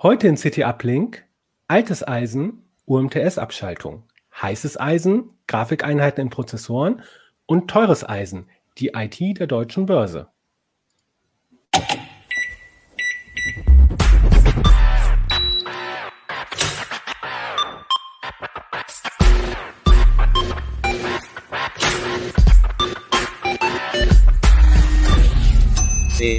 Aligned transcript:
Heute 0.00 0.28
in 0.28 0.36
CT 0.36 0.58
Uplink 0.58 1.24
altes 1.66 2.06
Eisen, 2.06 2.62
UMTS-Abschaltung, 2.86 4.04
heißes 4.40 4.78
Eisen, 4.78 5.30
Grafikeinheiten 5.48 6.22
in 6.22 6.30
Prozessoren 6.30 7.02
und 7.46 7.68
teures 7.68 8.08
Eisen, 8.08 8.48
die 8.78 8.92
IT 8.94 9.40
der 9.40 9.48
deutschen 9.48 9.86
Börse. 9.86 10.28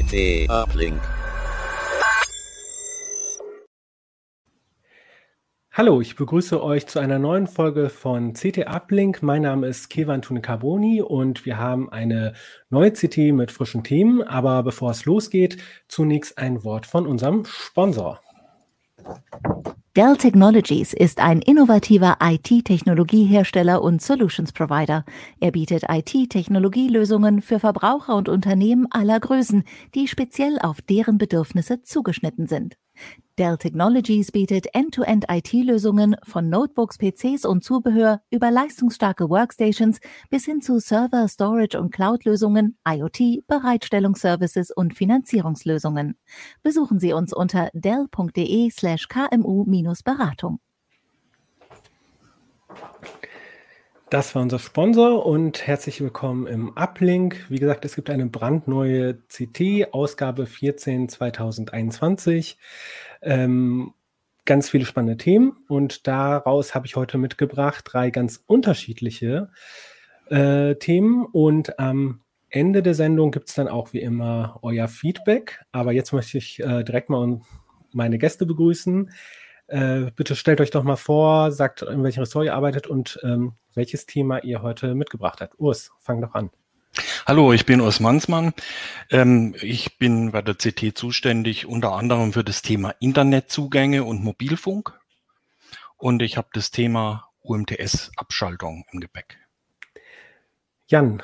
CT 0.09 0.49
Uplink. 0.49 0.99
Hallo, 5.71 6.01
ich 6.01 6.15
begrüße 6.15 6.63
euch 6.63 6.87
zu 6.87 6.97
einer 6.97 7.19
neuen 7.19 7.45
Folge 7.45 7.89
von 7.89 8.33
CT 8.33 8.65
Uplink. 8.65 9.21
Mein 9.21 9.43
Name 9.43 9.67
ist 9.67 9.89
Kevan 9.89 10.21
Carboni 10.21 11.03
und 11.03 11.45
wir 11.45 11.59
haben 11.59 11.91
eine 11.91 12.33
neue 12.71 12.91
CT 12.91 13.33
mit 13.33 13.51
frischen 13.51 13.83
Themen. 13.83 14.23
Aber 14.23 14.63
bevor 14.63 14.89
es 14.89 15.05
losgeht, 15.05 15.57
zunächst 15.87 16.39
ein 16.39 16.63
Wort 16.63 16.87
von 16.87 17.05
unserem 17.05 17.45
Sponsor. 17.45 18.19
Dell 19.95 20.15
Technologies 20.15 20.93
ist 20.93 21.19
ein 21.19 21.41
innovativer 21.41 22.17
IT-Technologiehersteller 22.21 23.81
und 23.81 24.01
Solutions 24.01 24.53
Provider. 24.53 25.03
Er 25.39 25.51
bietet 25.51 25.83
IT-Technologielösungen 25.89 27.41
für 27.41 27.59
Verbraucher 27.59 28.15
und 28.15 28.29
Unternehmen 28.29 28.87
aller 28.91 29.19
Größen, 29.19 29.63
die 29.95 30.07
speziell 30.07 30.57
auf 30.59 30.81
deren 30.81 31.17
Bedürfnisse 31.17 31.81
zugeschnitten 31.81 32.47
sind. 32.47 32.77
Dell 33.37 33.57
Technologies 33.57 34.31
bietet 34.31 34.67
End-to-End-IT-Lösungen 34.73 36.17
von 36.23 36.49
Notebooks, 36.49 36.97
PCs 36.97 37.45
und 37.45 37.63
Zubehör 37.63 38.21
über 38.31 38.51
leistungsstarke 38.51 39.29
Workstations 39.29 39.99
bis 40.29 40.43
hin 40.43 40.61
zu 40.61 40.79
Server, 40.79 41.27
Storage 41.29 41.79
und 41.79 41.91
Cloud-Lösungen, 41.91 42.77
IoT, 42.85 43.47
Bereitstellungsservices 43.47 44.71
und 44.71 44.93
Finanzierungslösungen. 44.93 46.17
Besuchen 46.63 46.99
Sie 46.99 47.13
uns 47.13 47.31
unter 47.31 47.69
dell.de/slash 47.73 49.07
kmu-beratung. 49.07 50.59
Das 54.09 54.33
war 54.33 54.41
unser 54.41 54.57
Sponsor 54.57 55.23
und 55.23 55.67
herzlich 55.67 56.01
willkommen 56.01 56.47
im 56.47 56.75
Uplink. 56.75 57.45
Wie 57.49 57.59
gesagt, 57.59 57.85
es 57.85 57.93
gibt 57.93 58.09
eine 58.09 58.25
brandneue 58.25 59.19
CT, 59.27 59.93
Ausgabe 59.93 60.47
14 60.47 61.09
2021 61.09 62.57
ähm, 63.21 63.93
ganz 64.45 64.71
viele 64.71 64.85
spannende 64.85 65.17
Themen 65.17 65.57
und 65.67 66.07
daraus 66.07 66.73
habe 66.73 66.87
ich 66.87 66.95
heute 66.95 67.19
mitgebracht 67.19 67.85
drei 67.87 68.09
ganz 68.09 68.43
unterschiedliche 68.47 69.51
äh, 70.31 70.73
Themen 70.73 71.27
und 71.27 71.77
am 71.77 72.21
Ende 72.49 72.81
der 72.81 72.95
Sendung 72.95 73.29
gibt 73.29 73.49
es 73.49 73.53
dann 73.53 73.67
auch 73.67 73.93
wie 73.93 74.01
immer 74.01 74.57
euer 74.63 74.87
Feedback. 74.87 75.63
Aber 75.71 75.91
jetzt 75.91 76.13
möchte 76.13 76.39
ich 76.39 76.59
äh, 76.61 76.83
direkt 76.83 77.11
mal 77.11 77.41
meine 77.91 78.17
Gäste 78.17 78.47
begrüßen. 78.47 79.11
Äh, 79.69 80.11
bitte 80.15 80.35
stellt 80.35 80.61
euch 80.61 80.71
doch 80.71 80.83
mal 80.83 80.95
vor, 80.95 81.51
sagt, 81.51 81.83
in 81.83 82.03
welchem 82.03 82.21
Ressort 82.21 82.45
ihr 82.45 82.55
arbeitet 82.55 82.87
und 82.87 83.19
ähm, 83.23 83.53
welches 83.75 84.07
Thema 84.07 84.43
ihr 84.43 84.63
heute 84.63 84.95
mitgebracht 84.95 85.41
habt. 85.41 85.59
Urs, 85.59 85.91
fang 85.99 86.21
doch 86.21 86.33
an. 86.33 86.49
Hallo, 87.27 87.53
ich 87.53 87.67
bin 87.67 87.79
Urs 87.79 87.99
Mansmann. 87.99 88.53
Ähm, 89.11 89.55
ich 89.61 89.99
bin 89.99 90.31
bei 90.31 90.41
der 90.41 90.55
CT 90.55 90.97
zuständig 90.97 91.67
unter 91.67 91.93
anderem 91.93 92.33
für 92.33 92.43
das 92.43 92.63
Thema 92.63 92.95
Internetzugänge 92.99 94.03
und 94.03 94.23
Mobilfunk. 94.23 94.99
Und 95.97 96.23
ich 96.23 96.35
habe 96.35 96.47
das 96.53 96.71
Thema 96.71 97.29
UMTS-Abschaltung 97.43 98.85
im 98.91 98.99
Gepäck. 98.99 99.37
Jan. 100.87 101.21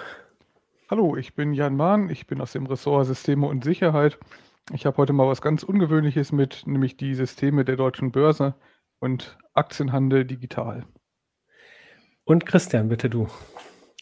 Hallo, 0.92 1.18
ich 1.18 1.34
bin 1.34 1.54
Jan 1.56 1.76
Mahn. 1.76 2.12
Ich 2.12 2.28
bin 2.28 2.40
aus 2.42 2.52
dem 2.52 2.68
Ressort 2.68 3.08
Systeme 3.08 3.48
und 3.48 3.64
Sicherheit. 3.64 4.20
Ich 4.74 4.88
habe 4.88 4.98
heute 4.98 5.14
mal 5.14 5.28
was 5.28 5.44
ganz 5.44 5.62
Ungewöhnliches 5.62 6.31
mit, 6.31 6.64
nämlich 6.66 6.98
die 6.98 7.14
Systeme 7.14 7.66
der 7.66 7.76
deutschen 7.76 8.12
Börse 8.12 8.56
und 8.98 9.38
Aktienhandel 9.53 10.26
digital. 10.26 10.86
Und 12.24 12.48
Christian, 12.48 12.90
bitte 12.90 13.08
du. 13.08 13.28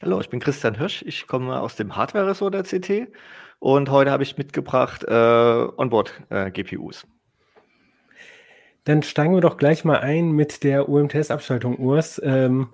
Hallo, 0.02 0.22
ich 0.22 0.30
bin 0.30 0.40
Christian 0.40 0.78
Hirsch. 0.78 1.04
Ich 1.06 1.28
komme 1.28 1.60
aus 1.60 1.76
dem 1.76 1.98
Hardware-Ressort 1.98 2.54
der 2.54 2.64
CT 2.64 3.12
und 3.60 3.92
heute 3.92 4.12
habe 4.12 4.24
ich 4.24 4.38
mitgebracht 4.38 5.04
äh, 5.04 5.12
Onboard-GPUs. 5.12 7.04
Äh, 7.04 7.08
Dann 8.86 9.04
steigen 9.04 9.34
wir 9.34 9.42
doch 9.42 9.58
gleich 9.58 9.84
mal 9.84 10.00
ein 10.00 10.32
mit 10.32 10.64
der 10.64 10.88
UMTS-Abschaltung, 10.88 11.78
Urs. 11.78 12.22
Ähm, 12.24 12.70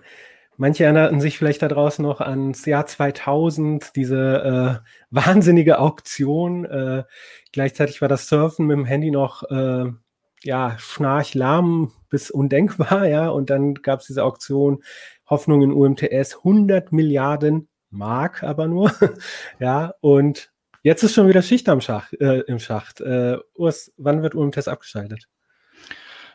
manche 0.60 0.84
erinnerten 0.84 1.22
sich 1.22 1.38
vielleicht 1.38 1.62
da 1.62 1.70
draußen 1.70 2.04
noch 2.04 2.20
ans 2.20 2.66
Jahr 2.66 2.86
2000, 2.86 3.96
diese 3.96 4.82
äh, 4.84 4.90
wahnsinnige 5.10 5.80
Auktion. 5.80 6.66
Äh, 6.66 7.04
gleichzeitig 7.54 8.02
war 8.02 8.10
das 8.10 8.28
Surfen 8.28 8.68
mit 8.68 8.78
dem 8.78 8.86
Handy 8.86 9.10
noch 9.10 9.44
äh, 9.50 9.86
ja, 10.44 10.76
schnarchlahm 10.78 11.92
bis 12.10 12.30
undenkbar, 12.30 13.08
ja, 13.08 13.30
und 13.30 13.50
dann 13.50 13.76
gab 13.76 14.02
es 14.02 14.08
diese 14.08 14.24
Auktion 14.24 14.84
Hoffnung 15.30 15.62
in 15.62 15.74
UMTS 15.74 16.38
100 16.38 16.92
Milliarden 16.92 17.70
Mark 17.90 18.44
aber 18.44 18.68
nur. 18.68 18.92
ja, 19.60 19.94
und 20.02 20.52
jetzt 20.84 21.04
ist 21.04 21.14
schon 21.14 21.30
wieder 21.30 21.42
Schicht 21.42 21.70
am 21.70 21.82
Schach, 21.82 22.12
äh, 22.20 22.42
im 22.42 22.60
Schacht. 22.60 23.00
Äh, 23.00 23.38
Urs, 23.56 23.94
wann 23.98 24.24
wird 24.24 24.36
UMTS 24.36 24.68
abgeschaltet? 24.68 25.28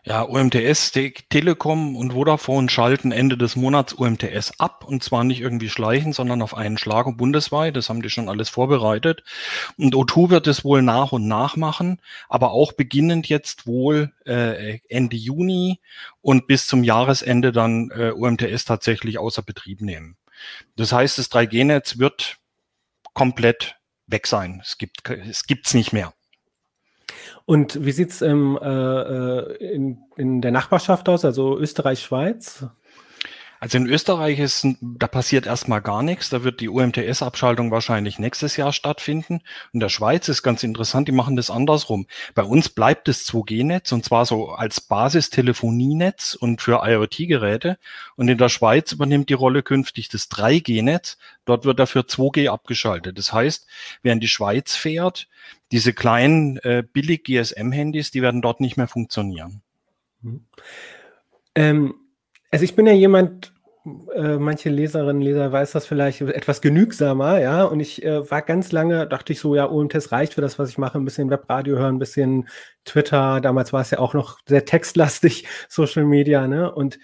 Ja, 0.06 0.20
UMTS, 0.20 0.92
Telekom 0.92 1.96
und 1.96 2.12
Vodafone 2.12 2.68
schalten 2.68 3.10
Ende 3.10 3.38
des 3.38 3.56
Monats 3.56 3.94
UMTS 3.94 4.60
ab 4.60 4.84
und 4.84 5.02
zwar 5.02 5.24
nicht 5.24 5.40
irgendwie 5.40 5.70
schleichen, 5.70 6.12
sondern 6.12 6.42
auf 6.42 6.54
einen 6.54 6.76
Schlag 6.76 7.06
und 7.06 7.16
bundesweit. 7.16 7.74
Das 7.74 7.88
haben 7.88 8.02
die 8.02 8.10
schon 8.10 8.28
alles 8.28 8.50
vorbereitet. 8.50 9.24
Und 9.78 9.94
O2 9.94 10.28
wird 10.28 10.46
es 10.46 10.62
wohl 10.62 10.82
nach 10.82 11.12
und 11.12 11.26
nach 11.26 11.56
machen, 11.56 12.02
aber 12.28 12.50
auch 12.50 12.72
beginnend 12.72 13.30
jetzt 13.30 13.66
wohl 13.66 14.12
äh, 14.26 14.80
Ende 14.90 15.16
Juni 15.16 15.80
und 16.20 16.46
bis 16.48 16.66
zum 16.66 16.84
Jahresende 16.84 17.50
dann 17.50 17.90
äh, 17.96 18.10
UMTS 18.10 18.66
tatsächlich 18.66 19.16
außer 19.18 19.40
Betrieb 19.40 19.80
nehmen. 19.80 20.18
Das 20.76 20.92
heißt, 20.92 21.16
das 21.16 21.30
3G-Netz 21.30 21.98
wird 21.98 22.36
komplett 23.14 23.76
weg 24.06 24.26
sein. 24.26 24.60
Es 24.62 24.76
gibt 24.76 25.08
es 25.08 25.46
gibt's 25.46 25.72
nicht 25.72 25.94
mehr. 25.94 26.12
Und 27.46 27.84
wie 27.84 27.92
sieht 27.92 28.10
es 28.10 28.22
äh, 28.22 28.28
äh, 28.28 29.74
in, 29.74 29.98
in 30.16 30.40
der 30.40 30.50
Nachbarschaft 30.50 31.08
aus, 31.08 31.24
also 31.24 31.58
Österreich, 31.58 32.00
Schweiz? 32.00 32.66
Also 33.64 33.78
in 33.78 33.86
Österreich 33.86 34.40
ist, 34.40 34.66
da 34.82 35.06
passiert 35.06 35.46
erstmal 35.46 35.80
gar 35.80 36.02
nichts. 36.02 36.28
Da 36.28 36.44
wird 36.44 36.60
die 36.60 36.68
UMTS-Abschaltung 36.68 37.70
wahrscheinlich 37.70 38.18
nächstes 38.18 38.58
Jahr 38.58 38.74
stattfinden. 38.74 39.40
In 39.72 39.80
der 39.80 39.88
Schweiz 39.88 40.28
ist 40.28 40.42
ganz 40.42 40.62
interessant, 40.62 41.08
die 41.08 41.12
machen 41.12 41.34
das 41.34 41.48
andersrum. 41.48 42.06
Bei 42.34 42.42
uns 42.42 42.68
bleibt 42.68 43.08
das 43.08 43.24
2G-Netz 43.26 43.90
und 43.92 44.04
zwar 44.04 44.26
so 44.26 44.50
als 44.50 44.82
Basistelefonienetz 44.82 46.34
und 46.34 46.60
für 46.60 46.82
IoT-Geräte. 46.84 47.78
Und 48.16 48.28
in 48.28 48.36
der 48.36 48.50
Schweiz 48.50 48.92
übernimmt 48.92 49.30
die 49.30 49.32
Rolle 49.32 49.62
künftig 49.62 50.10
das 50.10 50.30
3G-Netz. 50.30 51.16
Dort 51.46 51.64
wird 51.64 51.78
dafür 51.78 52.02
2G 52.02 52.50
abgeschaltet. 52.50 53.16
Das 53.16 53.32
heißt, 53.32 53.66
in 54.02 54.20
die 54.20 54.28
Schweiz 54.28 54.76
fährt, 54.76 55.26
diese 55.72 55.94
kleinen 55.94 56.58
äh, 56.58 56.82
billig 56.92 57.24
GSM-Handys, 57.24 58.10
die 58.10 58.20
werden 58.20 58.42
dort 58.42 58.60
nicht 58.60 58.76
mehr 58.76 58.88
funktionieren. 58.88 59.62
Mhm. 60.20 60.44
Ähm, 61.54 61.94
also 62.50 62.62
ich 62.62 62.76
bin 62.76 62.86
ja 62.86 62.92
jemand, 62.92 63.53
äh, 64.14 64.38
manche 64.38 64.70
Leserinnen, 64.70 65.20
Leser 65.20 65.52
weiß 65.52 65.72
das 65.72 65.86
vielleicht, 65.86 66.22
etwas 66.22 66.60
genügsamer, 66.62 67.40
ja. 67.40 67.64
Und 67.64 67.80
ich 67.80 68.02
äh, 68.02 68.30
war 68.30 68.42
ganz 68.42 68.72
lange, 68.72 69.06
dachte 69.06 69.32
ich 69.32 69.40
so, 69.40 69.54
ja, 69.54 69.70
OMTS 69.70 70.10
reicht 70.12 70.34
für 70.34 70.40
das, 70.40 70.58
was 70.58 70.70
ich 70.70 70.78
mache, 70.78 70.98
ein 70.98 71.04
bisschen 71.04 71.30
Webradio 71.30 71.76
hören, 71.76 71.96
ein 71.96 71.98
bisschen 71.98 72.48
Twitter. 72.84 73.40
Damals 73.40 73.72
war 73.72 73.82
es 73.82 73.90
ja 73.90 73.98
auch 73.98 74.14
noch 74.14 74.38
sehr 74.46 74.64
textlastig, 74.64 75.46
Social 75.68 76.04
Media, 76.04 76.46
ne? 76.48 76.72
Und 76.72 76.98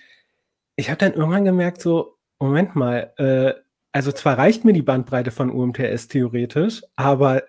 ich 0.76 0.88
habe 0.88 0.98
dann 0.98 1.12
irgendwann 1.14 1.44
gemerkt, 1.44 1.82
so, 1.82 2.16
Moment 2.38 2.74
mal, 2.74 3.12
äh, 3.18 3.52
also 3.92 4.12
zwar 4.12 4.38
reicht 4.38 4.64
mir 4.64 4.72
die 4.72 4.82
Bandbreite 4.82 5.30
von 5.30 5.50
UMTS 5.50 6.08
theoretisch, 6.08 6.82
aber 6.96 7.42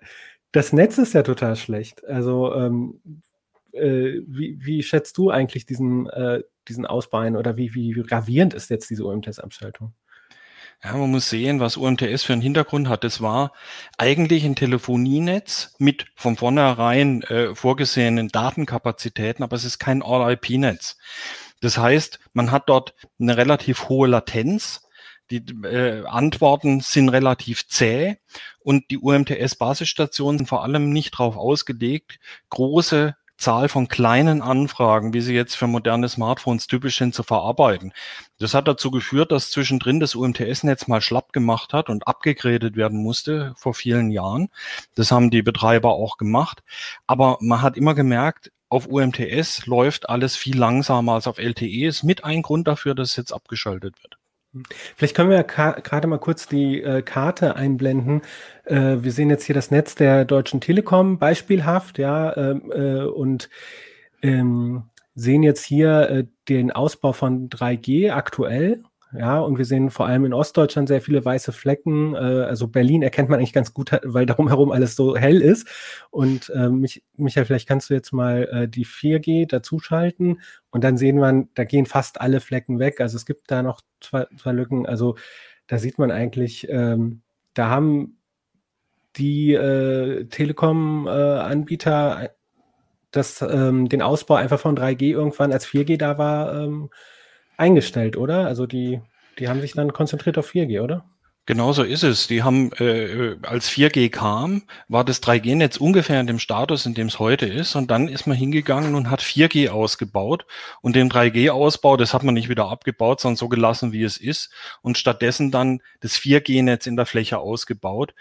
das 0.52 0.72
Netz 0.72 0.98
ist 0.98 1.14
ja 1.14 1.22
total 1.22 1.56
schlecht. 1.56 2.04
Also 2.04 2.54
ähm, 2.54 3.00
äh, 3.72 4.20
wie, 4.26 4.58
wie, 4.60 4.82
schätzt 4.82 5.16
du 5.16 5.30
eigentlich 5.30 5.64
diesen, 5.66 6.08
äh, 6.10 6.42
diesen 6.68 6.86
Ausbau 6.86 7.18
ein 7.18 7.36
oder 7.36 7.56
wie, 7.56 7.74
wie 7.74 7.92
gravierend 7.92 8.54
ist 8.54 8.70
jetzt 8.70 8.90
diese 8.90 9.04
UMTS-Abschaltung? 9.04 9.94
Ja, 10.84 10.96
man 10.96 11.12
muss 11.12 11.30
sehen, 11.30 11.60
was 11.60 11.76
UMTS 11.76 12.24
für 12.24 12.32
einen 12.32 12.42
Hintergrund 12.42 12.88
hat. 12.88 13.04
Das 13.04 13.20
war 13.20 13.52
eigentlich 13.98 14.44
ein 14.44 14.56
Telefonienetz 14.56 15.76
mit 15.78 16.06
von 16.16 16.36
vornherein 16.36 17.22
äh, 17.22 17.54
vorgesehenen 17.54 18.28
Datenkapazitäten, 18.28 19.44
aber 19.44 19.54
es 19.54 19.64
ist 19.64 19.78
kein 19.78 20.02
All-IP-Netz. 20.02 20.98
Das 21.60 21.78
heißt, 21.78 22.18
man 22.32 22.50
hat 22.50 22.68
dort 22.68 22.94
eine 23.20 23.36
relativ 23.36 23.88
hohe 23.88 24.08
Latenz. 24.08 24.82
Die 25.30 25.44
äh, 25.64 26.04
Antworten 26.04 26.80
sind 26.80 27.08
relativ 27.10 27.68
zäh 27.68 28.16
und 28.58 28.90
die 28.90 28.98
UMTS-Basisstationen 28.98 30.38
sind 30.38 30.46
vor 30.48 30.64
allem 30.64 30.90
nicht 30.90 31.14
darauf 31.14 31.36
ausgelegt, 31.36 32.18
große 32.50 33.14
Zahl 33.42 33.68
von 33.68 33.88
kleinen 33.88 34.40
Anfragen, 34.40 35.12
wie 35.12 35.20
sie 35.20 35.34
jetzt 35.34 35.56
für 35.56 35.66
moderne 35.66 36.08
Smartphones 36.08 36.68
typisch 36.68 36.96
sind, 36.96 37.14
zu 37.14 37.24
verarbeiten. 37.24 37.92
Das 38.38 38.54
hat 38.54 38.68
dazu 38.68 38.90
geführt, 38.90 39.32
dass 39.32 39.50
zwischendrin 39.50 40.00
das 40.00 40.14
UMTS-Netz 40.14 40.86
mal 40.86 41.00
schlapp 41.00 41.32
gemacht 41.32 41.72
hat 41.72 41.90
und 41.90 42.06
abgegradet 42.06 42.76
werden 42.76 43.02
musste 43.02 43.52
vor 43.56 43.74
vielen 43.74 44.10
Jahren. 44.12 44.48
Das 44.94 45.10
haben 45.10 45.30
die 45.30 45.42
Betreiber 45.42 45.90
auch 45.90 46.16
gemacht. 46.16 46.62
Aber 47.06 47.38
man 47.40 47.62
hat 47.62 47.76
immer 47.76 47.94
gemerkt, 47.94 48.52
auf 48.68 48.86
UMTS 48.86 49.66
läuft 49.66 50.08
alles 50.08 50.36
viel 50.36 50.56
langsamer 50.56 51.14
als 51.14 51.26
auf 51.26 51.38
LTE. 51.38 51.86
Ist 51.88 52.04
mit 52.04 52.24
ein 52.24 52.42
Grund 52.42 52.68
dafür, 52.68 52.94
dass 52.94 53.10
es 53.10 53.16
jetzt 53.16 53.32
abgeschaltet 53.32 54.02
wird. 54.02 54.16
Vielleicht 54.96 55.16
können 55.16 55.30
wir 55.30 55.42
gerade 55.44 56.06
mal 56.06 56.18
kurz 56.18 56.46
die 56.46 56.82
äh, 56.82 57.02
Karte 57.02 57.56
einblenden. 57.56 58.20
Äh, 58.64 58.98
wir 59.00 59.12
sehen 59.12 59.30
jetzt 59.30 59.44
hier 59.44 59.54
das 59.54 59.70
Netz 59.70 59.94
der 59.94 60.24
Deutschen 60.24 60.60
Telekom 60.60 61.18
beispielhaft, 61.18 61.98
ja, 61.98 62.36
ähm, 62.36 62.70
äh, 62.70 63.04
und 63.04 63.48
ähm, 64.22 64.84
sehen 65.14 65.42
jetzt 65.42 65.64
hier 65.64 66.10
äh, 66.10 66.24
den 66.48 66.70
Ausbau 66.70 67.12
von 67.12 67.48
3G 67.48 68.10
aktuell. 68.12 68.82
Ja, 69.14 69.40
und 69.40 69.58
wir 69.58 69.66
sehen 69.66 69.90
vor 69.90 70.06
allem 70.06 70.24
in 70.24 70.32
Ostdeutschland 70.32 70.88
sehr 70.88 71.02
viele 71.02 71.24
weiße 71.24 71.52
Flecken. 71.52 72.14
Äh, 72.14 72.18
also 72.18 72.68
Berlin 72.68 73.02
erkennt 73.02 73.28
man 73.28 73.38
eigentlich 73.38 73.52
ganz 73.52 73.74
gut, 73.74 73.90
weil 74.04 74.26
darum 74.26 74.48
herum 74.48 74.70
alles 74.70 74.96
so 74.96 75.16
hell 75.16 75.42
ist. 75.42 75.68
Und 76.10 76.48
äh, 76.50 76.70
mich, 76.70 77.02
Michael, 77.16 77.44
vielleicht 77.44 77.68
kannst 77.68 77.90
du 77.90 77.94
jetzt 77.94 78.12
mal 78.12 78.48
äh, 78.50 78.68
die 78.68 78.86
4G 78.86 79.46
dazuschalten 79.46 80.40
und 80.70 80.84
dann 80.84 80.96
sehen 80.96 81.18
wir, 81.18 81.46
da 81.54 81.64
gehen 81.64 81.86
fast 81.86 82.20
alle 82.20 82.40
Flecken 82.40 82.78
weg. 82.78 83.00
Also 83.00 83.16
es 83.16 83.26
gibt 83.26 83.50
da 83.50 83.62
noch 83.62 83.82
zwei, 84.00 84.26
zwei 84.38 84.52
Lücken. 84.52 84.86
Also 84.86 85.16
da 85.66 85.78
sieht 85.78 85.98
man 85.98 86.10
eigentlich, 86.10 86.68
ähm, 86.70 87.22
da 87.54 87.68
haben 87.68 88.18
die 89.16 89.52
äh, 89.52 90.24
Telekom-Anbieter 90.24 92.24
äh, 92.24 92.28
das, 93.10 93.42
ähm, 93.42 93.90
den 93.90 94.00
Ausbau 94.00 94.36
einfach 94.36 94.58
von 94.58 94.76
3G 94.76 95.12
irgendwann, 95.12 95.52
als 95.52 95.66
4G 95.66 95.98
da 95.98 96.16
war, 96.16 96.62
ähm, 96.62 96.88
eingestellt, 97.62 98.16
oder? 98.16 98.46
Also 98.46 98.66
die, 98.66 99.00
die 99.38 99.48
haben 99.48 99.60
sich 99.60 99.72
dann 99.72 99.92
konzentriert 99.92 100.36
auf 100.36 100.52
4G, 100.52 100.82
oder? 100.82 101.04
Genauso 101.44 101.82
ist 101.82 102.04
es. 102.04 102.28
Die 102.28 102.44
haben, 102.44 102.70
äh, 102.74 103.34
als 103.42 103.68
4G 103.68 104.10
kam, 104.10 104.62
war 104.86 105.04
das 105.04 105.20
3G-Netz 105.24 105.76
ungefähr 105.76 106.20
in 106.20 106.28
dem 106.28 106.38
Status, 106.38 106.86
in 106.86 106.94
dem 106.94 107.08
es 107.08 107.18
heute 107.18 107.46
ist. 107.46 107.74
Und 107.74 107.90
dann 107.90 108.06
ist 108.06 108.26
man 108.26 108.36
hingegangen 108.36 108.94
und 108.94 109.10
hat 109.10 109.22
4G 109.22 109.68
ausgebaut. 109.68 110.46
Und 110.82 110.94
den 110.94 111.10
3G-Ausbau, 111.10 111.96
das 111.96 112.14
hat 112.14 112.22
man 112.22 112.34
nicht 112.34 112.48
wieder 112.48 112.68
abgebaut, 112.68 113.20
sondern 113.20 113.36
so 113.36 113.48
gelassen, 113.48 113.90
wie 113.90 114.04
es 114.04 114.18
ist. 114.18 114.52
Und 114.82 114.98
stattdessen 114.98 115.50
dann 115.50 115.80
das 115.98 116.16
4G-Netz 116.16 116.86
in 116.86 116.94
der 116.94 117.06
Fläche 117.06 117.38
ausgebaut. 117.38 118.14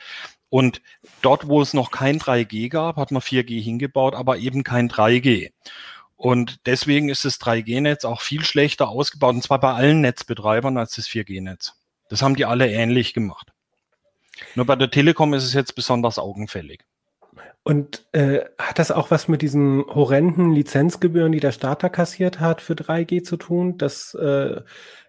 Und 0.50 0.82
dort, 1.22 1.48
wo 1.48 1.62
es 1.62 1.76
noch 1.76 1.92
kein 1.92 2.20
3G 2.20 2.70
gab, 2.70 2.98
hat 2.98 3.12
man 3.12 3.22
4G 3.22 3.62
hingebaut, 3.62 4.16
aber 4.16 4.38
eben 4.38 4.64
kein 4.64 4.90
3G. 4.90 5.52
Und 6.21 6.68
deswegen 6.68 7.09
ist 7.09 7.25
das 7.25 7.41
3G-Netz 7.41 8.06
auch 8.06 8.21
viel 8.21 8.44
schlechter 8.44 8.89
ausgebaut, 8.89 9.33
und 9.33 9.41
zwar 9.41 9.59
bei 9.59 9.73
allen 9.73 10.01
Netzbetreibern 10.01 10.77
als 10.77 10.95
das 10.95 11.07
4G-Netz. 11.07 11.73
Das 12.09 12.21
haben 12.21 12.35
die 12.35 12.45
alle 12.45 12.71
ähnlich 12.71 13.15
gemacht. 13.15 13.51
Nur 14.53 14.68
bei 14.68 14.75
der 14.75 14.91
Telekom 14.91 15.33
ist 15.33 15.44
es 15.44 15.53
jetzt 15.53 15.73
besonders 15.73 16.19
augenfällig. 16.19 16.81
Und 17.63 18.06
äh, 18.12 18.41
hat 18.59 18.77
das 18.77 18.91
auch 18.91 19.09
was 19.09 19.29
mit 19.29 19.41
diesen 19.41 19.83
horrenden 19.88 20.51
Lizenzgebühren, 20.51 21.31
die 21.31 21.39
der 21.39 21.53
Starter 21.53 21.89
kassiert 21.89 22.39
hat, 22.39 22.62
für 22.62 22.73
3G 22.73 23.23
zu 23.23 23.35
tun, 23.35 23.79
dass, 23.79 24.13
äh, 24.13 24.62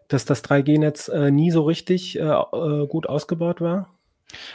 dass 0.08 0.24
das 0.24 0.42
3G-Netz 0.42 1.08
äh, 1.08 1.30
nie 1.30 1.50
so 1.50 1.64
richtig 1.64 2.18
äh, 2.18 2.22
äh, 2.22 2.86
gut 2.86 3.06
ausgebaut 3.06 3.60
war? 3.60 3.90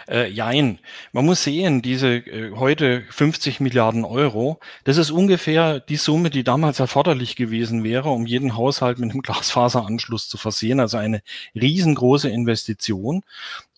Äh, 0.10 0.30
jein. 0.30 0.80
Man 1.12 1.26
muss 1.26 1.44
sehen, 1.44 1.82
diese 1.82 2.16
äh, 2.16 2.52
heute 2.56 3.04
50 3.10 3.60
Milliarden 3.60 4.06
Euro, 4.06 4.60
das 4.84 4.98
ist 4.98 5.12
ungefähr 5.12 5.80
die 5.80 5.96
Summe, 5.98 6.30
die 6.30 6.44
damals 6.44 6.80
erforderlich 6.80 7.36
gewesen 7.36 7.84
wäre, 7.84 8.10
um 8.10 8.26
jeden 8.26 8.56
Haushalt 8.56 9.00
mit 9.00 9.12
einem 9.12 9.22
Glasfaseranschluss 9.24 10.30
zu 10.30 10.38
versehen. 10.38 10.80
Also 10.80 10.98
eine 10.98 11.22
riesengroße 11.56 12.30
Investition. 12.30 13.24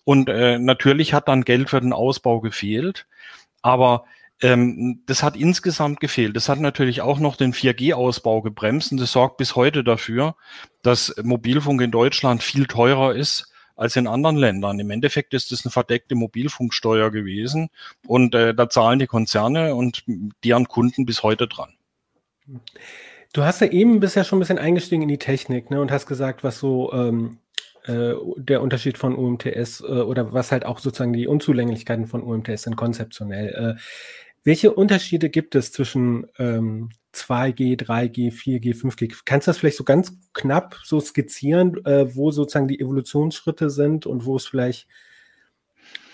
Und 0.04 0.28
äh, 0.28 0.58
natürlich 0.58 1.14
hat 1.14 1.28
dann 1.28 1.42
Geld 1.42 1.70
für 1.70 1.80
den 1.80 1.92
Ausbau 1.92 2.40
gefehlt. 2.40 3.06
Aber 3.62 4.04
ähm, 4.42 5.02
das 5.06 5.22
hat 5.22 5.36
insgesamt 5.36 6.00
gefehlt. 6.00 6.36
Das 6.36 6.48
hat 6.48 6.60
natürlich 6.60 7.02
auch 7.02 7.18
noch 7.18 7.36
den 7.36 7.52
4G-Ausbau 7.52 8.40
gebremst 8.42 8.92
und 8.92 9.00
das 9.00 9.12
sorgt 9.12 9.36
bis 9.36 9.54
heute 9.54 9.84
dafür, 9.84 10.34
dass 10.82 11.14
Mobilfunk 11.22 11.82
in 11.82 11.90
Deutschland 11.90 12.42
viel 12.42 12.66
teurer 12.66 13.14
ist 13.14 13.49
als 13.80 13.96
in 13.96 14.06
anderen 14.06 14.36
Ländern. 14.36 14.78
Im 14.78 14.90
Endeffekt 14.90 15.32
ist 15.32 15.52
es 15.52 15.64
eine 15.64 15.72
verdeckte 15.72 16.14
Mobilfunksteuer 16.14 17.10
gewesen 17.10 17.70
und 18.06 18.34
äh, 18.34 18.54
da 18.54 18.68
zahlen 18.68 18.98
die 18.98 19.06
Konzerne 19.06 19.74
und 19.74 20.04
deren 20.44 20.68
Kunden 20.68 21.06
bis 21.06 21.22
heute 21.22 21.48
dran. 21.48 21.70
Du 23.32 23.42
hast 23.42 23.60
ja 23.60 23.68
eben 23.68 24.00
bisher 24.00 24.24
schon 24.24 24.38
ein 24.38 24.40
bisschen 24.40 24.58
eingestiegen 24.58 25.02
in 25.02 25.08
die 25.08 25.18
Technik 25.18 25.70
ne, 25.70 25.80
und 25.80 25.90
hast 25.90 26.06
gesagt, 26.06 26.44
was 26.44 26.58
so 26.58 26.92
ähm, 26.92 27.38
äh, 27.84 28.12
der 28.36 28.60
Unterschied 28.60 28.98
von 28.98 29.16
UMTS 29.16 29.80
äh, 29.80 29.84
oder 29.84 30.32
was 30.32 30.52
halt 30.52 30.66
auch 30.66 30.78
sozusagen 30.78 31.14
die 31.14 31.26
Unzulänglichkeiten 31.26 32.06
von 32.06 32.22
UMTS 32.22 32.62
sind 32.62 32.76
konzeptionell. 32.76 33.76
Äh, 33.78 33.80
welche 34.44 34.72
Unterschiede 34.72 35.30
gibt 35.30 35.54
es 35.54 35.72
zwischen 35.72 36.26
ähm, 36.38 36.90
2G, 37.14 37.76
3G, 37.76 38.32
4G, 38.32 38.74
5G? 38.74 39.20
Kannst 39.24 39.46
du 39.46 39.50
das 39.50 39.58
vielleicht 39.58 39.76
so 39.76 39.84
ganz 39.84 40.12
knapp 40.32 40.76
so 40.84 41.00
skizzieren, 41.00 41.84
äh, 41.84 42.14
wo 42.14 42.30
sozusagen 42.30 42.68
die 42.68 42.80
Evolutionsschritte 42.80 43.70
sind 43.70 44.06
und 44.06 44.24
wo 44.24 44.36
es 44.36 44.46
vielleicht 44.46 44.86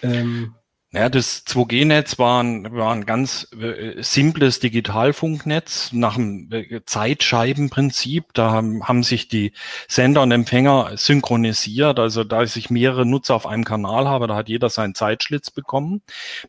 ähm, 0.02 0.54
ja, 0.96 1.10
das 1.10 1.46
2G-Netz 1.46 2.18
war 2.18 2.42
ein, 2.42 2.72
war 2.74 2.94
ein 2.94 3.04
ganz 3.04 3.48
äh, 3.52 4.02
simples 4.02 4.60
Digitalfunknetz 4.60 5.92
nach 5.92 6.14
dem 6.14 6.50
äh, 6.50 6.80
Zeitscheibenprinzip. 6.86 8.32
Da 8.32 8.50
haben, 8.50 8.82
haben 8.88 9.02
sich 9.02 9.28
die 9.28 9.52
Sender 9.88 10.22
und 10.22 10.32
Empfänger 10.32 10.92
synchronisiert. 10.96 11.98
Also 11.98 12.24
da 12.24 12.42
ich 12.44 12.70
mehrere 12.70 13.04
Nutzer 13.04 13.34
auf 13.34 13.46
einem 13.46 13.64
Kanal 13.64 14.08
habe, 14.08 14.26
da 14.26 14.36
hat 14.36 14.48
jeder 14.48 14.70
seinen 14.70 14.94
Zeitschlitz 14.94 15.50
bekommen. 15.50 16.00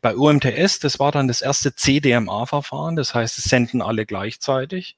Bei 0.01 0.15
UMTS, 0.15 0.79
das 0.79 0.97
war 0.97 1.11
dann 1.11 1.27
das 1.27 1.41
erste 1.41 1.75
CDMA-Verfahren. 1.75 2.95
Das 2.95 3.13
heißt, 3.13 3.37
es 3.37 3.43
senden 3.43 3.81
alle 3.81 4.05
gleichzeitig. 4.05 4.95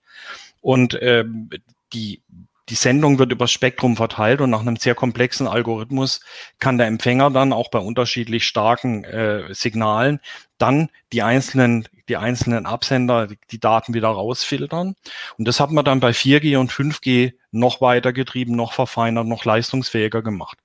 Und 0.61 0.95
ähm, 1.01 1.49
die 1.91 2.21
die 2.69 2.75
Sendung 2.75 3.19
wird 3.19 3.31
über 3.31 3.47
Spektrum 3.47 3.95
verteilt 3.95 4.41
und 4.41 4.49
nach 4.49 4.61
einem 4.61 4.77
sehr 4.77 4.95
komplexen 4.95 5.47
Algorithmus 5.47 6.21
kann 6.59 6.77
der 6.77 6.87
Empfänger 6.87 7.31
dann 7.31 7.53
auch 7.53 7.69
bei 7.69 7.79
unterschiedlich 7.79 8.45
starken 8.45 9.03
äh, 9.03 9.53
Signalen 9.53 10.19
dann 10.59 10.89
die 11.13 11.23
einzelnen, 11.23 11.87
die 12.09 12.17
einzelnen 12.17 12.65
Absender, 12.65 13.27
die, 13.27 13.39
die 13.49 13.59
Daten 13.59 13.93
wieder 13.93 14.09
rausfiltern. 14.09 14.95
Und 15.37 15.47
das 15.47 15.59
hat 15.59 15.71
man 15.71 15.85
dann 15.85 15.99
bei 15.99 16.11
4G 16.11 16.57
und 16.57 16.71
5G 16.71 17.33
noch 17.51 17.81
weitergetrieben, 17.81 18.55
noch 18.55 18.73
verfeinert, 18.73 19.25
noch 19.25 19.45
leistungsfähiger 19.45 20.21
gemacht. 20.21 20.59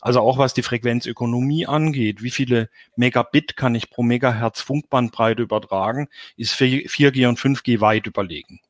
Also 0.00 0.20
auch 0.20 0.38
was 0.38 0.54
die 0.54 0.62
Frequenzökonomie 0.62 1.66
angeht, 1.66 2.22
wie 2.22 2.30
viele 2.30 2.68
Megabit 2.94 3.56
kann 3.56 3.74
ich 3.74 3.90
pro 3.90 4.02
Megahertz 4.02 4.60
Funkbandbreite 4.60 5.42
übertragen, 5.42 6.08
ist 6.36 6.54
4G 6.54 7.26
und 7.28 7.38
5G 7.38 7.80
weit 7.80 8.06
überlegen. 8.06 8.60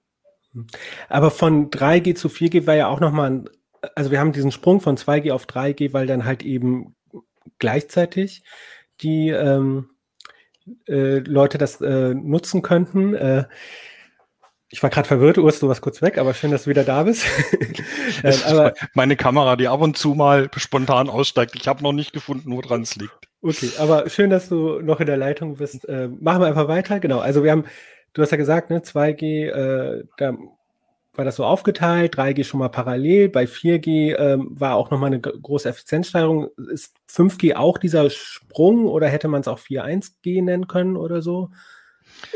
Aber 1.08 1.30
von 1.30 1.70
3G 1.70 2.14
zu 2.14 2.28
4G 2.28 2.66
war 2.66 2.74
ja 2.74 2.88
auch 2.88 3.00
nochmal 3.00 3.30
ein, 3.30 3.50
also 3.94 4.10
wir 4.10 4.20
haben 4.20 4.32
diesen 4.32 4.52
Sprung 4.52 4.80
von 4.80 4.96
2G 4.96 5.32
auf 5.32 5.46
3G, 5.46 5.92
weil 5.92 6.06
dann 6.06 6.24
halt 6.24 6.42
eben 6.42 6.94
gleichzeitig 7.58 8.42
die 9.00 9.28
ähm, 9.28 9.90
äh, 10.86 11.18
Leute 11.18 11.58
das 11.58 11.80
äh, 11.80 12.14
nutzen 12.14 12.62
könnten. 12.62 13.14
Äh, 13.14 13.44
ich 14.70 14.82
war 14.82 14.90
gerade 14.90 15.08
verwirrt, 15.08 15.38
Urs, 15.38 15.60
du 15.60 15.68
warst 15.68 15.80
kurz 15.80 16.02
weg, 16.02 16.18
aber 16.18 16.34
schön, 16.34 16.50
dass 16.50 16.64
du 16.64 16.70
wieder 16.70 16.84
da 16.84 17.04
bist. 17.04 17.24
äh, 18.22 18.34
aber, 18.44 18.74
meine 18.94 19.16
Kamera, 19.16 19.56
die 19.56 19.68
ab 19.68 19.80
und 19.80 19.96
zu 19.96 20.14
mal 20.14 20.50
spontan 20.56 21.08
aussteigt. 21.08 21.54
Ich 21.54 21.66
habe 21.68 21.82
noch 21.82 21.92
nicht 21.92 22.12
gefunden, 22.12 22.54
woran 22.54 22.82
es 22.82 22.96
liegt. 22.96 23.28
Okay, 23.40 23.70
aber 23.78 24.10
schön, 24.10 24.30
dass 24.30 24.48
du 24.48 24.80
noch 24.80 25.00
in 25.00 25.06
der 25.06 25.16
Leitung 25.16 25.56
bist. 25.56 25.88
Äh, 25.88 26.08
machen 26.08 26.42
wir 26.42 26.46
einfach 26.48 26.68
weiter. 26.68 27.00
Genau, 27.00 27.20
also 27.20 27.44
wir 27.44 27.52
haben 27.52 27.64
Du 28.12 28.22
hast 28.22 28.30
ja 28.30 28.36
gesagt, 28.36 28.70
ne, 28.70 28.80
2G, 28.80 29.48
äh, 29.48 30.04
da 30.16 30.36
war 31.14 31.24
das 31.24 31.36
so 31.36 31.44
aufgeteilt, 31.44 32.16
3G 32.16 32.44
schon 32.44 32.60
mal 32.60 32.68
parallel, 32.68 33.28
bei 33.28 33.44
4G 33.44 34.14
ähm, 34.16 34.48
war 34.52 34.76
auch 34.76 34.90
nochmal 34.90 35.08
eine 35.08 35.20
große 35.20 35.68
Effizienzsteigerung. 35.68 36.48
Ist 36.70 36.94
5G 37.10 37.56
auch 37.56 37.78
dieser 37.78 38.08
Sprung 38.08 38.86
oder 38.86 39.08
hätte 39.08 39.26
man 39.26 39.40
es 39.40 39.48
auch 39.48 39.58
4.1G 39.58 40.42
nennen 40.42 40.68
können 40.68 40.96
oder 40.96 41.20
so? 41.20 41.50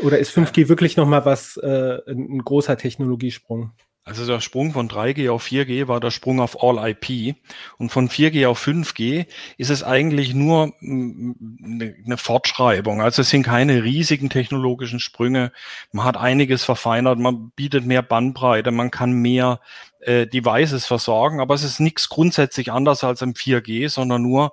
Oder 0.01 0.19
ist 0.19 0.37
5G 0.37 0.67
wirklich 0.67 0.97
nochmal 0.97 1.25
was, 1.25 1.57
äh, 1.57 1.99
ein 2.07 2.39
großer 2.39 2.77
Technologiesprung? 2.77 3.71
Also 4.05 4.25
der 4.25 4.41
Sprung 4.41 4.73
von 4.73 4.89
3G 4.89 5.31
auf 5.31 5.45
4G 5.45 5.87
war 5.87 6.01
der 6.01 6.11
Sprung 6.11 6.41
auf 6.41 6.61
All 6.61 6.89
IP 6.89 7.37
und 7.77 7.89
von 7.89 8.09
4G 8.09 8.45
auf 8.49 8.61
5G 8.61 9.27
ist 9.57 9.69
es 9.69 9.81
eigentlich 9.81 10.33
nur 10.33 10.73
eine 10.81 12.17
Fortschreibung. 12.17 13.01
Also 13.01 13.21
es 13.21 13.29
sind 13.29 13.43
keine 13.43 13.83
riesigen 13.83 14.29
technologischen 14.29 14.99
Sprünge. 14.99 15.53
Man 15.93 16.05
hat 16.05 16.17
einiges 16.17 16.65
verfeinert, 16.65 17.17
man 17.17 17.51
bietet 17.51 17.85
mehr 17.85 18.01
Bandbreite, 18.01 18.71
man 18.71 18.91
kann 18.91 19.13
mehr 19.13 19.61
äh, 20.01 20.27
Devices 20.27 20.85
versorgen, 20.85 21.39
aber 21.39 21.53
es 21.53 21.63
ist 21.63 21.79
nichts 21.79 22.09
grundsätzlich 22.09 22.73
anders 22.73 23.05
als 23.05 23.21
im 23.21 23.33
4G, 23.33 23.87
sondern 23.87 24.21
nur 24.21 24.51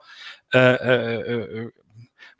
äh, 0.52 0.58
äh, 0.58 1.64
äh 1.64 1.70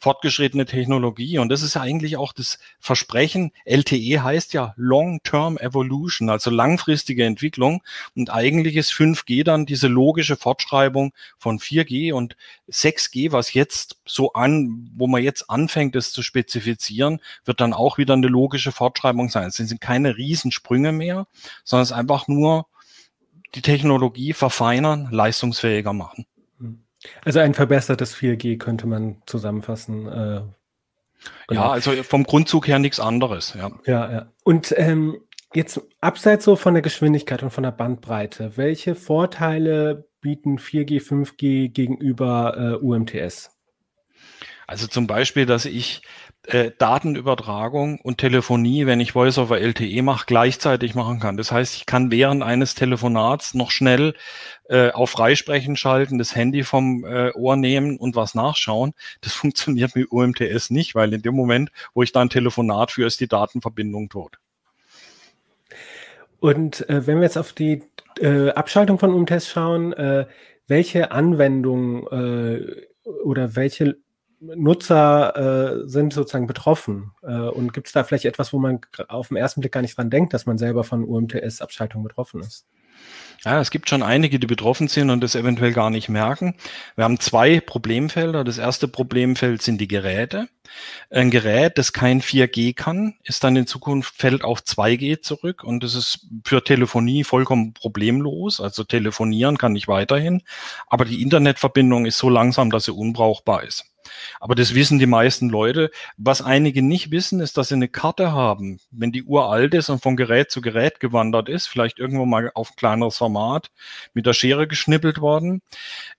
fortgeschrittene 0.01 0.65
Technologie. 0.65 1.39
Und 1.39 1.51
das 1.51 1.63
ist 1.63 1.75
ja 1.75 1.83
eigentlich 1.83 2.17
auch 2.17 2.33
das 2.33 2.59
Versprechen. 2.81 3.53
LTE 3.65 4.23
heißt 4.23 4.55
ja 4.55 4.75
Long-Term 4.77 5.59
Evolution, 5.59 6.31
also 6.31 6.51
langfristige 6.51 7.25
Entwicklung. 7.25 7.83
Und 8.17 8.31
eigentlich 8.31 8.77
ist 8.77 8.93
5G 8.93 9.45
dann 9.45 9.67
diese 9.67 9.89
logische 9.89 10.37
Fortschreibung 10.37 11.13
von 11.39 11.59
4G 11.59 12.13
und 12.13 12.37
6G, 12.71 13.31
was 13.31 13.53
jetzt 13.53 14.01
so 14.07 14.33
an, 14.33 14.91
wo 14.97 15.07
man 15.07 15.23
jetzt 15.23 15.51
anfängt, 15.51 15.95
es 15.95 16.13
zu 16.13 16.23
spezifizieren, 16.23 17.21
wird 17.45 17.61
dann 17.61 17.75
auch 17.75 17.99
wieder 17.99 18.15
eine 18.15 18.29
logische 18.29 18.73
Fortschreibung 18.73 19.29
sein. 19.29 19.49
Es 19.49 19.57
sind 19.57 19.81
keine 19.81 20.17
Riesensprünge 20.17 20.93
mehr, 20.93 21.27
sondern 21.63 21.83
es 21.83 21.91
ist 21.91 21.97
einfach 21.97 22.27
nur 22.27 22.67
die 23.55 23.63
Technologie 23.63 24.33
verfeinern, 24.33 25.09
leistungsfähiger 25.11 25.93
machen. 25.93 26.27
Also 27.25 27.41
ein 27.41 27.55
verbessertes 27.55 28.15
4G 28.15 28.59
könnte 28.59 28.87
man 28.87 29.23
zusammenfassen. 29.27 30.07
Äh, 30.07 30.43
genau. 31.49 31.61
Ja, 31.63 31.71
also 31.71 32.03
vom 32.03 32.25
Grundzug 32.25 32.69
her 32.69 32.79
nichts 32.79 33.01
anderes. 33.01 33.55
Ja, 33.57 33.71
ja. 33.87 34.13
ja. 34.13 34.33
Und 34.45 34.75
ähm, 34.77 35.19
jetzt 35.55 35.81
abseits 36.01 36.45
so 36.45 36.57
von 36.57 36.75
der 36.75 36.83
Geschwindigkeit 36.83 37.43
und 37.43 37.51
von 37.51 37.63
der 37.63 37.73
Bandbreite, 37.73 38.57
welche 38.57 38.95
Vorteile 38.95 40.09
bieten 40.21 40.59
4G, 40.59 41.01
5G 41.01 41.69
gegenüber 41.69 42.79
äh, 42.81 42.85
UMTS? 42.85 43.57
Also 44.67 44.87
zum 44.87 45.07
Beispiel, 45.07 45.47
dass 45.47 45.65
ich 45.65 46.03
äh, 46.47 46.71
Datenübertragung 46.77 48.01
und 48.01 48.19
Telefonie, 48.19 48.87
wenn 48.87 49.01
ich 49.01 49.13
Voice 49.13 49.39
over 49.39 49.61
LTE 49.61 50.03
mache, 50.03 50.25
gleichzeitig 50.27 50.95
machen 50.95 51.21
kann. 51.21 51.37
Das 51.37 51.53
heißt, 51.53 51.77
ich 51.77 51.87
kann 51.87 52.11
während 52.11 52.43
eines 52.43 52.75
Telefonats 52.75 53.55
noch 53.55 53.71
schnell 53.71 54.15
äh, 54.69 54.91
auf 54.91 55.11
Freisprechen 55.11 55.77
schalten, 55.77 56.19
das 56.19 56.35
Handy 56.35 56.63
vom 56.63 57.05
äh, 57.05 57.31
Ohr 57.33 57.57
nehmen 57.57 57.99
und 57.99 58.17
was 58.17 58.35
nachschauen. 58.35 58.93
Das 59.21 59.33
funktioniert 59.35 59.95
mit 59.95 60.11
UMTS 60.11 60.71
nicht, 60.71 60.95
weil 60.95 61.13
in 61.13 61.23
dem 61.23 61.35
Moment, 61.35 61.71
wo 61.95 62.03
ich 62.03 62.13
da 62.13 62.21
ein 62.21 62.31
Telefonat 62.31 62.93
führe, 62.93 63.09
ist 63.09 63.21
die 63.21 63.29
Datenverbindung 63.29 64.09
tot. 64.09 64.39
Und 66.41 66.89
äh, 66.89 67.07
wenn 67.07 67.19
wir 67.19 67.25
jetzt 67.25 67.37
auf 67.37 67.53
die 67.53 67.83
äh, 68.19 68.49
Abschaltung 68.51 68.99
von 68.99 69.13
UMTS 69.13 69.49
schauen, 69.49 69.93
äh, 69.93 70.27
welche 70.67 71.11
Anwendungen 71.13 72.07
äh, 72.07 72.87
oder 73.25 73.57
welche 73.57 73.99
Nutzer 74.41 75.83
äh, 75.85 75.89
sind 75.89 76.13
sozusagen 76.13 76.47
betroffen? 76.47 77.13
Äh, 77.23 77.33
und 77.33 77.73
gibt 77.73 77.87
es 77.87 77.93
da 77.93 78.05
vielleicht 78.05 78.25
etwas, 78.25 78.53
wo 78.53 78.59
man 78.59 78.81
auf 79.09 79.29
den 79.29 79.37
ersten 79.37 79.61
Blick 79.61 79.73
gar 79.73 79.83
nicht 79.83 79.97
dran 79.97 80.11
denkt, 80.11 80.33
dass 80.33 80.47
man 80.47 80.59
selber 80.59 80.85
von 80.85 81.05
UMTS-Abschaltung 81.05 82.03
betroffen 82.03 82.41
ist? 82.41 82.67
Ja, 83.43 83.59
es 83.59 83.71
gibt 83.71 83.89
schon 83.89 84.03
einige, 84.03 84.39
die 84.39 84.47
betroffen 84.47 84.87
sind 84.89 85.09
und 85.09 85.23
das 85.23 85.35
eventuell 85.35 85.73
gar 85.73 85.89
nicht 85.89 86.11
merken. 86.11 86.57
Wir 86.95 87.05
haben 87.05 87.19
zwei 87.21 87.61
Problemfelder. 87.61 88.45
Das 88.45 88.59
erste 88.59 88.87
Problemfeld 88.87 89.63
sind 89.63 89.81
die 89.81 89.89
Geräte. 89.89 90.49
Ein 91.09 91.31
Gerät, 91.31 91.79
das 91.79 91.95
kein 91.95 92.21
4G 92.21 92.75
kann, 92.75 93.15
ist 93.25 93.43
dann 93.43 93.57
in 93.57 93.67
Zukunft 93.67 94.15
fällt 94.15 94.45
auf 94.45 94.61
2G 94.61 95.23
zurück 95.23 95.65
und 95.65 95.83
das 95.83 95.95
ist 95.95 96.27
für 96.45 96.63
Telefonie 96.63 97.25
vollkommen 97.25 97.73
problemlos. 97.73 98.61
Also 98.61 98.85
telefonieren 98.85 99.57
kann 99.57 99.75
ich 99.75 99.89
weiterhin, 99.89 100.43
aber 100.87 101.07
die 101.07 101.23
Internetverbindung 101.23 102.05
ist 102.05 102.19
so 102.19 102.29
langsam, 102.29 102.71
dass 102.71 102.85
sie 102.85 102.93
unbrauchbar 102.93 103.65
ist. 103.65 103.90
Aber 104.41 104.55
das 104.55 104.75
wissen 104.75 104.99
die 104.99 105.07
meisten 105.07 105.49
Leute. 105.49 105.91
Was 106.17 106.43
einige 106.43 106.83
nicht 106.83 107.11
wissen, 107.11 107.41
ist, 107.41 107.57
dass 107.57 107.69
sie 107.69 107.75
eine 107.75 107.89
Karte 107.89 108.33
haben. 108.33 108.81
Wenn 108.91 109.13
die 109.13 109.25
Uhr 109.25 109.51
alt 109.51 109.75
ist 109.75 109.89
und 109.89 110.03
von 110.03 110.17
Gerät 110.17 110.51
zu 110.51 110.61
Gerät 110.61 111.01
gewandert 111.01 111.49
ist, 111.49 111.67
vielleicht 111.67 111.99
irgendwo 111.99 112.27
mal 112.27 112.51
auf 112.55 112.71
ein 112.71 112.77
kleineres 112.77 113.19
Format 113.19 113.71
mit 114.15 114.27
der 114.27 114.33
Schere 114.33 114.67
geschnippelt 114.67 115.21
worden. 115.21 115.63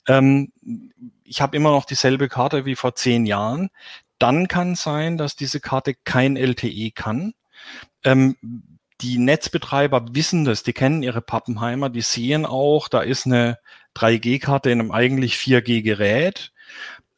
Ähm, 0.07 0.51
ich 1.23 1.41
habe 1.41 1.55
immer 1.55 1.71
noch 1.71 1.85
dieselbe 1.85 2.29
Karte 2.29 2.65
wie 2.65 2.75
vor 2.75 2.95
zehn 2.95 3.25
Jahren. 3.25 3.69
Dann 4.19 4.47
kann 4.47 4.75
sein, 4.75 5.17
dass 5.17 5.35
diese 5.35 5.59
Karte 5.59 5.95
kein 6.03 6.37
LTE 6.37 6.91
kann. 6.91 7.33
Ähm, 8.03 8.35
die 9.01 9.17
Netzbetreiber 9.17 10.05
wissen 10.11 10.45
das, 10.45 10.63
die 10.63 10.73
kennen 10.73 11.03
ihre 11.03 11.21
Pappenheimer, 11.21 11.89
die 11.89 12.01
sehen 12.01 12.45
auch, 12.45 12.87
da 12.87 13.01
ist 13.01 13.25
eine 13.25 13.57
3G-Karte 13.95 14.69
in 14.69 14.79
einem 14.79 14.91
eigentlich 14.91 15.35
4G-Gerät 15.35 16.51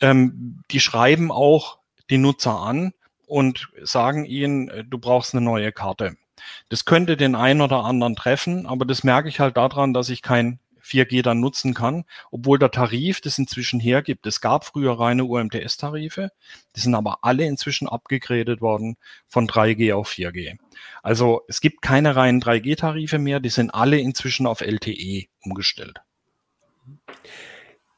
ähm, 0.04 0.62
die 0.70 0.82
schreiben 0.82 1.32
auch 1.32 1.80
die 2.10 2.18
Nutzer 2.18 2.60
an 2.60 2.94
und 3.26 3.70
sagen 3.82 4.26
ihnen, 4.26 4.68
äh, 4.68 4.84
du 4.84 4.98
brauchst 4.98 5.34
eine 5.34 5.44
neue 5.44 5.72
Karte. 5.72 6.18
Das 6.68 6.84
könnte 6.84 7.16
den 7.16 7.36
einen 7.36 7.62
oder 7.62 7.86
anderen 7.86 8.18
treffen, 8.18 8.66
aber 8.66 8.86
das 8.86 9.06
merke 9.06 9.30
ich 9.30 9.40
halt 9.40 9.56
daran, 9.56 9.94
dass 9.94 10.10
ich 10.10 10.22
kein 10.22 10.60
4G 10.84 11.22
dann 11.22 11.40
nutzen 11.40 11.74
kann, 11.74 12.04
obwohl 12.32 12.60
der 12.60 12.70
Tarif 12.70 13.22
das 13.22 13.38
inzwischen 13.38 13.80
hergibt. 13.80 14.26
Es 14.28 14.42
gab 14.42 14.66
früher 14.66 15.00
reine 15.00 15.24
UMTS-Tarife, 15.24 16.32
die 16.76 16.80
sind 16.82 16.94
aber 16.96 17.20
alle 17.22 17.46
inzwischen 17.46 17.88
abgegradet 17.88 18.60
worden 18.60 18.98
von 19.30 19.48
3G 19.48 19.94
auf 19.96 20.10
4G. 20.10 20.58
Also 21.02 21.44
es 21.48 21.62
gibt 21.62 21.82
keine 21.82 22.18
reinen 22.18 22.42
3G-Tarife 22.42 23.20
mehr, 23.20 23.40
die 23.40 23.48
sind 23.48 23.74
alle 23.74 24.00
inzwischen 24.00 24.46
auf 24.46 24.60
LTE 24.60 25.28
umgestellt. 25.46 26.02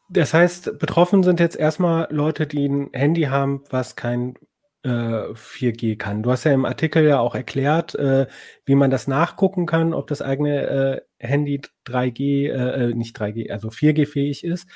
Das 0.10 0.34
heißt, 0.34 0.78
betroffen 0.78 1.24
sind 1.24 1.40
jetzt 1.40 1.56
erstmal 1.56 2.08
Leute, 2.12 2.46
die 2.48 2.68
ein 2.68 2.90
Handy 2.94 3.24
haben, 3.24 3.64
was 3.70 3.96
kein 3.96 4.36
äh, 4.84 5.34
4G 5.34 5.98
kann. 5.98 6.22
Du 6.22 6.32
hast 6.32 6.44
ja 6.44 6.54
im 6.54 6.66
Artikel 6.66 7.04
ja 7.04 7.20
auch 7.20 7.34
erklärt, 7.34 7.96
äh, 7.96 8.28
wie 8.66 8.76
man 8.76 8.92
das 8.92 9.08
nachgucken 9.08 9.66
kann, 9.66 9.94
ob 9.94 10.08
das 10.08 10.22
eigene 10.22 10.68
äh, 10.68 11.02
Handy 11.18 11.62
3G, 11.88 12.50
äh, 12.50 12.92
äh, 12.92 12.94
nicht 12.94 13.20
3G, 13.20 13.52
also 13.52 13.70
4G-fähig 13.70 14.44
ist. 14.44 14.70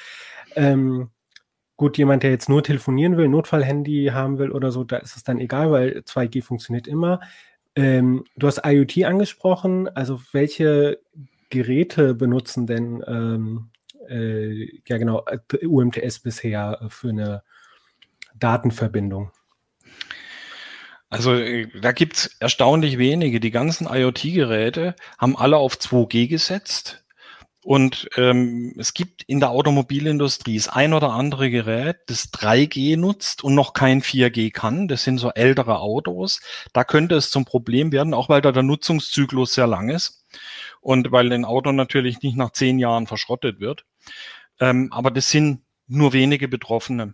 Ähm, 0.55 1.11
gut, 1.77 1.97
jemand, 1.99 2.23
der 2.23 2.31
jetzt 2.31 2.49
nur 2.49 2.63
telefonieren 2.63 3.17
will, 3.17 3.27
Notfallhandy 3.27 4.09
haben 4.11 4.39
will 4.39 4.51
oder 4.51 4.71
so, 4.71 4.83
da 4.83 4.97
ist 4.97 5.15
es 5.15 5.23
dann 5.23 5.39
egal, 5.39 5.71
weil 5.71 6.01
2G 6.05 6.43
funktioniert 6.43 6.87
immer. 6.87 7.19
Ähm, 7.75 8.23
du 8.35 8.47
hast 8.47 8.65
IoT 8.65 9.05
angesprochen, 9.05 9.87
also 9.89 10.19
welche 10.31 10.99
Geräte 11.51 12.15
benutzen 12.15 12.65
denn 12.65 13.03
ähm, 13.07 13.69
äh, 14.09 14.81
ja 14.87 14.97
genau, 14.97 15.25
äh, 15.25 15.65
UMTS 15.65 16.19
bisher 16.19 16.79
äh, 16.81 16.89
für 16.89 17.09
eine 17.09 17.43
Datenverbindung? 18.35 19.31
Also 21.09 21.33
äh, 21.33 21.67
da 21.81 21.91
gibt's 21.91 22.35
erstaunlich 22.39 22.97
wenige. 22.97 23.39
Die 23.39 23.51
ganzen 23.51 23.87
IoT-Geräte 23.87 24.95
haben 25.17 25.35
alle 25.35 25.57
auf 25.57 25.75
2G 25.75 26.27
gesetzt. 26.27 27.03
Und 27.61 28.09
ähm, 28.15 28.73
es 28.77 28.93
gibt 28.93 29.23
in 29.23 29.41
der 29.41 29.49
Automobilindustrie 29.49 30.55
das 30.55 30.69
ein 30.69 30.93
oder 30.93 31.09
andere 31.11 31.49
Gerät, 31.49 31.97
das 32.07 32.31
3G 32.31 32.97
nutzt 32.97 33.43
und 33.43 33.53
noch 33.53 33.73
kein 33.73 34.01
4G 34.01 34.51
kann. 34.51 34.87
Das 34.87 35.03
sind 35.03 35.17
so 35.17 35.31
ältere 35.31 35.79
Autos. 35.79 36.39
Da 36.71 36.85
könnte 36.85 37.15
es 37.15 37.31
zum 37.31 37.43
Problem 37.43 37.91
werden, 37.91 38.13
auch 38.13 38.29
weil 38.29 38.41
da 38.41 38.53
der 38.53 38.63
Nutzungszyklus 38.63 39.53
sehr 39.53 39.67
lang 39.67 39.89
ist 39.89 40.19
und 40.81 41.11
weil 41.11 41.31
ein 41.31 41.45
Auto 41.45 41.71
natürlich 41.71 42.21
nicht 42.21 42.37
nach 42.37 42.51
zehn 42.51 42.79
Jahren 42.79 43.07
verschrottet 43.07 43.59
wird. 43.59 43.85
Ähm, 44.59 44.89
aber 44.91 45.11
das 45.11 45.29
sind 45.29 45.61
nur 45.87 46.13
wenige 46.13 46.47
Betroffene. 46.47 47.13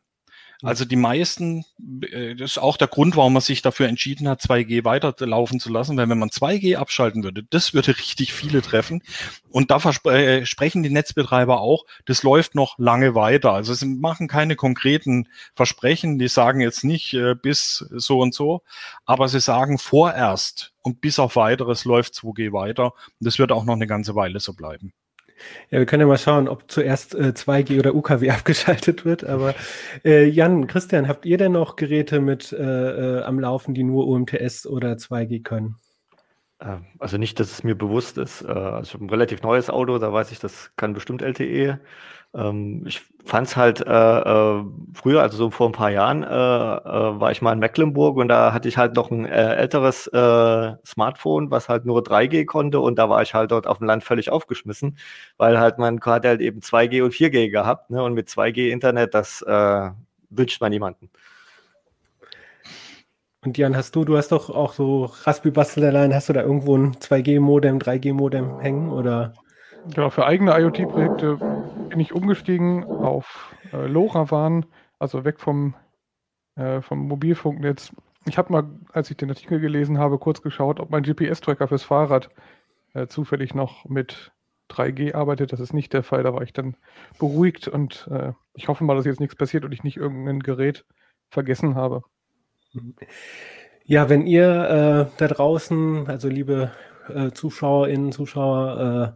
Also 0.62 0.86
die 0.86 0.96
meisten, 0.96 1.66
äh, 2.02 2.36
das 2.36 2.52
ist 2.52 2.58
auch 2.58 2.78
der 2.78 2.88
Grund, 2.88 3.16
warum 3.16 3.34
man 3.34 3.42
sich 3.42 3.62
dafür 3.62 3.88
entschieden 3.88 4.28
hat, 4.28 4.42
2G 4.42 4.84
weiterlaufen 4.84 5.60
zu 5.60 5.72
lassen, 5.72 5.98
weil 5.98 6.10
wenn 6.10 6.20
man 6.20 6.30
2G 6.30 6.78
abschalten 6.78 7.24
würde, 7.24 7.44
das 7.44 7.74
würde 7.74 7.98
richtig 7.98 8.34
viele 8.34 8.62
treffen. 8.62 9.04
Und 9.50 9.72
da 9.72 9.78
äh, 10.12 10.46
sprechen 10.46 10.84
die 10.84 10.90
Netzbetreiber 10.90 11.62
auch, 11.62 11.86
das 12.06 12.24
läuft 12.24 12.56
noch 12.56 12.78
lange 12.78 13.16
weiter. 13.16 13.52
Also 13.52 13.74
sie 13.74 13.86
machen 13.86 14.28
keine 14.28 14.56
konkreten 14.56 15.28
Versprechen, 15.56 16.20
die 16.20 16.28
sagen 16.28 16.62
jetzt 16.62 16.84
nicht 16.84 17.14
äh, 17.14 17.36
bis 17.36 17.86
so 17.92 18.20
und 18.20 18.34
so, 18.34 18.62
aber 19.06 19.28
sie 19.28 19.40
sagen 19.40 19.78
vorerst 19.78 20.74
und 20.82 21.02
bis 21.02 21.20
auf 21.20 21.36
weiteres 21.36 21.86
läuft 21.86 22.14
2G 22.14 22.54
weiter. 22.54 22.86
Und 22.86 22.94
das 23.20 23.40
wird 23.40 23.52
auch 23.52 23.66
noch 23.66 23.76
eine 23.76 23.88
ganze 23.88 24.16
Weile 24.16 24.40
so 24.40 24.54
bleiben. 24.54 24.94
Ja, 25.70 25.80
wir 25.80 25.86
können 25.86 26.02
ja 26.02 26.08
mal 26.08 26.18
schauen, 26.18 26.48
ob 26.48 26.70
zuerst 26.72 27.16
äh, 27.16 27.34
2G 27.36 27.80
oder 27.80 27.96
UKW 27.96 28.30
abgeschaltet 28.32 29.06
wird. 29.06 29.24
Aber 29.24 29.56
äh, 30.04 30.26
Jan, 30.26 30.68
Christian, 30.68 31.08
habt 31.08 31.26
ihr 31.26 31.38
denn 31.38 31.52
noch 31.52 31.76
Geräte 31.76 32.22
mit 32.22 32.52
äh, 32.54 33.20
äh 33.20 33.24
am 33.24 33.40
Laufen, 33.40 33.74
die 33.74 33.84
nur 33.84 34.08
UMTS 34.08 34.68
oder 34.68 34.94
2G 34.94 35.44
können? 35.44 35.76
Äh, 36.60 36.78
also 37.00 37.18
nicht, 37.18 37.40
dass 37.40 37.52
es 37.52 37.64
mir 37.64 37.76
bewusst 37.76 38.18
ist. 38.18 38.42
Äh, 38.42 38.48
also 38.48 38.88
ich 38.88 38.94
habe 38.94 39.06
ein 39.06 39.10
relativ 39.10 39.42
neues 39.42 39.70
Auto, 39.70 39.98
da 39.98 40.12
weiß 40.12 40.32
ich, 40.32 40.40
das 40.40 40.72
kann 40.76 40.94
bestimmt 40.94 41.22
LTE. 41.22 41.80
Ähm, 42.36 42.84
ich 42.86 43.02
fand 43.24 43.48
es 43.48 43.56
halt 43.56 43.82
äh, 43.82 43.90
äh, 43.90 44.64
früher, 44.94 45.22
also 45.22 45.38
so 45.38 45.50
vor 45.50 45.70
ein 45.70 45.72
paar 45.72 45.90
Jahren, 45.90 46.24
äh, 46.24 46.28
äh, 46.28 47.20
war 47.20 47.32
ich 47.32 47.42
mal 47.42 47.54
in 47.54 47.60
Mecklenburg 47.60 48.18
und 48.18 48.28
da 48.28 48.54
hatte 48.54 48.68
ich 48.68 48.78
halt 48.78 48.96
noch 48.96 49.10
ein 49.10 49.26
äh, 49.26 49.56
älteres 49.56 50.08
äh, 50.08 50.74
Smartphone, 50.86 51.50
was 51.50 51.70
halt 51.70 51.86
nur 51.86 52.02
3G 52.02 52.46
konnte 52.46 52.80
und 52.82 53.00
da 53.00 53.10
war 53.10 53.22
ich 53.22 53.34
halt 53.34 53.52
dort 53.52 53.68
auf 53.68 53.80
dem 53.80 53.88
Land 53.88 54.04
völlig 54.04 54.30
aufgeschmissen, 54.32 54.98
weil 55.38 55.60
halt 55.60 55.78
man 55.80 56.00
hat 56.02 56.26
halt 56.26 56.42
eben 56.42 56.60
2G 56.60 57.04
und 57.04 57.14
4G 57.14 57.50
gehabt 57.50 57.90
ne? 57.90 58.04
und 58.04 58.14
mit 58.14 58.28
2G 58.30 58.70
Internet, 58.70 59.14
das 59.14 59.42
äh, 59.42 59.90
wünscht 60.30 60.62
man 60.62 60.72
niemanden. 60.72 61.10
Und 63.44 63.58
Jan, 63.58 63.76
hast 63.76 63.96
du, 63.96 64.06
du 64.06 64.18
hast 64.18 64.32
doch 64.32 64.50
auch 64.50 64.74
so 64.74 65.12
Raspberry-Basteleien, 65.24 66.14
hast 66.14 66.30
du 66.30 66.34
da 66.34 66.42
irgendwo 66.42 66.76
ein 66.76 66.96
2G-Modem, 66.96 67.78
3G-Modem 67.78 68.60
hängen 68.60 68.90
oder? 68.90 69.34
Genau, 69.94 70.10
für 70.10 70.26
eigene 70.26 70.60
IoT-Projekte 70.60 71.38
bin 71.90 72.00
ich 72.00 72.14
umgestiegen 72.14 72.84
auf 72.84 73.56
äh, 73.72 73.88
LoRaWAN, 73.88 74.66
also 75.00 75.26
weg 75.26 75.40
vom, 75.40 75.76
äh, 76.56 76.82
vom 76.82 77.08
Mobilfunknetz. 77.08 77.94
Ich 78.28 78.38
habe 78.38 78.52
mal, 78.52 78.64
als 78.92 79.12
ich 79.12 79.18
den 79.18 79.30
Artikel 79.30 79.60
gelesen 79.60 80.00
habe, 80.00 80.18
kurz 80.18 80.42
geschaut, 80.42 80.80
ob 80.80 80.90
mein 80.90 81.04
GPS-Tracker 81.04 81.68
fürs 81.68 81.84
Fahrrad 81.84 82.30
äh, 82.94 83.08
zufällig 83.08 83.54
noch 83.54 83.86
mit 83.86 84.32
3G 84.72 85.14
arbeitet. 85.14 85.54
Das 85.54 85.60
ist 85.60 85.74
nicht 85.74 85.94
der 85.94 86.04
Fall. 86.04 86.24
Da 86.24 86.34
war 86.34 86.42
ich 86.42 86.54
dann 86.54 86.76
beruhigt 87.20 87.68
und 87.68 88.08
äh, 88.12 88.34
ich 88.54 88.68
hoffe 88.68 88.84
mal, 88.84 88.96
dass 88.96 89.06
jetzt 89.06 89.20
nichts 89.20 89.36
passiert 89.36 89.64
und 89.64 89.72
ich 89.72 89.84
nicht 89.84 89.98
irgendein 89.98 90.40
Gerät 90.40 90.86
vergessen 91.30 91.76
habe. 91.76 92.02
Ja, 93.84 94.10
wenn 94.10 94.26
ihr 94.26 95.10
äh, 95.10 95.18
da 95.18 95.28
draußen, 95.28 96.08
also 96.08 96.28
liebe 96.28 96.72
äh, 97.08 97.32
Zuschauerinnen, 97.32 98.12
Zuschauer, 98.12 99.16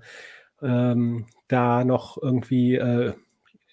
äh, 0.61 0.65
ähm, 0.65 1.25
da 1.49 1.83
noch 1.83 2.17
irgendwie 2.21 2.75
äh, 2.75 3.13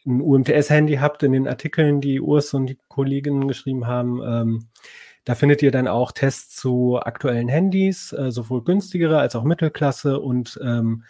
ein 0.04 0.20
UMTS-Handy 0.20 0.96
habt 0.96 1.22
in 1.22 1.32
den 1.32 1.48
Artikeln, 1.48 2.00
die 2.00 2.20
Urs 2.20 2.52
und 2.54 2.66
die 2.66 2.78
Kolleginnen 2.88 3.46
geschrieben 3.46 3.86
haben, 3.86 4.22
ähm, 4.24 4.68
da 5.24 5.34
findet 5.34 5.60
ihr 5.60 5.72
dann 5.72 5.88
auch 5.88 6.12
Tests 6.12 6.54
zu 6.54 7.00
aktuellen 7.00 7.48
Handys, 7.48 8.12
äh, 8.12 8.30
sowohl 8.30 8.62
günstigere 8.62 9.18
als 9.18 9.34
auch 9.34 9.42
Mittelklasse 9.42 10.20
und 10.20 10.58
ähm, 10.62 11.02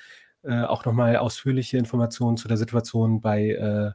äh, 0.43 0.63
auch 0.63 0.87
nochmal 0.87 1.17
ausführliche 1.17 1.77
Informationen 1.77 2.39
zu 2.39 2.49
der 2.49 2.57
Situation 2.57 3.21
bei, 3.21 3.51
äh, 3.51 3.91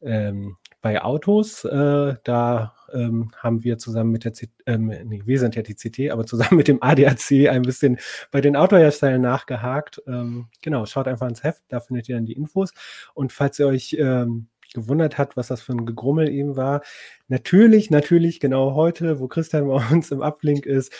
ähm, 0.00 0.56
bei 0.80 1.02
Autos. 1.02 1.64
Äh, 1.64 2.14
da 2.24 2.74
ähm, 2.92 3.32
haben 3.36 3.64
wir 3.64 3.78
zusammen 3.78 4.10
mit 4.10 4.24
der 4.24 4.32
C 4.32 4.48
ähm, 4.66 4.86
nee, 4.86 5.22
wir 5.24 5.38
sind 5.38 5.56
ja 5.56 5.62
die 5.62 5.74
CT, 5.74 6.10
aber 6.10 6.26
zusammen 6.26 6.56
mit 6.56 6.68
dem 6.68 6.82
ADAC 6.82 7.48
ein 7.50 7.62
bisschen 7.62 7.98
bei 8.30 8.40
den 8.40 8.56
Autoherstellern 8.56 9.20
nachgehakt. 9.20 10.02
Ähm, 10.06 10.48
genau, 10.62 10.86
schaut 10.86 11.08
einfach 11.08 11.28
ins 11.28 11.42
Heft, 11.42 11.62
da 11.68 11.80
findet 11.80 12.08
ihr 12.08 12.16
dann 12.16 12.26
die 12.26 12.34
Infos. 12.34 12.72
Und 13.14 13.32
falls 13.32 13.58
ihr 13.58 13.66
euch 13.66 13.96
ähm, 13.98 14.48
gewundert 14.74 15.18
habt, 15.18 15.36
was 15.36 15.48
das 15.48 15.62
für 15.62 15.72
ein 15.72 15.86
Gegrummel 15.86 16.28
eben 16.28 16.56
war, 16.56 16.82
natürlich, 17.28 17.90
natürlich, 17.90 18.40
genau 18.40 18.74
heute, 18.74 19.20
wo 19.20 19.28
Christian 19.28 19.66
bei 19.68 19.82
uns 19.90 20.10
im 20.10 20.22
Ablink 20.22 20.66
ist, 20.66 20.92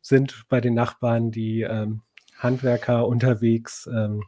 sind 0.00 0.44
bei 0.48 0.60
den 0.60 0.74
Nachbarn 0.74 1.30
die 1.30 1.62
ähm, 1.62 2.02
Handwerker 2.38 3.06
unterwegs. 3.06 3.88
Ähm, 3.92 4.22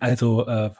also 0.00 0.46
äh, 0.46 0.70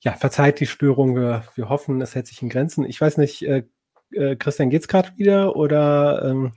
ja, 0.00 0.12
verzeiht 0.12 0.60
die 0.60 0.66
Störung. 0.66 1.16
Wir, 1.16 1.44
wir 1.54 1.68
hoffen, 1.68 2.00
es 2.00 2.14
hält 2.14 2.26
sich 2.26 2.42
in 2.42 2.48
Grenzen. 2.48 2.84
Ich 2.84 3.00
weiß 3.00 3.18
nicht, 3.18 3.42
äh, 3.42 3.64
äh, 4.12 4.36
Christian, 4.36 4.70
geht's 4.70 4.88
gerade 4.88 5.10
wieder 5.16 5.56
oder? 5.56 6.24
Ähm, 6.24 6.52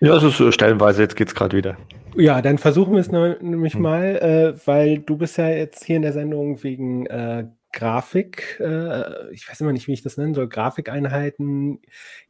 ja, 0.00 0.16
es 0.16 0.22
ist 0.22 0.54
stellenweise, 0.54 1.02
jetzt 1.02 1.16
geht's 1.16 1.34
gerade 1.34 1.56
wieder. 1.56 1.76
Ja, 2.16 2.40
dann 2.40 2.58
versuchen 2.58 2.94
wir 2.94 3.00
es 3.00 3.10
nämlich 3.10 3.74
hm. 3.74 3.82
mal, 3.82 4.16
äh, 4.16 4.66
weil 4.66 4.98
du 4.98 5.16
bist 5.16 5.38
ja 5.38 5.48
jetzt 5.48 5.84
hier 5.84 5.96
in 5.96 6.02
der 6.02 6.12
Sendung 6.12 6.62
wegen 6.62 7.06
äh, 7.06 7.46
Grafik, 7.72 8.58
äh, 8.60 9.30
ich 9.30 9.48
weiß 9.48 9.60
immer 9.60 9.72
nicht, 9.72 9.86
wie 9.88 9.92
ich 9.92 10.02
das 10.02 10.16
nennen 10.16 10.32
soll, 10.32 10.48
Grafikeinheiten, 10.48 11.80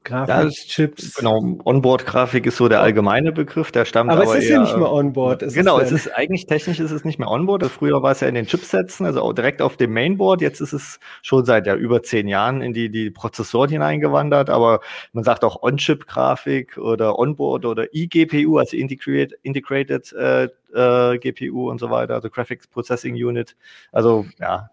Grafikchips. 0.02 1.14
Ja, 1.16 1.20
genau, 1.20 1.60
Onboard-Grafik 1.64 2.44
ist 2.46 2.56
so 2.56 2.68
der 2.68 2.80
allgemeine 2.80 3.30
Begriff, 3.30 3.70
der 3.70 3.84
stammt 3.84 4.10
aber, 4.10 4.22
aber 4.22 4.36
es 4.36 4.44
ist 4.44 4.50
eher, 4.50 4.56
ja 4.56 4.62
nicht 4.62 4.76
mehr 4.76 4.90
Onboard. 4.90 5.42
Es 5.42 5.54
genau, 5.54 5.78
ist 5.78 5.92
es 5.92 6.06
ist 6.06 6.16
eigentlich 6.16 6.46
technisch 6.46 6.80
ist 6.80 6.90
es 6.90 7.04
nicht 7.04 7.20
mehr 7.20 7.30
Onboard. 7.30 7.64
Früher 7.66 8.02
war 8.02 8.12
es 8.12 8.20
ja 8.20 8.26
in 8.26 8.34
den 8.34 8.46
Chipsätzen, 8.46 9.06
also 9.06 9.32
direkt 9.32 9.62
auf 9.62 9.76
dem 9.76 9.92
Mainboard. 9.92 10.40
Jetzt 10.40 10.60
ist 10.60 10.72
es 10.72 10.98
schon 11.22 11.44
seit 11.44 11.68
ja 11.68 11.76
über 11.76 12.02
zehn 12.02 12.26
Jahren 12.26 12.60
in 12.60 12.72
die, 12.72 12.90
die 12.90 13.10
Prozessoren 13.10 13.70
hineingewandert, 13.70 14.50
aber 14.50 14.80
man 15.12 15.22
sagt 15.22 15.44
auch 15.44 15.62
On-Chip-Grafik 15.62 16.78
oder 16.78 17.16
Onboard 17.16 17.64
oder 17.64 17.86
eGPU, 17.92 18.58
also 18.58 18.76
Integrated, 18.76 19.38
Integrated 19.42 20.12
äh, 20.14 20.48
äh, 20.74 21.18
GPU 21.18 21.70
und 21.70 21.78
so 21.78 21.90
weiter, 21.90 22.14
also 22.14 22.28
Graphics 22.28 22.66
Processing 22.66 23.14
Unit. 23.14 23.54
Also 23.92 24.26
ja, 24.40 24.70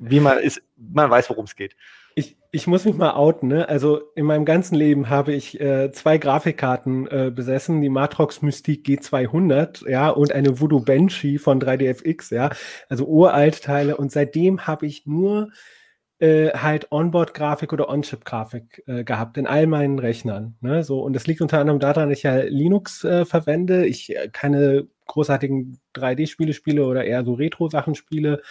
wie 0.00 0.20
man 0.20 0.38
ist, 0.38 0.62
man 0.76 1.10
weiß, 1.10 1.30
worum 1.30 1.44
es 1.44 1.56
geht. 1.56 1.76
Ich, 2.14 2.36
ich 2.50 2.66
muss 2.66 2.84
mich 2.84 2.96
mal 2.96 3.12
outen, 3.12 3.48
ne? 3.48 3.68
Also 3.68 4.00
in 4.14 4.26
meinem 4.26 4.44
ganzen 4.44 4.74
Leben 4.74 5.08
habe 5.08 5.32
ich 5.32 5.60
äh, 5.60 5.92
zwei 5.92 6.18
Grafikkarten 6.18 7.06
äh, 7.06 7.30
besessen, 7.34 7.80
die 7.80 7.88
Matrox 7.88 8.42
Mystique 8.42 8.84
G200, 8.84 9.88
ja, 9.88 10.10
und 10.10 10.32
eine 10.32 10.60
Voodoo 10.60 10.80
Banshee 10.80 11.38
von 11.38 11.60
3DFX, 11.60 12.34
ja, 12.34 12.50
also 12.88 13.06
Uraltteile. 13.06 13.96
Und 13.96 14.10
seitdem 14.10 14.66
habe 14.66 14.86
ich 14.86 15.06
nur 15.06 15.50
äh, 16.18 16.50
halt 16.50 16.90
Onboard-Grafik 16.90 17.72
oder 17.72 17.88
On-Chip-Grafik 17.88 18.82
äh, 18.86 19.04
gehabt 19.04 19.38
in 19.38 19.46
all 19.46 19.66
meinen 19.66 19.98
Rechnern. 19.98 20.56
Ne? 20.60 20.82
So, 20.82 21.00
und 21.00 21.12
das 21.12 21.26
liegt 21.26 21.40
unter 21.40 21.60
anderem 21.60 21.78
daran, 21.78 22.08
dass 22.08 22.18
ich 22.18 22.24
ja 22.24 22.36
Linux 22.38 23.04
äh, 23.04 23.24
verwende. 23.24 23.86
Ich 23.86 24.14
äh, 24.16 24.28
keine 24.32 24.88
großartigen 25.06 25.78
3D-Spiele 25.94 26.52
spiele 26.52 26.84
oder 26.86 27.04
eher 27.04 27.24
so 27.24 27.34
Retro-Sachen 27.34 27.94
spiele 27.94 28.42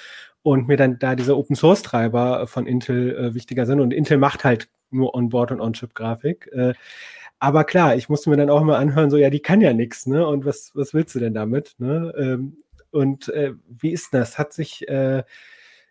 und 0.47 0.69
mir 0.69 0.77
dann 0.77 0.97
da 0.97 1.13
diese 1.13 1.35
Open 1.35 1.57
Source 1.57 1.81
Treiber 1.81 2.47
von 2.47 2.67
Intel 2.67 3.17
äh, 3.17 3.33
wichtiger 3.33 3.65
sind. 3.65 3.81
Und 3.81 3.93
Intel 3.93 4.17
macht 4.17 4.45
halt 4.45 4.69
nur 4.91 5.13
On-Board 5.13 5.51
und 5.51 5.59
On-Chip-Grafik. 5.59 6.49
Äh, 6.53 6.73
aber 7.37 7.65
klar, 7.65 7.97
ich 7.97 8.07
musste 8.07 8.29
mir 8.29 8.37
dann 8.37 8.49
auch 8.49 8.61
immer 8.61 8.77
anhören, 8.77 9.09
so 9.09 9.17
ja, 9.17 9.29
die 9.29 9.41
kann 9.41 9.59
ja 9.59 9.73
nichts, 9.73 10.07
ne? 10.07 10.25
Und 10.25 10.45
was, 10.45 10.71
was 10.73 10.93
willst 10.93 11.13
du 11.15 11.19
denn 11.19 11.33
damit? 11.33 11.75
Ne? 11.79 12.13
Ähm, 12.17 12.57
und 12.91 13.27
äh, 13.27 13.55
wie 13.67 13.91
ist 13.91 14.13
das? 14.13 14.39
Hat 14.39 14.53
sich, 14.53 14.87
äh, 14.87 15.23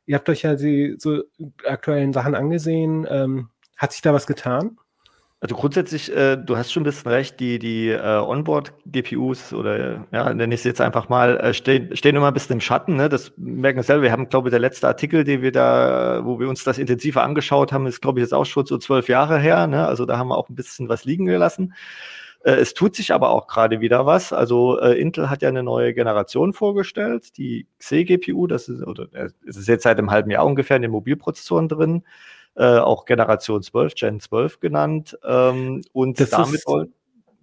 ihr 0.06 0.16
habt 0.16 0.28
euch 0.30 0.40
ja 0.40 0.54
die 0.54 0.96
so 0.98 1.24
aktuellen 1.66 2.14
Sachen 2.14 2.34
angesehen, 2.34 3.06
ähm, 3.10 3.50
hat 3.76 3.92
sich 3.92 4.00
da 4.00 4.14
was 4.14 4.26
getan? 4.26 4.78
Also 5.46 5.54
grundsätzlich, 5.54 6.12
äh, 6.12 6.36
du 6.36 6.56
hast 6.56 6.72
schon 6.72 6.80
ein 6.80 6.86
bisschen 6.86 7.08
recht, 7.08 7.38
die, 7.38 7.60
die 7.60 7.90
äh, 7.90 8.00
Onboard-GPUs 8.18 9.52
oder 9.52 10.04
ja, 10.10 10.34
nenne 10.34 10.52
ich 10.52 10.62
es 10.62 10.64
jetzt 10.64 10.80
einfach 10.80 11.08
mal, 11.08 11.38
äh, 11.38 11.54
stehen, 11.54 11.96
stehen 11.96 12.16
immer 12.16 12.26
ein 12.26 12.34
bisschen 12.34 12.54
im 12.54 12.60
Schatten. 12.60 12.96
Ne? 12.96 13.08
Das 13.08 13.32
merken 13.36 13.78
wir 13.78 13.84
selber. 13.84 14.02
Wir 14.02 14.10
haben, 14.10 14.28
glaube 14.28 14.48
ich, 14.48 14.50
der 14.50 14.58
letzte 14.58 14.88
Artikel, 14.88 15.22
den 15.22 15.42
wir 15.42 15.52
da, 15.52 16.22
wo 16.24 16.40
wir 16.40 16.48
uns 16.48 16.64
das 16.64 16.78
intensiver 16.78 17.22
angeschaut 17.22 17.72
haben, 17.72 17.86
ist, 17.86 18.00
glaube 18.00 18.18
ich, 18.18 18.24
jetzt 18.24 18.34
auch 18.34 18.44
schon 18.44 18.66
so 18.66 18.76
zwölf 18.76 19.08
Jahre 19.08 19.38
her. 19.38 19.68
Ne? 19.68 19.86
Also 19.86 20.04
da 20.04 20.18
haben 20.18 20.26
wir 20.26 20.36
auch 20.36 20.48
ein 20.48 20.56
bisschen 20.56 20.88
was 20.88 21.04
liegen 21.04 21.26
gelassen. 21.26 21.74
Äh, 22.42 22.54
es 22.54 22.74
tut 22.74 22.96
sich 22.96 23.12
aber 23.12 23.30
auch 23.30 23.46
gerade 23.46 23.80
wieder 23.80 24.04
was. 24.04 24.32
Also 24.32 24.80
äh, 24.80 25.00
Intel 25.00 25.30
hat 25.30 25.42
ja 25.42 25.48
eine 25.48 25.62
neue 25.62 25.94
Generation 25.94 26.54
vorgestellt, 26.54 27.38
die 27.38 27.68
Xe-GPU, 27.78 28.48
das 28.48 28.68
ist, 28.68 28.84
oder 28.84 29.06
äh, 29.12 29.28
es 29.46 29.56
ist 29.56 29.68
jetzt 29.68 29.84
seit 29.84 29.96
einem 29.98 30.10
halben 30.10 30.32
Jahr 30.32 30.44
ungefähr 30.44 30.74
in 30.74 30.82
den 30.82 30.90
Mobilprozessoren 30.90 31.68
drin 31.68 32.02
äh, 32.56 32.78
auch 32.78 33.04
Generation 33.04 33.62
12, 33.62 33.94
Gen 33.94 34.20
12 34.20 34.60
genannt. 34.60 35.18
Ähm, 35.24 35.82
und 35.92 36.18
das 36.18 36.30
damit 36.30 36.54
ist, 36.54 36.66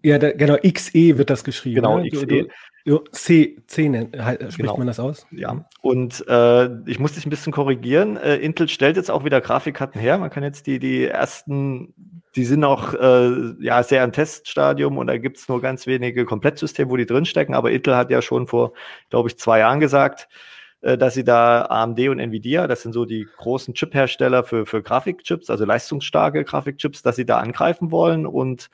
Ja, 0.02 0.17
da, 0.17 0.32
genau, 0.32 0.58
XE 0.58 1.17
wird 1.17 1.30
das 1.30 1.43
geschrieben. 1.43 1.76
Genau, 1.76 1.99
ne? 1.99 2.10
XE. 2.10 2.26
Du, 2.26 2.47
du, 2.86 2.97
C, 3.12 3.58
C 3.67 3.89
nennt, 3.89 4.17
halt, 4.17 4.41
spricht 4.41 4.58
genau. 4.58 4.78
man 4.78 4.88
das 4.88 4.99
aus? 4.99 5.28
Ja, 5.32 5.65
und 5.82 6.26
äh, 6.28 6.65
ich 6.89 6.99
muss 6.99 7.13
dich 7.13 7.26
ein 7.26 7.30
bisschen 7.30 7.54
korrigieren. 7.54 8.17
Äh, 8.17 8.38
Intel 8.38 8.67
stellt 8.67 8.97
jetzt 8.97 9.12
auch 9.12 9.23
wieder 9.23 9.39
Grafikkarten 9.39 10.02
her. 10.02 10.17
Man 10.17 10.32
kann 10.32 10.43
jetzt 10.43 10.65
die, 10.65 10.80
die 10.80 11.06
ersten, 11.06 11.93
die 12.36 12.45
sind 12.45 12.62
noch 12.62 12.95
äh, 12.95 13.54
ja, 13.60 13.84
sehr 13.84 14.04
im 14.04 14.12
Teststadium 14.12 14.97
und 14.97 15.08
da 15.08 15.17
gibt 15.17 15.38
es 15.38 15.47
nur 15.47 15.62
ganz 15.62 15.86
wenige 15.86 16.26
Komplettsysteme, 16.26 16.89
wo 16.89 16.97
die 16.97 17.06
drinstecken. 17.06 17.54
Aber 17.54 17.71
Intel 17.71 17.95
hat 17.95 18.10
ja 18.10 18.21
schon 18.21 18.47
vor, 18.47 18.73
glaube 19.12 19.30
ich, 19.30 19.38
zwei 19.38 19.60
Jahren 19.60 19.80
gesagt, 19.80 20.28
äh, 20.28 20.53
dass 20.84 21.13
sie 21.13 21.24
da 21.24 21.65
AMD 21.65 22.00
und 22.10 22.19
Nvidia, 22.19 22.67
das 22.67 22.82
sind 22.82 22.91
so 22.91 23.06
die 23.06 23.26
großen 23.38 23.74
Chip-Hersteller 23.74 24.43
für, 24.43 24.65
für 24.65 24.84
Grafikchips, 24.84 25.50
also 25.50 25.63
leistungsstarke 25.63 26.43
Grafikchips, 26.43 27.02
dass 27.02 27.15
sie 27.15 27.26
da 27.26 27.39
angreifen 27.39 27.91
wollen 27.91 28.26
und 28.26 28.69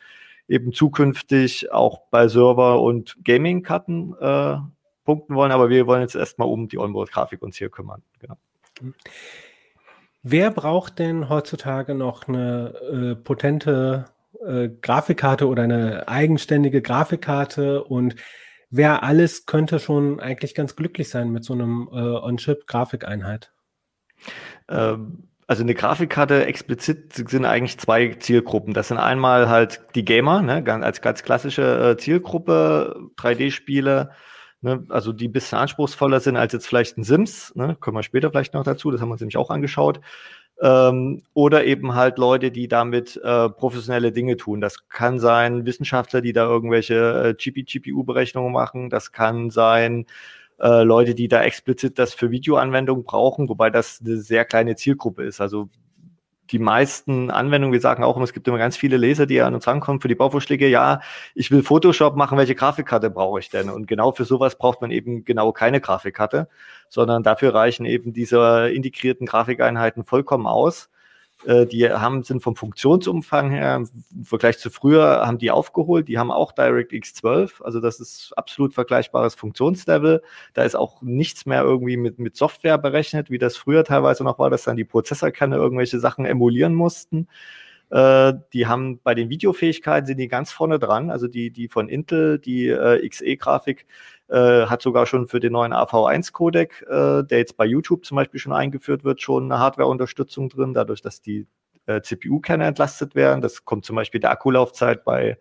eben 0.47 0.73
zukünftig 0.73 1.71
auch 1.71 2.01
bei 2.09 2.27
Server- 2.27 2.81
und 2.81 3.15
Gaming-Karten 3.23 4.15
äh, 4.19 4.57
punkten 5.05 5.35
wollen. 5.35 5.51
Aber 5.51 5.69
wir 5.69 5.85
wollen 5.85 6.01
jetzt 6.01 6.15
erstmal 6.15 6.47
um 6.47 6.67
die 6.67 6.79
Onboard-Grafik 6.79 7.41
uns 7.43 7.57
hier 7.57 7.69
kümmern. 7.69 8.01
Genau. 8.19 8.37
Wer 10.23 10.51
braucht 10.51 10.99
denn 10.99 11.29
heutzutage 11.29 11.93
noch 11.93 12.27
eine 12.27 12.73
äh, 12.91 13.15
potente 13.15 14.05
äh, 14.45 14.69
Grafikkarte 14.81 15.47
oder 15.47 15.63
eine 15.63 16.07
eigenständige 16.07 16.81
Grafikkarte 16.81 17.83
und 17.83 18.15
wer 18.69 19.03
alles 19.03 19.45
könnte 19.45 19.79
schon 19.79 20.19
eigentlich 20.19 20.55
ganz 20.55 20.75
glücklich 20.75 21.09
sein 21.09 21.31
mit 21.31 21.43
so 21.43 21.53
einem 21.53 21.89
äh, 21.91 21.95
On-Chip-Grafikeinheit. 21.95 23.51
Ähm, 24.67 25.29
also 25.47 25.63
eine 25.63 25.73
Grafikkarte 25.73 26.45
explizit 26.45 27.13
sind 27.13 27.43
eigentlich 27.43 27.79
zwei 27.79 28.13
Zielgruppen. 28.13 28.75
Das 28.75 28.89
sind 28.89 28.99
einmal 28.99 29.49
halt 29.49 29.81
die 29.95 30.05
Gamer, 30.05 30.43
ne, 30.43 30.63
als 30.83 31.01
ganz 31.01 31.23
klassische 31.23 31.91
äh, 31.91 31.97
Zielgruppe, 31.97 33.09
3D-Spiele, 33.17 34.11
ne, 34.61 34.85
also 34.89 35.11
die 35.11 35.27
ein 35.27 35.31
bisschen 35.31 35.57
anspruchsvoller 35.57 36.19
sind 36.19 36.37
als 36.37 36.53
jetzt 36.53 36.67
vielleicht 36.67 36.99
ein 36.99 37.03
Sims, 37.03 37.55
ne, 37.55 37.75
kommen 37.79 37.97
wir 37.97 38.03
später 38.03 38.29
vielleicht 38.29 38.53
noch 38.53 38.63
dazu, 38.63 38.91
das 38.91 39.01
haben 39.01 39.09
wir 39.09 39.13
uns 39.13 39.21
nämlich 39.21 39.37
auch 39.37 39.49
angeschaut. 39.49 40.01
Ähm, 40.61 41.23
oder 41.33 41.65
eben 41.65 41.95
halt 41.95 42.17
Leute, 42.17 42.51
die 42.51 42.67
damit 42.67 43.17
äh, 43.23 43.49
professionelle 43.49 44.11
Dinge 44.11 44.35
tun. 44.35 44.59
Das 44.59 44.89
kann 44.89 45.19
sein 45.19 45.65
Wissenschaftler, 45.65 46.21
die 46.21 46.33
da 46.33 46.45
irgendwelche 46.45 47.35
äh, 47.39 47.61
GPU-Berechnungen 47.61 48.51
machen. 48.51 48.89
Das 48.89 49.11
kann 49.13 49.49
sein 49.51 50.05
äh, 50.59 50.83
Leute, 50.83 51.15
die 51.15 51.27
da 51.29 51.43
explizit 51.43 51.97
das 51.99 52.13
für 52.13 52.31
Videoanwendungen 52.31 53.05
brauchen, 53.05 53.47
wobei 53.49 53.69
das 53.69 54.01
eine 54.03 54.17
sehr 54.17 54.45
kleine 54.45 54.75
Zielgruppe 54.75 55.23
ist. 55.23 55.39
Also 55.41 55.69
die 56.51 56.59
meisten 56.59 57.31
Anwendungen, 57.31 57.73
wir 57.73 57.81
sagen 57.81 58.03
auch 58.03 58.15
immer, 58.15 58.23
es 58.23 58.33
gibt 58.33 58.47
immer 58.47 58.57
ganz 58.57 58.77
viele 58.77 58.97
Leser, 58.97 59.25
die 59.25 59.41
an 59.41 59.53
uns 59.53 59.67
rankommen 59.67 60.01
für 60.01 60.07
die 60.07 60.15
Bauvorschläge, 60.15 60.67
ja, 60.67 61.01
ich 61.35 61.51
will 61.51 61.63
Photoshop 61.63 62.15
machen, 62.15 62.37
welche 62.37 62.55
Grafikkarte 62.55 63.09
brauche 63.09 63.39
ich 63.39 63.49
denn? 63.49 63.69
Und 63.69 63.87
genau 63.87 64.11
für 64.11 64.25
sowas 64.25 64.57
braucht 64.57 64.81
man 64.81 64.91
eben 64.91 65.25
genau 65.25 65.51
keine 65.51 65.81
Grafikkarte, 65.81 66.47
sondern 66.89 67.23
dafür 67.23 67.53
reichen 67.53 67.85
eben 67.85 68.13
diese 68.13 68.69
integrierten 68.69 69.27
Grafikeinheiten 69.27 70.03
vollkommen 70.05 70.47
aus. 70.47 70.89
Äh, 71.45 71.65
die 71.65 71.89
haben, 71.89 72.23
sind 72.23 72.41
vom 72.41 72.55
Funktionsumfang 72.55 73.51
her 73.51 73.83
im 74.11 74.25
Vergleich 74.25 74.57
zu 74.57 74.69
früher, 74.69 75.25
haben 75.25 75.37
die 75.37 75.51
aufgeholt. 75.51 76.07
Die 76.07 76.17
haben 76.17 76.31
auch 76.31 76.51
DirectX 76.51 77.13
12. 77.15 77.61
Also 77.61 77.79
das 77.79 77.99
ist 77.99 78.33
absolut 78.35 78.73
vergleichbares 78.73 79.35
Funktionslevel. 79.35 80.21
Da 80.53 80.63
ist 80.63 80.75
auch 80.75 81.01
nichts 81.01 81.45
mehr 81.45 81.63
irgendwie 81.63 81.97
mit, 81.97 82.19
mit 82.19 82.35
Software 82.35 82.77
berechnet, 82.77 83.29
wie 83.29 83.37
das 83.37 83.55
früher 83.55 83.83
teilweise 83.83 84.23
noch 84.23 84.39
war, 84.39 84.49
dass 84.49 84.63
dann 84.63 84.77
die 84.77 84.85
Prozessorkerne 84.85 85.55
irgendwelche 85.55 85.99
Sachen 85.99 86.25
emulieren 86.25 86.75
mussten. 86.75 87.27
Äh, 87.89 88.33
die 88.53 88.67
haben 88.67 88.99
bei 89.01 89.15
den 89.15 89.29
Videofähigkeiten 89.29 90.05
sind 90.05 90.17
die 90.17 90.27
ganz 90.27 90.51
vorne 90.51 90.77
dran. 90.77 91.09
Also 91.09 91.27
die, 91.27 91.51
die 91.51 91.69
von 91.69 91.89
Intel, 91.89 92.39
die 92.39 92.67
äh, 92.67 93.07
XE-Grafik, 93.07 93.85
äh, 94.29 94.65
hat 94.67 94.81
sogar 94.81 95.05
schon 95.05 95.27
für 95.27 95.39
den 95.39 95.53
neuen 95.53 95.73
AV1-Codec, 95.73 96.85
äh, 96.87 97.23
der 97.23 97.37
jetzt 97.39 97.57
bei 97.57 97.65
YouTube 97.65 98.05
zum 98.05 98.15
Beispiel 98.15 98.39
schon 98.39 98.53
eingeführt 98.53 99.03
wird, 99.03 99.21
schon 99.21 99.51
eine 99.51 99.59
Hardware-Unterstützung 99.59 100.49
drin, 100.49 100.73
dadurch, 100.73 101.01
dass 101.01 101.21
die 101.21 101.47
äh, 101.87 102.01
CPU-Kerne 102.01 102.65
entlastet 102.65 103.15
werden. 103.15 103.41
Das 103.41 103.65
kommt 103.65 103.85
zum 103.85 103.95
Beispiel 103.95 104.21
der 104.21 104.31
Akkulaufzeit 104.31 105.03
bei 105.03 105.37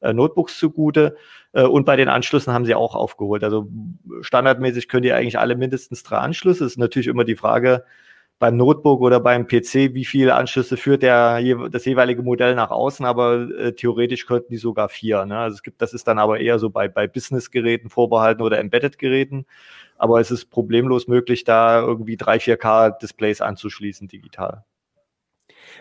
äh, 0.00 0.12
Notebooks 0.12 0.58
zugute. 0.58 1.16
Äh, 1.52 1.64
und 1.64 1.84
bei 1.84 1.96
den 1.96 2.08
Anschlüssen 2.08 2.52
haben 2.52 2.64
sie 2.64 2.74
auch 2.74 2.94
aufgeholt. 2.94 3.44
Also 3.44 3.68
standardmäßig 4.22 4.88
können 4.88 5.02
die 5.02 5.12
eigentlich 5.12 5.38
alle 5.38 5.56
mindestens 5.56 6.02
drei 6.02 6.18
Anschlüsse. 6.18 6.64
Ist 6.64 6.78
natürlich 6.78 7.08
immer 7.08 7.24
die 7.24 7.36
Frage, 7.36 7.84
beim 8.40 8.56
Notebook 8.56 9.02
oder 9.02 9.20
beim 9.20 9.46
PC, 9.46 9.92
wie 9.92 10.06
viele 10.06 10.34
Anschlüsse 10.34 10.78
führt 10.78 11.02
der, 11.02 11.40
das 11.68 11.84
jeweilige 11.84 12.22
Modell 12.22 12.54
nach 12.54 12.70
außen, 12.70 13.04
aber 13.04 13.50
äh, 13.50 13.74
theoretisch 13.74 14.26
könnten 14.26 14.50
die 14.50 14.56
sogar 14.56 14.88
vier. 14.88 15.26
Ne? 15.26 15.38
Also 15.38 15.56
es 15.56 15.62
gibt, 15.62 15.82
das 15.82 15.92
ist 15.92 16.08
dann 16.08 16.18
aber 16.18 16.40
eher 16.40 16.58
so 16.58 16.70
bei, 16.70 16.88
bei 16.88 17.06
Business-Geräten 17.06 17.90
vorbehalten 17.90 18.40
oder 18.40 18.58
Embedded-Geräten. 18.58 19.44
Aber 19.98 20.20
es 20.20 20.30
ist 20.30 20.46
problemlos 20.46 21.06
möglich, 21.06 21.44
da 21.44 21.80
irgendwie 21.82 22.16
drei, 22.16 22.38
4K-Displays 22.38 23.42
anzuschließen 23.42 24.08
digital. 24.08 24.64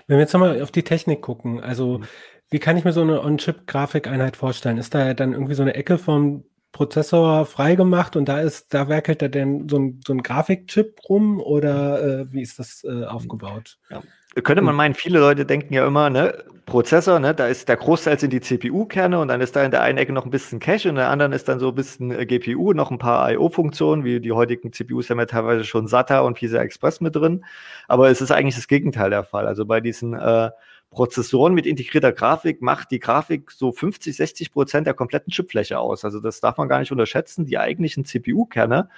Wenn 0.07 0.17
wir 0.17 0.21
jetzt 0.23 0.33
nochmal 0.33 0.61
auf 0.61 0.71
die 0.71 0.83
Technik 0.83 1.21
gucken, 1.21 1.61
also 1.61 1.99
mhm. 1.99 2.03
wie 2.49 2.59
kann 2.59 2.75
ich 2.75 2.83
mir 2.83 2.91
so 2.91 3.01
eine 3.01 3.23
On-Chip-Grafikeinheit 3.23 4.35
vorstellen? 4.35 4.77
Ist 4.77 4.93
da 4.93 5.13
dann 5.13 5.31
irgendwie 5.31 5.55
so 5.55 5.61
eine 5.61 5.75
Ecke 5.75 5.97
vom 5.97 6.43
Prozessor 6.71 7.45
freigemacht 7.45 8.15
und 8.15 8.29
da 8.29 8.39
ist, 8.39 8.73
da 8.73 8.87
werkelt 8.87 9.21
da 9.21 9.27
denn 9.27 9.67
so 9.67 9.77
ein, 9.77 10.01
so 10.05 10.13
ein 10.13 10.21
Grafikchip 10.21 10.99
rum 11.09 11.41
oder 11.41 12.21
äh, 12.21 12.31
wie 12.31 12.41
ist 12.41 12.59
das 12.59 12.83
äh, 12.83 13.05
aufgebaut? 13.05 13.77
Ja. 13.89 14.01
Könnte 14.43 14.61
man 14.61 14.75
meinen, 14.75 14.93
viele 14.93 15.19
Leute 15.19 15.45
denken 15.45 15.73
ja 15.73 15.85
immer, 15.87 16.11
ne, 16.11 16.43
Prozessor, 16.67 17.19
ne, 17.19 17.33
da 17.33 17.47
ist 17.47 17.67
der 17.67 17.77
Großteil 17.77 18.19
sind 18.19 18.31
die 18.31 18.41
CPU-Kerne 18.41 19.19
und 19.19 19.27
dann 19.27 19.41
ist 19.41 19.55
da 19.55 19.65
in 19.65 19.71
der 19.71 19.81
einen 19.81 19.97
Ecke 19.97 20.13
noch 20.13 20.25
ein 20.25 20.29
bisschen 20.29 20.59
Cache 20.59 20.87
und 20.87 20.91
in 20.91 20.95
der 20.97 21.09
anderen 21.09 21.33
ist 21.33 21.49
dann 21.49 21.59
so 21.59 21.69
ein 21.69 21.75
bisschen 21.75 22.11
äh, 22.11 22.27
GPU, 22.27 22.73
noch 22.73 22.91
ein 22.91 22.99
paar 22.99 23.31
I.O.-Funktionen, 23.31 24.03
wie 24.03 24.19
die 24.19 24.31
heutigen 24.31 24.71
CPUs 24.71 25.09
haben 25.09 25.17
ja 25.17 25.25
teilweise 25.25 25.63
schon 25.63 25.87
SATA 25.87 26.19
und 26.19 26.37
PCI 26.37 26.57
Express 26.57 27.01
mit 27.01 27.15
drin. 27.15 27.43
Aber 27.87 28.09
es 28.11 28.21
ist 28.21 28.31
eigentlich 28.31 28.55
das 28.55 28.67
Gegenteil 28.67 29.09
der 29.09 29.23
Fall. 29.23 29.47
Also 29.47 29.65
bei 29.65 29.81
diesen 29.81 30.13
äh, 30.13 30.51
Prozessoren 30.91 31.53
mit 31.53 31.65
integrierter 31.65 32.11
Grafik 32.11 32.61
macht 32.61 32.91
die 32.91 32.99
Grafik 32.99 33.51
so 33.51 33.71
50, 33.71 34.15
60 34.15 34.51
Prozent 34.51 34.87
der 34.87 34.93
kompletten 34.93 35.31
Chipfläche 35.31 35.79
aus. 35.79 36.03
Also 36.03 36.19
das 36.19 36.39
darf 36.39 36.57
man 36.57 36.67
gar 36.67 36.79
nicht 36.79 36.91
unterschätzen. 36.91 37.45
Die 37.45 37.59
eigentlichen 37.59 38.05
CPU-Kerne 38.05 38.89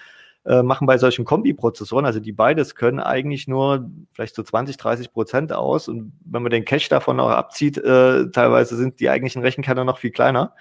äh, 0.46 0.64
machen 0.64 0.88
bei 0.88 0.98
solchen 0.98 1.26
Kombi-Prozessoren, 1.26 2.06
also 2.06 2.20
die 2.20 2.32
beides 2.32 2.76
können, 2.76 3.00
eigentlich 3.00 3.48
nur 3.48 3.90
vielleicht 4.14 4.36
so 4.36 4.44
20, 4.44 4.78
30 4.78 5.12
Prozent 5.12 5.54
aus. 5.54 5.88
Und 5.88 6.14
wenn 6.26 6.42
man 6.42 6.50
den 6.52 6.66
Cache 6.66 6.90
davon 6.90 7.18
noch 7.18 7.30
abzieht, 7.30 7.78
äh, 7.78 8.32
teilweise 8.32 8.78
sind 8.78 9.00
die 9.00 9.10
eigentlichen 9.10 9.42
Rechenkerne 9.42 9.86
noch 9.86 10.00
viel 10.00 10.12
kleiner. 10.12 10.56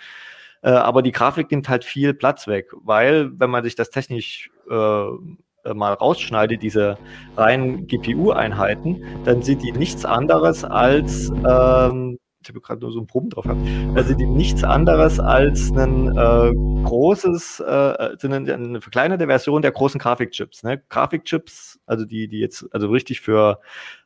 Äh, 0.62 0.70
aber 0.70 1.02
die 1.02 1.12
Grafik 1.12 1.50
nimmt 1.50 1.68
halt 1.68 1.84
viel 1.84 2.12
Platz 2.12 2.46
weg, 2.46 2.72
weil 2.82 3.30
wenn 3.38 3.50
man 3.50 3.64
sich 3.64 3.76
das 3.76 3.90
technisch 3.90 4.50
äh, 4.68 5.04
mal 5.74 5.94
rausschneide, 5.94 6.58
diese 6.58 6.98
reinen 7.36 7.86
GPU-Einheiten, 7.86 9.02
dann 9.24 9.42
sind 9.42 9.62
die 9.62 9.72
nichts 9.72 10.04
anderes 10.04 10.64
als 10.64 11.30
ähm, 11.46 12.18
ich 12.42 12.48
habe 12.48 12.60
gerade 12.60 12.80
nur 12.80 12.90
so 12.90 13.00
ein 13.00 13.06
Proben 13.06 13.28
drauf 13.28 13.44
gehabt, 13.44 13.60
also 13.94 14.14
die 14.14 14.24
nichts 14.24 14.64
anderes 14.64 15.20
als 15.20 15.70
ein 15.72 16.08
äh, 16.16 16.52
großes, 16.84 17.60
äh, 17.60 18.16
eine, 18.22 18.54
eine 18.54 18.80
verkleinerte 18.80 19.26
Version 19.26 19.60
der 19.60 19.72
großen 19.72 20.00
Grafikchips. 20.00 20.62
Ne? 20.62 20.82
Grafikchips, 20.88 21.80
also 21.84 22.06
die, 22.06 22.28
die 22.28 22.38
jetzt, 22.38 22.66
also 22.72 22.88
richtig 22.88 23.20
für 23.20 23.60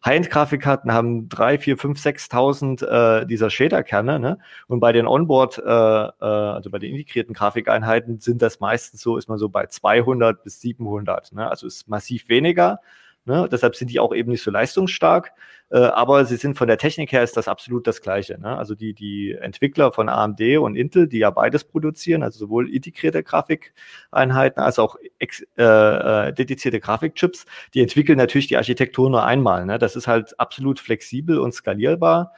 High-End-Grafikkarten 0.04 0.92
haben 0.92 1.28
drei, 1.28 1.58
vier, 1.58 1.78
fünf, 1.78 2.00
sechstausend 2.00 2.82
äh, 2.82 3.24
dieser 3.24 3.50
Shader-Kerne. 3.50 4.18
Ne? 4.18 4.38
Und 4.66 4.80
bei 4.80 4.92
den 4.92 5.06
Onboard, 5.06 5.58
äh, 5.58 5.62
äh, 5.62 6.12
also 6.20 6.70
bei 6.70 6.80
den 6.80 6.92
integrierten 6.92 7.34
Grafikeinheiten 7.34 8.18
sind 8.18 8.42
das 8.42 8.58
meistens 8.58 9.00
so, 9.00 9.16
ist 9.16 9.28
man 9.28 9.38
so 9.38 9.48
bei 9.48 9.66
200 9.66 10.42
bis 10.42 10.60
700. 10.60 11.32
Ne? 11.32 11.48
Also 11.48 11.68
ist 11.68 11.88
massiv 11.88 12.28
weniger. 12.28 12.80
Ne? 13.26 13.48
Deshalb 13.50 13.74
sind 13.76 13.90
die 13.90 14.00
auch 14.00 14.14
eben 14.14 14.30
nicht 14.30 14.42
so 14.42 14.50
leistungsstark. 14.50 15.32
Äh, 15.70 15.78
aber 15.78 16.24
sie 16.26 16.36
sind 16.36 16.58
von 16.58 16.68
der 16.68 16.76
Technik 16.76 17.10
her 17.10 17.22
ist 17.22 17.36
das 17.36 17.48
absolut 17.48 17.86
das 17.86 18.02
Gleiche. 18.02 18.38
Ne? 18.38 18.56
Also 18.56 18.74
die, 18.74 18.92
die 18.92 19.32
Entwickler 19.32 19.92
von 19.92 20.08
AMD 20.08 20.40
und 20.58 20.76
Intel, 20.76 21.08
die 21.08 21.18
ja 21.18 21.30
beides 21.30 21.64
produzieren, 21.64 22.22
also 22.22 22.38
sowohl 22.38 22.68
integrierte 22.68 23.22
Grafikeinheiten 23.22 24.62
als 24.62 24.78
auch 24.78 24.96
ex, 25.18 25.42
äh, 25.56 25.62
äh, 25.64 26.32
dedizierte 26.32 26.80
Grafikchips, 26.80 27.46
die 27.72 27.80
entwickeln 27.80 28.18
natürlich 28.18 28.48
die 28.48 28.58
Architektur 28.58 29.08
nur 29.08 29.24
einmal. 29.24 29.64
Ne? 29.64 29.78
Das 29.78 29.96
ist 29.96 30.06
halt 30.06 30.38
absolut 30.38 30.78
flexibel 30.78 31.38
und 31.38 31.54
skalierbar. 31.54 32.34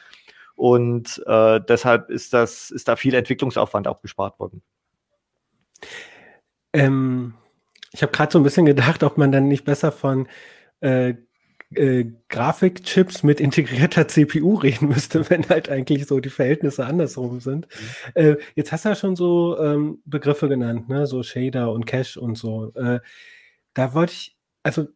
Und 0.55 1.22
äh, 1.27 1.61
deshalb 1.68 2.09
ist 2.11 2.33
das, 2.33 2.70
ist 2.70 2.88
da 2.88 2.96
viel 2.96 3.14
Entwicklungsaufwand 3.14 3.88
auch 3.88 4.01
gespart 4.01 4.38
worden. 4.38 4.62
Ähm, 6.72 7.35
ich 7.92 8.03
habe 8.03 8.12
gerade 8.12 8.33
so 8.33 8.38
ein 8.38 8.42
bisschen 8.42 8.66
gedacht, 8.66 9.03
ob 9.03 9.18
man 9.18 9.33
dann 9.33 9.49
nicht 9.49 9.64
besser 9.64 9.92
von 9.92 10.29
äh, 10.81 11.15
äh, 11.75 12.07
Grafikchips 12.29 13.23
mit 13.23 13.41
integrierter 13.41 14.07
CPU 14.09 14.55
reden 14.55 14.89
müsste, 14.89 15.29
wenn 15.31 15.49
halt 15.49 15.69
eigentlich 15.69 16.07
so 16.07 16.21
die 16.21 16.31
Verhältnisse 16.31 16.87
andersrum 16.87 17.41
sind. 17.41 17.67
Mhm. 17.67 18.11
Äh, 18.15 18.37
jetzt 18.55 18.73
hast 18.73 18.85
du 18.85 18.91
ja 18.91 18.95
schon 18.95 19.17
so 19.17 19.59
ähm, 19.59 20.01
Begriffe 20.05 20.49
genannt, 20.49 20.89
ne? 20.89 21.07
so 21.07 21.23
Shader 21.23 21.73
und 21.73 21.87
Cache 21.87 22.21
und 22.21 22.37
so. 22.37 22.73
Äh, 22.75 23.01
da 23.75 23.95
wollte 23.95 24.12
ich, 24.12 24.37
also 24.62 24.87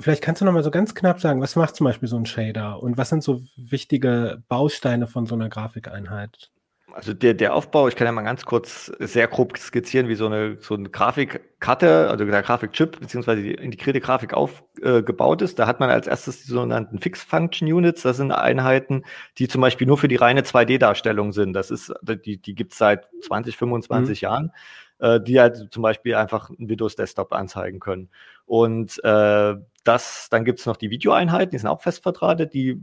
vielleicht 0.00 0.22
kannst 0.22 0.40
du 0.40 0.44
noch 0.44 0.52
mal 0.52 0.62
so 0.62 0.70
ganz 0.70 0.94
knapp 0.94 1.20
sagen, 1.20 1.40
was 1.40 1.56
macht 1.56 1.76
zum 1.76 1.84
Beispiel 1.84 2.08
so 2.08 2.16
ein 2.16 2.26
Shader 2.26 2.82
und 2.82 2.98
was 2.98 3.08
sind 3.08 3.22
so 3.22 3.42
wichtige 3.56 4.42
Bausteine 4.48 5.06
von 5.06 5.26
so 5.26 5.34
einer 5.34 5.48
Grafikeinheit? 5.48 6.50
Also 6.96 7.12
der, 7.12 7.34
der 7.34 7.54
Aufbau, 7.54 7.88
ich 7.88 7.94
kann 7.94 8.06
ja 8.06 8.12
mal 8.12 8.22
ganz 8.22 8.46
kurz 8.46 8.86
sehr 9.00 9.28
grob 9.28 9.58
skizzieren, 9.58 10.08
wie 10.08 10.14
so 10.14 10.24
eine, 10.24 10.56
so 10.60 10.74
eine 10.74 10.88
Grafikkarte, 10.88 12.08
also 12.08 12.24
der 12.24 12.42
Grafikchip, 12.42 12.98
beziehungsweise 13.00 13.42
die 13.42 13.52
integrierte 13.52 14.00
Grafik 14.00 14.32
aufgebaut 14.32 15.42
äh, 15.42 15.44
ist. 15.44 15.58
Da 15.58 15.66
hat 15.66 15.78
man 15.78 15.90
als 15.90 16.06
erstes 16.06 16.44
die 16.44 16.50
sogenannten 16.50 16.98
Fix-Function-Units. 16.98 18.00
Das 18.00 18.16
sind 18.16 18.32
Einheiten, 18.32 19.04
die 19.36 19.46
zum 19.46 19.60
Beispiel 19.60 19.86
nur 19.86 19.98
für 19.98 20.08
die 20.08 20.16
reine 20.16 20.40
2D-Darstellung 20.40 21.32
sind. 21.32 21.52
Das 21.52 21.70
ist, 21.70 21.92
die, 22.00 22.40
die 22.40 22.54
gibt 22.54 22.72
es 22.72 22.78
seit 22.78 23.08
20, 23.26 23.58
25 23.58 24.22
mhm. 24.22 24.24
Jahren, 24.24 24.52
äh, 24.98 25.20
die 25.20 25.38
halt 25.38 25.68
zum 25.70 25.82
Beispiel 25.82 26.14
einfach 26.14 26.48
ein 26.48 26.70
Windows-Desktop 26.70 27.34
anzeigen 27.34 27.78
können. 27.78 28.08
Und 28.46 29.02
äh, 29.04 29.54
das, 29.84 30.28
dann 30.30 30.44
gibt 30.44 30.60
es 30.60 30.66
noch 30.66 30.76
die 30.76 30.90
Videoeinheiten, 30.90 31.50
die 31.50 31.58
sind 31.58 31.68
auch 31.68 31.80
fest 31.80 32.02
verdrahtet, 32.02 32.54
die 32.54 32.82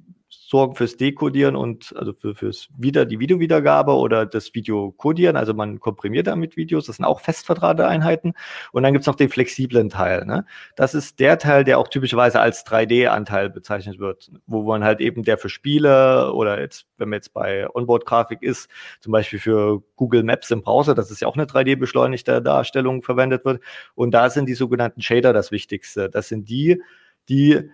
sorgen 0.54 0.76
fürs 0.76 0.97
Dekodieren 0.97 1.56
und 1.56 1.95
also 1.97 2.13
für, 2.13 2.36
fürs 2.36 2.67
Wieder, 2.78 3.06
die 3.06 3.19
Videowiedergabe 3.19 3.93
oder 3.93 4.26
das 4.26 4.54
Videokodieren. 4.54 5.36
Also 5.36 5.54
man 5.54 5.80
komprimiert 5.80 6.28
damit 6.28 6.58
Videos, 6.58 6.86
das 6.86 6.97
sind 6.97 7.06
auch 7.06 7.21
festverdrahtete 7.21 7.88
Einheiten. 7.88 8.34
Und 8.71 8.84
dann 8.84 8.93
gibt's 8.93 9.08
noch 9.08 9.15
den 9.15 9.30
flexiblen 9.30 9.89
Teil. 9.89 10.26
Ne? 10.26 10.45
Das 10.76 10.93
ist 10.93 11.19
der 11.19 11.38
Teil, 11.38 11.63
der 11.63 11.80
auch 11.80 11.88
typischerweise 11.88 12.39
als 12.39 12.65
3D-Anteil 12.65 13.49
bezeichnet 13.49 13.99
wird, 13.99 14.32
wo 14.45 14.63
man 14.63 14.84
halt 14.84 15.02
eben 15.02 15.23
der 15.23 15.38
für 15.38 15.49
Spiele 15.49 16.34
oder 16.34 16.60
jetzt, 16.60 16.86
wenn 16.97 17.10
man 17.10 17.17
jetzt 17.17 17.34
bei 17.34 17.67
Onboard-Grafik 17.73 18.41
ist, 18.41 18.69
zum 19.02 19.12
Beispiel 19.12 19.39
für 19.39 19.82
Google 19.95 20.23
Maps 20.23 20.52
im 20.52 20.62
Browser, 20.62 20.95
das 20.95 21.12
ist 21.12 21.21
ja 21.21 21.28
auch 21.28 21.36
eine 21.36 21.45
3D-beschleunigte 21.45 22.41
Darstellung 22.41 23.02
verwendet 23.02 23.45
wird. 23.45 23.62
Und 23.95 24.12
da 24.12 24.30
sind 24.30 24.47
die 24.47 24.56
sogenannten 24.56 25.02
Shader 25.02 25.34
das 25.34 25.52
Wichtigste. 25.53 26.09
Das 26.09 26.27
sind 26.27 26.49
die, 26.49 26.81
die 27.29 27.69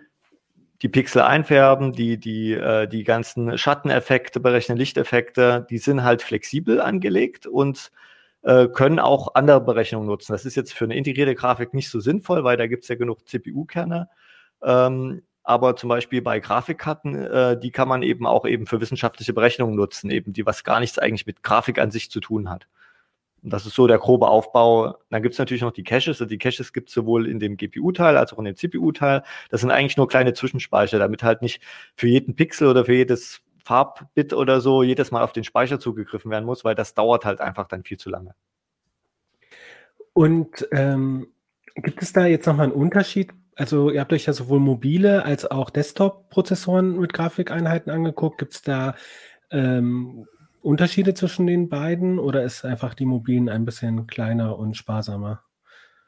die 0.82 0.90
Pixel 0.90 1.22
einfärben, 1.22 1.92
die, 1.92 2.18
die, 2.18 2.54
äh, 2.54 2.88
die 2.88 3.04
ganzen 3.04 3.58
Schatteneffekte 3.58 4.40
berechnen, 4.40 4.78
Lichteffekte, 4.78 5.68
die 5.70 5.78
sind 5.78 6.04
halt 6.04 6.22
flexibel 6.22 6.80
angelegt 6.80 7.46
und 7.48 7.92
äh, 8.44 8.68
können 8.68 9.00
auch 9.00 9.36
andere 9.36 9.62
Berechnungen 9.62 10.08
nutzen. 10.08 10.32
Das 10.32 10.46
ist 10.46 10.56
jetzt 10.56 10.74
für 10.74 10.86
eine 10.86 10.96
integrierte 10.96 11.36
Grafik 11.36 11.74
nicht 11.74 11.90
so 11.90 12.00
sinnvoll, 12.00 12.44
weil 12.44 12.56
da 12.56 12.68
gibt 12.68 12.84
es 12.84 12.90
ja 12.90 12.96
genug 12.96 13.28
CPU-Kerne. 13.28 14.10
Ähm, 14.64 15.24
aber 15.44 15.76
zum 15.76 15.90
Beispiel 15.90 16.22
bei 16.22 16.40
Grafikkarten, 16.40 17.16
äh, 17.16 17.60
die 17.60 17.72
kann 17.72 17.88
man 17.88 18.04
eben 18.04 18.26
auch 18.26 18.46
eben 18.46 18.66
für 18.66 18.80
wissenschaftliche 18.80 19.34
Berechnungen 19.34 19.76
nutzen, 19.76 20.10
eben 20.10 20.32
die 20.32 20.46
was 20.46 20.64
gar 20.64 20.80
nichts 20.80 21.00
eigentlich 21.00 21.26
mit 21.26 21.44
Grafik 21.44 21.80
an 21.80 21.92
sich 21.92 22.10
zu 22.12 22.20
tun 22.22 22.50
hat. 22.50 22.68
Das 23.42 23.66
ist 23.66 23.76
so 23.76 23.88
der 23.88 24.00
grobe 24.00 24.28
Aufbau. 24.28 24.98
Dann 25.10 25.22
gibt 25.22 25.34
es 25.34 25.40
natürlich 25.40 25.62
noch 25.62 25.72
die 25.72 25.84
Caches. 25.84 26.08
Also 26.08 26.26
die 26.26 26.38
Caches 26.38 26.74
gibt 26.74 26.90
es 26.90 26.96
sowohl 26.96 27.28
in 27.28 27.40
dem 27.40 27.58
GPU-Teil 27.58 28.18
als 28.18 28.34
auch 28.34 28.40
in 28.40 28.46
dem 28.46 28.56
CPU-Teil. 28.56 29.24
Das 29.50 29.62
sind 29.62 29.72
eigentlich 29.72 29.98
nur 29.98 30.08
kleine 30.08 30.34
Zwischenspeicher, 30.34 31.00
damit 31.00 31.24
halt 31.24 31.42
nicht 31.42 31.62
für 31.96 32.08
jeden 32.08 32.36
Pixel 32.36 32.68
oder 32.68 32.86
für 32.86 32.94
jedes 32.94 33.42
Farbbit 33.64 34.34
oder 34.34 34.62
so 34.62 34.84
jedes 34.84 35.12
Mal 35.12 35.24
auf 35.24 35.32
den 35.32 35.44
Speicher 35.44 35.80
zugegriffen 35.80 36.32
werden 36.32 36.46
muss, 36.46 36.66
weil 36.66 36.76
das 36.76 36.96
dauert 36.96 37.26
halt 37.26 37.40
einfach 37.40 37.68
dann 37.68 37.84
viel 37.84 37.98
zu 37.98 38.10
lange. 38.10 38.34
Und 40.14 40.68
ähm, 40.72 41.28
gibt 41.76 42.02
es 42.02 42.12
da 42.12 42.26
jetzt 42.26 42.46
nochmal 42.46 42.66
einen 42.66 42.74
Unterschied? 42.74 43.32
Also 43.56 43.92
ihr 43.92 44.00
habt 44.00 44.14
euch 44.14 44.26
ja 44.26 44.34
sowohl 44.34 44.60
mobile 44.60 45.24
als 45.24 45.50
auch 45.50 45.70
Desktop-Prozessoren 45.70 46.98
mit 47.00 47.14
Grafikeinheiten 47.14 47.92
angeguckt. 47.92 48.38
Gibt 48.40 48.54
es 48.54 48.62
da 48.62 48.96
ähm, 49.52 50.26
Unterschiede 50.70 51.16
zwischen 51.16 51.48
den 51.48 51.68
beiden 51.68 52.20
oder 52.20 52.44
ist 52.44 52.64
einfach 52.64 52.94
die 52.94 53.06
mobilen 53.06 53.50
ein 53.50 53.66
bisschen 53.66 54.06
kleiner 54.06 54.58
und 54.60 54.78
sparsamer? 54.78 55.42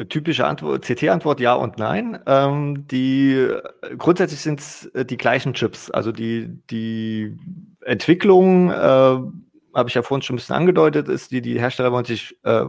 Typische 0.08 0.46
Antwort, 0.46 0.86
CT-Antwort 0.86 1.40
ja 1.40 1.54
und 1.54 1.78
nein. 1.80 2.20
Ähm, 2.28 2.88
die 2.88 3.50
grundsätzlich 3.98 4.40
sind 4.42 4.60
es 4.60 4.86
äh, 4.94 5.04
die 5.04 5.18
gleichen 5.18 5.56
Chips. 5.56 5.90
Also 5.90 6.12
die, 6.12 6.60
die 6.70 7.38
Entwicklung, 7.82 8.70
äh, 8.70 9.18
habe 9.74 9.90
ich 9.90 9.96
ja 9.96 10.02
vorhin 10.02 10.22
schon 10.22 10.36
ein 10.36 10.38
bisschen 10.38 10.56
angedeutet, 10.56 11.08
ist, 11.08 11.32
die, 11.32 11.42
die 11.42 11.60
Hersteller 11.60 11.92
wollen 11.92 12.06
sich 12.06 12.38
äh, 12.44 12.66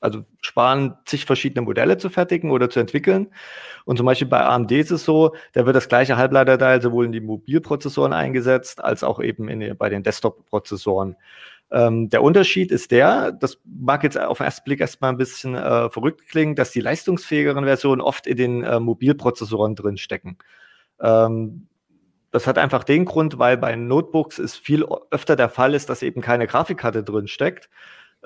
also 0.00 0.24
sparen, 0.40 0.96
zig 1.04 1.24
verschiedene 1.24 1.62
Modelle 1.62 1.98
zu 1.98 2.08
fertigen 2.10 2.50
oder 2.50 2.70
zu 2.70 2.80
entwickeln. 2.80 3.28
Und 3.84 3.96
zum 3.96 4.06
Beispiel 4.06 4.28
bei 4.28 4.44
AMD 4.44 4.72
ist 4.72 4.90
es 4.90 5.04
so, 5.04 5.34
da 5.52 5.66
wird 5.66 5.76
das 5.76 5.88
gleiche 5.88 6.16
Halbleiterteil 6.16 6.82
sowohl 6.82 7.06
in 7.06 7.12
die 7.12 7.20
Mobilprozessoren 7.20 8.12
eingesetzt, 8.12 8.82
als 8.82 9.04
auch 9.04 9.20
eben 9.20 9.48
in, 9.48 9.76
bei 9.76 9.88
den 9.88 10.02
Desktop-Prozessoren. 10.02 11.16
Ähm, 11.70 12.08
der 12.10 12.22
Unterschied 12.22 12.70
ist 12.70 12.90
der, 12.90 13.32
das 13.32 13.58
mag 13.64 14.04
jetzt 14.04 14.18
auf 14.18 14.38
den 14.38 14.44
ersten 14.44 14.64
Blick 14.64 14.80
erstmal 14.80 15.10
ein 15.10 15.16
bisschen 15.16 15.54
äh, 15.56 15.90
verrückt 15.90 16.28
klingen, 16.28 16.54
dass 16.54 16.70
die 16.70 16.80
leistungsfähigeren 16.80 17.64
Versionen 17.64 18.00
oft 18.00 18.26
in 18.26 18.36
den 18.36 18.62
äh, 18.62 18.78
Mobilprozessoren 18.78 19.74
drin 19.74 19.96
stecken. 19.96 20.38
Ähm, 21.00 21.66
das 22.30 22.46
hat 22.46 22.58
einfach 22.58 22.84
den 22.84 23.04
Grund, 23.04 23.38
weil 23.38 23.56
bei 23.56 23.76
Notebooks 23.76 24.38
es 24.38 24.56
viel 24.56 24.84
öfter 25.10 25.36
der 25.36 25.48
Fall 25.48 25.74
ist, 25.74 25.88
dass 25.88 26.02
eben 26.02 26.20
keine 26.20 26.46
Grafikkarte 26.46 27.02
drin 27.02 27.28
steckt 27.28 27.68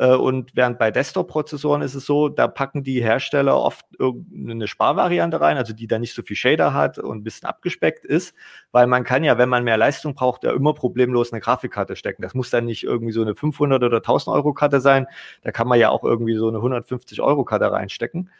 äh, 0.00 0.14
und 0.14 0.56
während 0.56 0.78
bei 0.78 0.90
Desktop-Prozessoren 0.90 1.82
ist 1.82 1.94
es 1.94 2.06
so, 2.06 2.28
da 2.30 2.48
packen 2.48 2.82
die 2.84 3.02
Hersteller 3.02 3.58
oft 3.58 3.84
irgendeine 3.98 4.66
Sparvariante 4.66 5.40
rein, 5.40 5.58
also 5.58 5.74
die 5.74 5.86
da 5.86 5.98
nicht 5.98 6.14
so 6.14 6.22
viel 6.22 6.36
Shader 6.36 6.72
hat 6.72 6.98
und 6.98 7.18
ein 7.18 7.24
bisschen 7.24 7.48
abgespeckt 7.48 8.04
ist, 8.06 8.34
weil 8.72 8.86
man 8.86 9.04
kann 9.04 9.24
ja, 9.24 9.36
wenn 9.38 9.48
man 9.50 9.64
mehr 9.64 9.76
Leistung 9.76 10.14
braucht, 10.14 10.44
ja 10.44 10.52
immer 10.52 10.74
problemlos 10.74 11.32
eine 11.32 11.40
Grafikkarte 11.40 11.96
stecken. 11.96 12.22
Das 12.22 12.34
muss 12.34 12.50
dann 12.50 12.64
nicht 12.64 12.84
irgendwie 12.84 13.12
so 13.12 13.22
eine 13.22 13.34
500 13.34 13.82
oder 13.82 13.98
1000 13.98 14.34
Euro 14.34 14.54
Karte 14.54 14.80
sein. 14.80 15.06
Da 15.42 15.52
kann 15.52 15.68
man 15.68 15.78
ja 15.78 15.90
auch 15.90 16.04
irgendwie 16.04 16.36
so 16.36 16.48
eine 16.48 16.58
150 16.58 17.20
Euro 17.20 17.44
Karte 17.44 17.70
reinstecken 17.70 18.30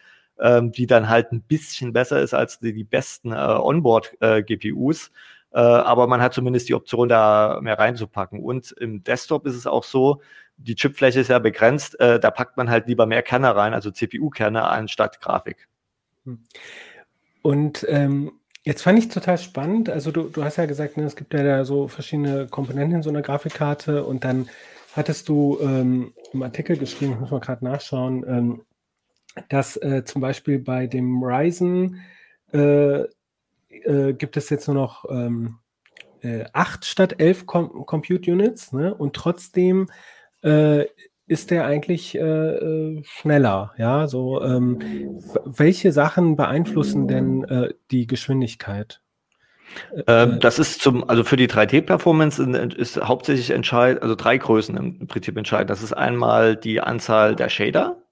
ähm, 0.41 0.73
die 0.73 0.87
dann 0.87 1.09
halt 1.09 1.33
ein 1.33 1.43
bisschen 1.43 1.93
besser 1.93 2.21
ist 2.21 2.35
als 2.35 2.59
die, 2.61 2.85
besten 2.85 3.33
äh, 3.33 3.37
Onboard-GPUs. 3.37 5.11
Äh, 5.53 5.59
aber 5.59 6.07
man 6.07 6.23
hat 6.23 6.35
zumindest 6.35 6.69
die 6.69 6.75
Option, 6.75 7.09
da 7.09 7.59
mehr 7.63 7.79
reinzupacken. 7.79 8.41
Und 8.41 8.73
im 8.73 9.03
Desktop 9.03 9.47
ist 9.47 9.57
es 9.57 9.67
auch 9.67 9.85
so, 9.85 10.21
die 10.57 10.75
Chipfläche 10.75 11.21
ist 11.21 11.29
ja 11.29 11.39
begrenzt, 11.39 11.99
äh, 12.01 12.21
da 12.21 12.31
packt 12.31 12.57
man 12.57 12.71
halt 12.71 12.87
lieber 12.87 13.07
mehr 13.07 13.23
Kerne 13.23 13.55
rein, 13.57 13.75
also 13.75 13.91
CPU-Kerne 13.91 14.63
anstatt 14.65 15.21
Grafik. 15.21 15.69
Hm. 16.25 16.45
Und 17.43 17.87
ähm, 17.89 18.33
jetzt 18.63 18.83
fand 18.83 18.99
ich 18.99 19.09
total 19.09 19.39
spannend, 19.39 19.89
also 19.89 20.11
du, 20.11 20.25
du 20.25 20.45
hast 20.45 20.57
ja 20.57 20.67
gesagt, 20.67 20.97
ne, 20.97 21.05
es 21.05 21.17
gibt 21.17 21.33
ja 21.33 21.43
da 21.43 21.65
so 21.65 21.89
verschiedene 21.89 22.47
Komponenten 22.47 22.97
in 22.97 23.03
so 23.03 23.09
einer 23.09 23.23
Grafikkarte 23.23 24.05
und 24.05 24.25
dann 24.25 24.51
hattest 24.95 25.29
du 25.29 25.59
ähm, 25.63 26.13
im 26.33 26.43
Artikel 26.43 26.77
geschrieben, 26.77 27.19
muss 27.19 27.31
mal 27.31 27.41
gerade 27.41 27.65
nachschauen, 27.65 28.25
ähm, 28.29 28.63
dass 29.49 29.77
äh, 29.77 30.05
zum 30.05 30.21
Beispiel 30.21 30.59
bei 30.59 30.87
dem 30.87 31.23
Ryzen 31.23 32.03
äh, 32.53 33.05
äh, 33.71 34.13
gibt 34.13 34.37
es 34.37 34.51
jetzt 34.51 34.67
nur 34.69 34.77
noch 34.77 35.05
ähm, 35.09 35.59
äh, 36.23 36.45
8 36.53 36.85
statt 36.85 37.17
11 37.19 37.47
Com 37.47 37.87
Compute 37.87 38.31
Units 38.31 38.73
ne? 38.73 38.95
und 38.95 39.15
trotzdem 39.15 39.89
äh, 40.43 40.87
ist 41.27 41.53
der 41.53 41.65
eigentlich 41.65 42.17
äh, 42.17 42.21
äh, 42.21 43.03
schneller? 43.05 43.73
Ja, 43.79 44.09
so 44.09 44.43
ähm, 44.43 45.21
welche 45.45 45.93
Sachen 45.93 46.35
beeinflussen 46.35 47.07
denn 47.07 47.45
äh, 47.45 47.73
die 47.93 48.09
Geschwindigkeit? 48.09 49.01
Ähm, 50.09 50.41
das 50.41 50.59
ist 50.59 50.81
zum, 50.81 51.09
also 51.09 51.23
für 51.23 51.37
die 51.37 51.49
3D-Performance 51.49 52.43
ist 52.77 53.01
hauptsächlich 53.01 53.51
entscheidend, 53.51 54.03
also 54.03 54.17
drei 54.17 54.39
Größen 54.39 54.77
im 54.77 55.07
Prinzip 55.07 55.37
entscheidend. 55.37 55.71
Das 55.71 55.85
ist 55.85 55.93
einmal 55.93 56.57
die 56.57 56.81
Anzahl 56.81 57.37
der 57.37 57.49
Shader, 57.49 58.03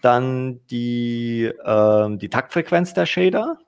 dann 0.00 0.60
die, 0.70 1.44
äh, 1.44 2.16
die 2.16 2.28
Taktfrequenz 2.28 2.94
der 2.94 3.06
Shader, 3.06 3.58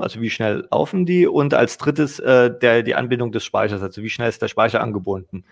also 0.00 0.20
wie 0.20 0.30
schnell 0.30 0.66
laufen 0.70 1.06
die? 1.06 1.26
Und 1.26 1.54
als 1.54 1.78
drittes 1.78 2.18
äh, 2.18 2.50
der, 2.56 2.82
die 2.82 2.94
Anbindung 2.94 3.32
des 3.32 3.44
Speichers, 3.44 3.82
also 3.82 4.02
wie 4.02 4.10
schnell 4.10 4.28
ist 4.28 4.42
der 4.42 4.48
Speicher 4.48 4.80
angebunden. 4.80 5.44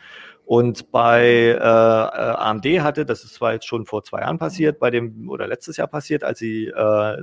Und 0.44 0.92
bei 0.92 1.57
äh, 1.59 1.61
AMD 1.61 2.66
hatte, 2.81 3.05
das 3.05 3.25
ist 3.25 3.35
zwar 3.35 3.55
jetzt 3.55 3.66
schon 3.66 3.87
vor 3.87 4.05
zwei 4.05 4.20
Jahren 4.20 4.38
passiert, 4.38 4.79
bei 4.79 4.90
dem 4.90 5.29
oder 5.29 5.46
letztes 5.46 5.77
Jahr 5.77 5.88
passiert, 5.88 6.22
als 6.22 6.38
sie 6.38 6.66
äh, 6.66 7.16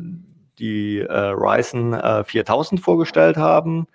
die 0.60 1.00
äh, 1.00 1.12
Ryzen 1.12 1.94
äh, 1.94 2.24
4000 2.24 2.82
vorgestellt 2.82 3.38
haben 3.38 3.88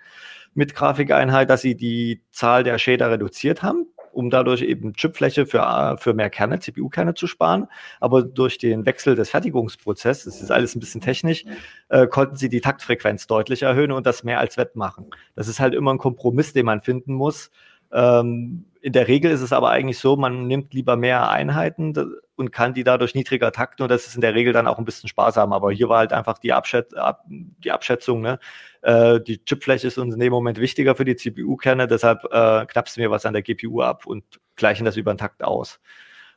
mit 0.53 0.75
Grafikeinheit, 0.75 1.49
dass 1.49 1.61
sie 1.61 1.75
die 1.75 2.21
Zahl 2.31 2.63
der 2.63 2.79
Shader 2.79 3.11
reduziert 3.11 3.61
haben, 3.61 3.87
um 4.11 4.29
dadurch 4.29 4.61
eben 4.61 4.93
Chipfläche 4.93 5.45
für, 5.45 5.97
für 5.99 6.13
mehr 6.13 6.29
Kerne, 6.29 6.59
CPU-Kerne 6.59 7.13
zu 7.13 7.27
sparen. 7.27 7.67
Aber 7.99 8.23
durch 8.23 8.57
den 8.57 8.85
Wechsel 8.85 9.15
des 9.15 9.29
Fertigungsprozesses, 9.29 10.25
das 10.25 10.41
ist 10.41 10.51
alles 10.51 10.75
ein 10.75 10.79
bisschen 10.79 11.01
technisch, 11.01 11.45
äh, 11.89 12.07
konnten 12.07 12.35
sie 12.35 12.49
die 12.49 12.61
Taktfrequenz 12.61 13.27
deutlich 13.27 13.63
erhöhen 13.63 13.91
und 13.91 14.05
das 14.05 14.23
mehr 14.23 14.39
als 14.39 14.57
wettmachen. 14.57 15.05
Das 15.35 15.47
ist 15.47 15.59
halt 15.59 15.73
immer 15.73 15.93
ein 15.93 15.97
Kompromiss, 15.97 16.53
den 16.53 16.65
man 16.65 16.81
finden 16.81 17.13
muss. 17.13 17.51
Ähm, 17.91 18.65
in 18.81 18.93
der 18.93 19.07
Regel 19.07 19.31
ist 19.31 19.41
es 19.41 19.51
aber 19.51 19.69
eigentlich 19.69 19.99
so, 19.99 20.15
man 20.15 20.47
nimmt 20.47 20.73
lieber 20.73 20.95
mehr 20.95 21.29
Einheiten 21.29 21.93
und 22.39 22.51
kann 22.51 22.73
die 22.73 22.83
dadurch 22.83 23.15
niedriger 23.15 23.51
takten 23.51 23.83
und 23.83 23.89
das 23.89 24.07
ist 24.07 24.15
in 24.15 24.21
der 24.21 24.33
Regel 24.33 24.53
dann 24.53 24.67
auch 24.67 24.79
ein 24.79 24.85
bisschen 24.85 25.09
sparsam. 25.09 25.53
Aber 25.53 25.71
hier 25.71 25.89
war 25.89 25.99
halt 25.99 26.13
einfach 26.13 26.39
die, 26.39 26.53
Abschät 26.53 26.95
Ab 26.97 27.23
die 27.27 27.71
Abschätzung, 27.71 28.21
ne? 28.21 28.39
Äh, 28.81 29.19
die 29.21 29.43
Chipfläche 29.43 29.87
ist 29.87 29.97
uns 29.97 30.13
in 30.13 30.19
dem 30.19 30.31
Moment 30.31 30.59
wichtiger 30.59 30.95
für 30.95 31.05
die 31.05 31.15
CPU-Kerne, 31.15 31.87
deshalb 31.87 32.23
äh, 32.31 32.65
knappst 32.65 32.97
wir 32.97 33.11
was 33.11 33.25
an 33.25 33.33
der 33.33 33.41
GPU 33.41 33.81
ab 33.81 34.05
und 34.05 34.23
gleichen 34.55 34.85
das 34.85 34.97
über 34.97 35.13
den 35.13 35.17
Takt 35.17 35.43
aus. 35.43 35.79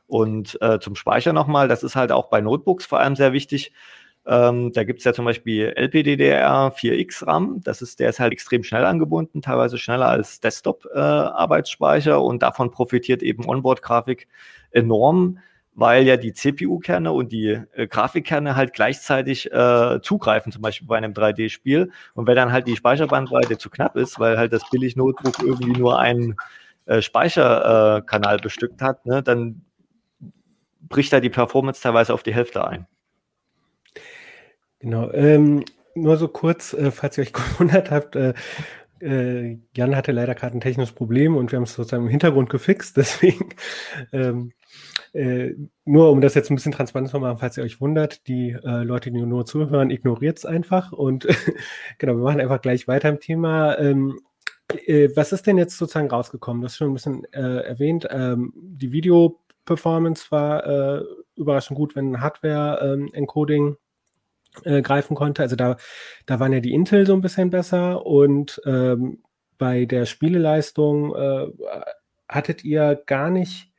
Und 0.05 0.61
äh, 0.61 0.79
zum 0.79 0.95
Speicher 0.95 1.33
nochmal, 1.33 1.67
das 1.67 1.83
ist 1.83 1.95
halt 1.95 2.11
auch 2.11 2.29
bei 2.29 2.41
Notebooks 2.41 2.85
vor 2.85 2.99
allem 2.99 3.15
sehr 3.15 3.33
wichtig. 3.33 3.71
Ähm, 4.25 4.71
da 4.71 4.83
gibt 4.83 4.99
es 4.99 5.05
ja 5.05 5.13
zum 5.13 5.25
Beispiel 5.25 5.73
LPDDR 5.75 6.73
4X 6.75 7.25
RAM. 7.25 7.61
Das 7.63 7.81
ist, 7.81 7.99
der 7.99 8.09
ist 8.09 8.19
halt 8.19 8.31
extrem 8.31 8.63
schnell 8.63 8.85
angebunden, 8.85 9.41
teilweise 9.41 9.77
schneller 9.77 10.07
als 10.07 10.39
Desktop-Arbeitsspeicher 10.39 12.15
äh, 12.15 12.17
und 12.17 12.41
davon 12.41 12.71
profitiert 12.71 13.21
eben 13.21 13.45
Onboard-Grafik 13.45 14.27
enorm, 14.71 15.39
weil 15.75 16.05
ja 16.05 16.17
die 16.17 16.33
CPU-Kerne 16.33 17.11
und 17.11 17.31
die 17.31 17.59
äh, 17.73 17.87
Grafikkerne 17.87 18.55
halt 18.55 18.73
gleichzeitig 18.73 19.51
äh, 19.51 19.99
zugreifen, 20.01 20.51
zum 20.51 20.61
Beispiel 20.61 20.87
bei 20.87 20.97
einem 20.97 21.13
3D-Spiel. 21.13 21.91
Und 22.13 22.27
wenn 22.27 22.35
dann 22.35 22.51
halt 22.51 22.67
die 22.67 22.75
Speicherbandbreite 22.75 23.57
zu 23.57 23.69
knapp 23.69 23.95
ist, 23.95 24.19
weil 24.19 24.37
halt 24.37 24.53
das 24.53 24.69
Billig-Notebook 24.69 25.39
irgendwie 25.41 25.79
nur 25.79 25.99
einen 25.99 26.35
äh, 26.85 27.01
Speicherkanal 27.01 28.37
bestückt 28.37 28.81
hat, 28.81 29.05
ne, 29.05 29.23
dann 29.23 29.61
bricht 30.89 31.11
da 31.13 31.19
die 31.19 31.29
Performance 31.29 31.81
teilweise 31.81 32.13
auf 32.13 32.23
die 32.23 32.33
Hälfte 32.33 32.67
ein. 32.67 32.85
Genau. 34.79 35.11
Ähm, 35.13 35.63
nur 35.95 36.17
so 36.17 36.27
kurz, 36.27 36.73
äh, 36.73 36.91
falls 36.91 37.17
ihr 37.17 37.23
euch 37.23 37.33
gewundert 37.33 37.89
habt, 37.89 38.15
äh, 38.15 38.33
äh, 39.01 39.57
Jan 39.75 39.95
hatte 39.95 40.11
leider 40.11 40.35
gerade 40.35 40.57
ein 40.57 40.61
technisches 40.61 40.93
Problem 40.93 41.35
und 41.35 41.51
wir 41.51 41.57
haben 41.57 41.63
es 41.63 41.73
sozusagen 41.73 42.03
im 42.03 42.09
Hintergrund 42.09 42.49
gefixt. 42.49 42.97
Deswegen 42.97 43.49
ähm, 44.11 44.51
äh, 45.13 45.53
nur 45.85 46.11
um 46.11 46.21
das 46.21 46.33
jetzt 46.33 46.49
ein 46.49 46.55
bisschen 46.55 46.71
transparent 46.71 47.09
zu 47.09 47.19
machen, 47.19 47.37
falls 47.37 47.55
ihr 47.57 47.63
euch 47.63 47.79
wundert, 47.79 48.27
die 48.27 48.51
äh, 48.51 48.83
Leute, 48.83 49.11
die 49.11 49.21
nur 49.21 49.45
zuhören, 49.45 49.91
ignoriert 49.91 50.39
es 50.39 50.45
einfach. 50.45 50.91
Und 50.91 51.27
genau, 51.99 52.15
wir 52.15 52.23
machen 52.23 52.41
einfach 52.41 52.61
gleich 52.61 52.87
weiter 52.87 53.09
im 53.09 53.19
Thema. 53.19 53.77
Ähm, 53.77 54.19
äh, 54.87 55.09
was 55.15 55.31
ist 55.31 55.45
denn 55.45 55.57
jetzt 55.59 55.77
sozusagen 55.77 56.09
rausgekommen? 56.09 56.63
Das 56.63 56.73
ist 56.73 56.77
schon 56.77 56.89
ein 56.89 56.93
bisschen 56.93 57.25
äh, 57.31 57.63
erwähnt. 57.63 58.07
Ähm, 58.09 58.53
die 58.55 58.91
Video-Performance 58.91 60.31
war 60.31 60.65
äh, 60.65 61.03
überraschend 61.35 61.77
gut, 61.77 61.95
wenn 61.95 62.19
Hardware-Encoding 62.19 63.67
ähm, 63.67 63.77
äh, 64.63 64.81
greifen 64.81 65.15
konnte. 65.15 65.43
Also 65.43 65.55
da, 65.55 65.77
da 66.25 66.39
waren 66.39 66.53
ja 66.53 66.59
die 66.59 66.73
Intel 66.73 67.05
so 67.05 67.13
ein 67.13 67.21
bisschen 67.21 67.51
besser 67.51 68.03
und 68.05 68.61
ähm, 68.65 69.21
bei 69.59 69.85
der 69.85 70.05
Spieleleistung 70.05 71.15
hattet 72.27 72.65
ihr 72.65 73.01
gar 73.05 73.29
nicht 73.29 73.72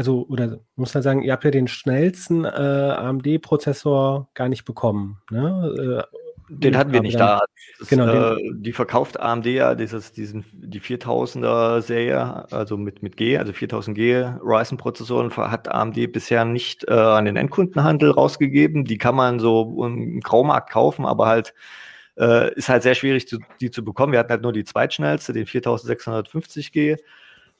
also, 0.00 0.24
oder 0.30 0.60
muss 0.76 0.94
man 0.94 1.02
sagen, 1.02 1.20
ihr 1.20 1.30
habt 1.30 1.44
ja 1.44 1.50
den 1.50 1.68
schnellsten 1.68 2.46
äh, 2.46 2.48
AMD-Prozessor 2.48 4.30
gar 4.32 4.48
nicht 4.48 4.64
bekommen. 4.64 5.18
Ne? 5.30 6.06
Äh, 6.08 6.16
den 6.48 6.74
hatten 6.78 6.94
wir 6.94 7.02
nicht 7.02 7.20
da. 7.20 7.40
Das, 7.78 7.88
genau, 7.88 8.32
äh, 8.32 8.50
die 8.54 8.72
verkauft 8.72 9.20
AMD 9.20 9.44
ja 9.44 9.74
dieses, 9.74 10.12
diesen, 10.12 10.46
die 10.54 10.80
4000er 10.80 11.82
Serie, 11.82 12.50
also 12.50 12.78
mit, 12.78 13.02
mit 13.02 13.18
G, 13.18 13.36
also 13.36 13.52
4000G 13.52 14.38
Ryzen-Prozessoren 14.42 15.36
hat 15.36 15.68
AMD 15.68 16.10
bisher 16.12 16.46
nicht 16.46 16.88
äh, 16.88 16.94
an 16.94 17.26
den 17.26 17.36
Endkundenhandel 17.36 18.12
rausgegeben. 18.12 18.86
Die 18.86 18.96
kann 18.96 19.14
man 19.14 19.38
so 19.38 19.84
im 19.84 20.20
Graumarkt 20.20 20.70
kaufen, 20.70 21.04
aber 21.04 21.26
halt 21.26 21.52
äh, 22.18 22.54
ist 22.54 22.70
halt 22.70 22.84
sehr 22.84 22.94
schwierig, 22.94 23.28
zu, 23.28 23.36
die 23.60 23.70
zu 23.70 23.84
bekommen. 23.84 24.14
Wir 24.14 24.20
hatten 24.20 24.30
halt 24.30 24.42
nur 24.42 24.54
die 24.54 24.64
zweitschnellste, 24.64 25.34
den 25.34 25.44
4650G. 25.44 26.96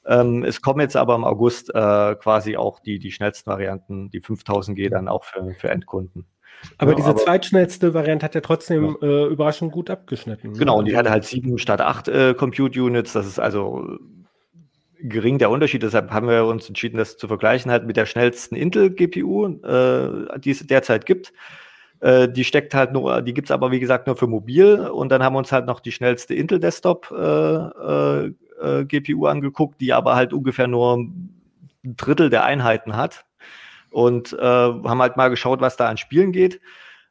Ähm, 0.05 0.43
es 0.43 0.61
kommen 0.61 0.79
jetzt 0.79 0.95
aber 0.95 1.15
im 1.15 1.23
August 1.23 1.69
äh, 1.73 2.15
quasi 2.15 2.57
auch 2.57 2.79
die, 2.79 2.99
die 2.99 3.11
schnellsten 3.11 3.49
Varianten, 3.49 4.09
die 4.09 4.21
5000G 4.21 4.89
dann 4.89 5.07
auch 5.07 5.23
für, 5.23 5.53
für 5.53 5.69
Endkunden. 5.69 6.25
Aber 6.77 6.91
ja, 6.91 6.97
diese 6.97 7.09
aber, 7.09 7.19
zweitschnellste 7.19 7.93
Variante 7.93 8.25
hat 8.25 8.35
ja 8.35 8.41
trotzdem 8.41 8.97
ja. 9.01 9.07
Äh, 9.07 9.25
überraschend 9.27 9.71
gut 9.71 9.89
abgeschnitten. 9.89 10.51
Ne? 10.51 10.59
Genau, 10.59 10.79
und 10.79 10.85
die 10.85 10.95
hatte 10.95 11.09
halt 11.09 11.25
sieben 11.25 11.57
statt 11.57 11.81
acht 11.81 12.07
äh, 12.07 12.33
Compute 12.33 12.81
Units. 12.81 13.13
Das 13.13 13.25
ist 13.25 13.39
also 13.39 13.97
gering 14.99 15.39
der 15.39 15.49
Unterschied. 15.49 15.83
Deshalb 15.83 16.11
haben 16.11 16.27
wir 16.27 16.45
uns 16.45 16.67
entschieden, 16.67 16.97
das 16.97 17.17
zu 17.17 17.27
vergleichen 17.27 17.71
halt 17.71 17.85
mit 17.85 17.97
der 17.97 18.05
schnellsten 18.05 18.55
Intel-GPU, 18.55 19.47
äh, 19.63 20.39
die 20.39 20.51
es 20.51 20.65
derzeit 20.65 21.05
gibt. 21.05 21.33
Äh, 21.99 22.29
die 22.29 22.43
steckt 22.43 22.73
halt 22.73 22.93
nur, 22.93 23.21
die 23.21 23.33
gibt 23.33 23.47
es 23.47 23.51
aber 23.51 23.71
wie 23.71 23.79
gesagt 23.79 24.07
nur 24.07 24.15
für 24.15 24.27
mobil. 24.27 24.79
Und 24.79 25.09
dann 25.09 25.23
haben 25.23 25.33
wir 25.33 25.39
uns 25.39 25.51
halt 25.51 25.65
noch 25.65 25.79
die 25.79 25.91
schnellste 25.91 26.33
Intel 26.35 26.59
Desktop 26.59 27.11
äh, 27.11 28.31
äh, 28.61 28.85
GPU 28.85 29.25
angeguckt, 29.25 29.81
die 29.81 29.93
aber 29.93 30.15
halt 30.15 30.33
ungefähr 30.33 30.67
nur 30.67 30.97
ein 30.97 31.41
Drittel 31.83 32.29
der 32.29 32.43
Einheiten 32.43 32.95
hat 32.95 33.25
und 33.89 34.33
äh, 34.33 34.41
haben 34.41 35.01
halt 35.01 35.17
mal 35.17 35.29
geschaut, 35.29 35.61
was 35.61 35.77
da 35.77 35.87
an 35.89 35.97
Spielen 35.97 36.31
geht. 36.31 36.61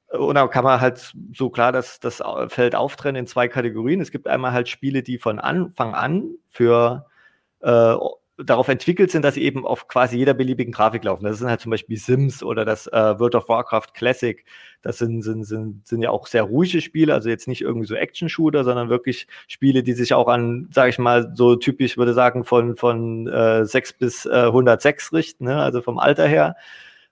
Und 0.09 0.35
dann 0.35 0.51
kann 0.51 0.65
man 0.65 0.81
halt 0.81 1.15
so 1.33 1.51
klar 1.51 1.71
das, 1.71 2.01
das 2.01 2.23
Feld 2.49 2.75
auftrennen 2.75 3.21
in 3.21 3.27
zwei 3.29 3.47
Kategorien. 3.47 4.01
Es 4.01 4.11
gibt 4.11 4.27
einmal 4.27 4.53
halt 4.53 4.69
Spiele, 4.69 5.03
die 5.05 5.19
von 5.19 5.39
Anfang 5.39 5.95
an 5.95 6.35
für 6.49 7.07
äh, 7.61 7.95
darauf 8.45 8.69
entwickelt 8.69 9.11
sind, 9.11 9.25
dass 9.25 9.35
sie 9.35 9.43
eben 9.43 9.67
auf 9.67 9.89
quasi 9.89 10.17
jeder 10.17 10.35
beliebigen 10.35 10.73
Grafik 10.73 11.05
laufen. 11.05 11.25
Das 11.25 11.39
sind 11.39 11.49
halt 11.49 11.61
zum 11.61 11.71
Beispiel 11.71 11.97
Sims 11.97 12.43
oder 12.43 12.65
das 12.65 12.87
äh, 12.87 13.19
World 13.19 13.35
of 13.35 13.49
Warcraft 13.49 13.89
Classic. 13.95 14.45
Das 14.83 14.99
sind, 14.99 15.23
sind, 15.23 15.45
sind, 15.45 15.87
sind 15.87 16.03
ja 16.03 16.11
auch 16.11 16.27
sehr 16.27 16.45
ruhige 16.45 16.81
Spiele, 16.81 17.15
also 17.15 17.29
jetzt 17.29 17.49
nicht 17.49 17.61
irgendwie 17.61 17.87
so 17.87 17.95
Action-Shooter, 17.95 18.65
sondern 18.65 18.89
wirklich 18.89 19.27
Spiele, 19.47 19.83
die 19.83 19.93
sich 19.93 20.15
auch 20.15 20.29
an, 20.29 20.69
sage 20.73 20.91
ich 20.91 20.99
mal, 20.99 21.33
so 21.35 21.57
typisch 21.57 21.99
würde 21.99 22.15
sagen, 22.15 22.45
von, 22.45 22.77
von 22.77 23.27
äh, 23.29 23.65
6 23.65 23.95
bis 23.95 24.27
äh, 24.27 24.31
106 24.31 25.13
richten, 25.13 25.45
ne? 25.45 25.63
also 25.63 25.83
vom 25.83 25.99
Alter 25.99 26.27
her. 26.27 26.57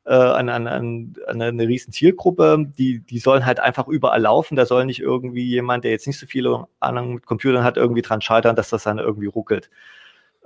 Äh, 0.04 0.14
an, 0.14 0.48
an, 0.48 0.66
an, 0.66 1.14
eine 1.26 1.68
riesen 1.68 1.92
Zielgruppe, 1.92 2.66
die, 2.78 3.00
die 3.00 3.18
sollen 3.18 3.44
halt 3.44 3.60
einfach 3.60 3.88
überall 3.88 4.22
laufen. 4.22 4.56
Da 4.56 4.64
soll 4.64 4.86
nicht 4.86 5.00
irgendwie 5.00 5.44
jemand, 5.44 5.84
der 5.84 5.90
jetzt 5.90 6.06
nicht 6.06 6.18
so 6.18 6.24
viele 6.26 6.66
Ahnung 6.80 7.14
mit 7.16 7.26
Computern 7.26 7.62
hat, 7.62 7.76
irgendwie 7.76 8.00
dran 8.00 8.22
scheitern, 8.22 8.56
dass 8.56 8.70
das 8.70 8.84
dann 8.84 8.98
irgendwie 8.98 9.26
ruckelt. 9.26 9.68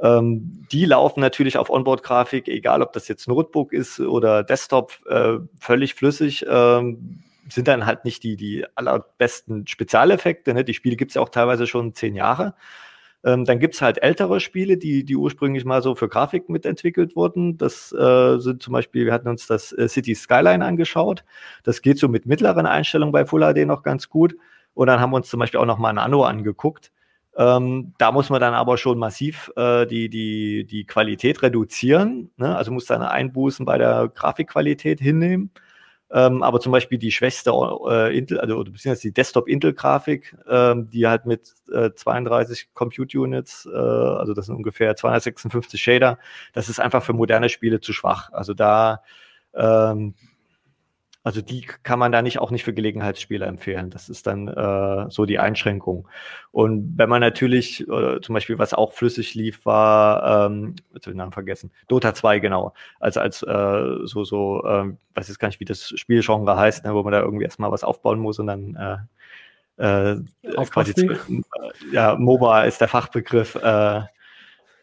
Ähm, 0.00 0.66
die 0.72 0.84
laufen 0.84 1.20
natürlich 1.20 1.58
auf 1.58 1.70
Onboard-Grafik, 1.70 2.48
egal 2.48 2.82
ob 2.82 2.92
das 2.92 3.08
jetzt 3.08 3.28
Notebook 3.28 3.72
ist 3.72 4.00
oder 4.00 4.42
Desktop, 4.42 4.92
äh, 5.08 5.38
völlig 5.60 5.94
flüssig. 5.94 6.44
Ähm, 6.48 7.22
sind 7.48 7.68
dann 7.68 7.86
halt 7.86 8.04
nicht 8.04 8.22
die, 8.22 8.36
die 8.36 8.64
allerbesten 8.74 9.66
Spezialeffekte. 9.66 10.54
Ne? 10.54 10.64
Die 10.64 10.74
Spiele 10.74 10.96
gibt 10.96 11.10
es 11.10 11.16
ja 11.16 11.22
auch 11.22 11.28
teilweise 11.28 11.66
schon 11.66 11.94
zehn 11.94 12.14
Jahre. 12.14 12.54
Ähm, 13.24 13.44
dann 13.44 13.60
gibt 13.60 13.74
es 13.74 13.82
halt 13.82 14.02
ältere 14.02 14.40
Spiele, 14.40 14.76
die, 14.76 15.04
die 15.04 15.16
ursprünglich 15.16 15.64
mal 15.64 15.82
so 15.82 15.94
für 15.94 16.08
Grafik 16.08 16.48
mitentwickelt 16.48 17.14
wurden. 17.14 17.56
Das 17.56 17.92
äh, 17.92 18.38
sind 18.38 18.62
zum 18.62 18.72
Beispiel, 18.72 19.06
wir 19.06 19.12
hatten 19.12 19.28
uns 19.28 19.46
das 19.46 19.72
äh, 19.72 19.88
City 19.88 20.14
Skyline 20.14 20.64
angeschaut. 20.64 21.24
Das 21.62 21.82
geht 21.82 21.98
so 21.98 22.08
mit 22.08 22.26
mittleren 22.26 22.66
Einstellungen 22.66 23.12
bei 23.12 23.24
Full 23.24 23.42
HD 23.42 23.66
noch 23.66 23.82
ganz 23.82 24.08
gut. 24.08 24.34
Und 24.74 24.88
dann 24.88 25.00
haben 25.00 25.10
wir 25.10 25.16
uns 25.16 25.28
zum 25.28 25.38
Beispiel 25.38 25.60
auch 25.60 25.66
noch 25.66 25.78
mal 25.78 25.90
ein 25.90 25.98
Anno 25.98 26.24
angeguckt. 26.24 26.90
Ähm, 27.36 27.94
da 27.98 28.12
muss 28.12 28.30
man 28.30 28.40
dann 28.40 28.54
aber 28.54 28.76
schon 28.76 28.98
massiv 28.98 29.50
äh, 29.56 29.86
die, 29.86 30.08
die, 30.10 30.64
die 30.64 30.84
Qualität 30.84 31.42
reduzieren. 31.42 32.30
Ne? 32.36 32.54
Also 32.56 32.72
muss 32.72 32.86
dann 32.86 33.02
Einbußen 33.02 33.64
bei 33.64 33.78
der 33.78 34.10
Grafikqualität 34.14 35.00
hinnehmen. 35.00 35.50
Ähm, 36.14 36.42
aber 36.42 36.60
zum 36.60 36.72
Beispiel 36.72 36.98
die 36.98 37.10
schwächste 37.10 37.52
äh, 37.88 38.16
Intel, 38.16 38.38
also 38.38 38.62
beziehungsweise 38.64 39.08
die 39.08 39.14
Desktop-Intel-Grafik, 39.14 40.36
ähm, 40.46 40.90
die 40.90 41.06
halt 41.06 41.24
mit 41.24 41.54
äh, 41.72 41.90
32 41.94 42.74
Compute 42.74 43.18
Units, 43.18 43.66
äh, 43.66 43.78
also 43.78 44.34
das 44.34 44.46
sind 44.46 44.56
ungefähr 44.56 44.94
256 44.94 45.82
Shader, 45.82 46.18
das 46.52 46.68
ist 46.68 46.80
einfach 46.80 47.02
für 47.02 47.14
moderne 47.14 47.48
Spiele 47.48 47.80
zu 47.80 47.94
schwach. 47.94 48.30
Also 48.30 48.52
da 48.52 49.02
ähm, 49.54 50.14
also 51.24 51.40
die 51.40 51.60
kann 51.60 51.98
man 51.98 52.10
da 52.10 52.20
nicht 52.20 52.40
auch 52.40 52.50
nicht 52.50 52.64
für 52.64 52.74
Gelegenheitsspieler 52.74 53.46
empfehlen. 53.46 53.90
Das 53.90 54.08
ist 54.08 54.26
dann 54.26 54.48
äh, 54.48 55.06
so 55.08 55.24
die 55.24 55.38
Einschränkung. 55.38 56.08
Und 56.50 56.94
wenn 56.96 57.08
man 57.08 57.20
natürlich, 57.20 57.88
äh, 57.88 58.20
zum 58.20 58.32
Beispiel, 58.32 58.58
was 58.58 58.74
auch 58.74 58.92
flüssig 58.92 59.34
lief, 59.34 59.64
war, 59.64 60.46
ähm, 60.46 60.74
jetzt 60.76 60.88
habe 60.88 60.98
ich 60.98 61.04
den 61.04 61.16
Namen 61.18 61.32
vergessen, 61.32 61.70
Dota 61.86 62.12
2, 62.14 62.40
genau. 62.40 62.74
Also 62.98 63.20
als 63.20 63.42
äh, 63.42 63.96
so, 64.04 64.24
so, 64.24 64.64
äh, 64.64 64.92
weiß 65.14 65.28
jetzt 65.28 65.38
gar 65.38 65.48
nicht, 65.48 65.60
wie 65.60 65.64
das 65.64 65.88
Spielgenre 65.96 66.56
heißt, 66.56 66.84
ne, 66.84 66.94
wo 66.94 67.02
man 67.04 67.12
da 67.12 67.20
irgendwie 67.20 67.44
erstmal 67.44 67.70
was 67.70 67.84
aufbauen 67.84 68.18
muss 68.18 68.40
und 68.40 68.48
dann 68.48 69.06
äh, 69.78 70.16
äh, 70.16 70.16
quasi 70.70 70.94
zu, 70.94 71.06
ja, 71.92 72.16
MOBA 72.16 72.64
ist 72.64 72.80
der 72.80 72.88
Fachbegriff. 72.88 73.54
Äh, 73.54 74.02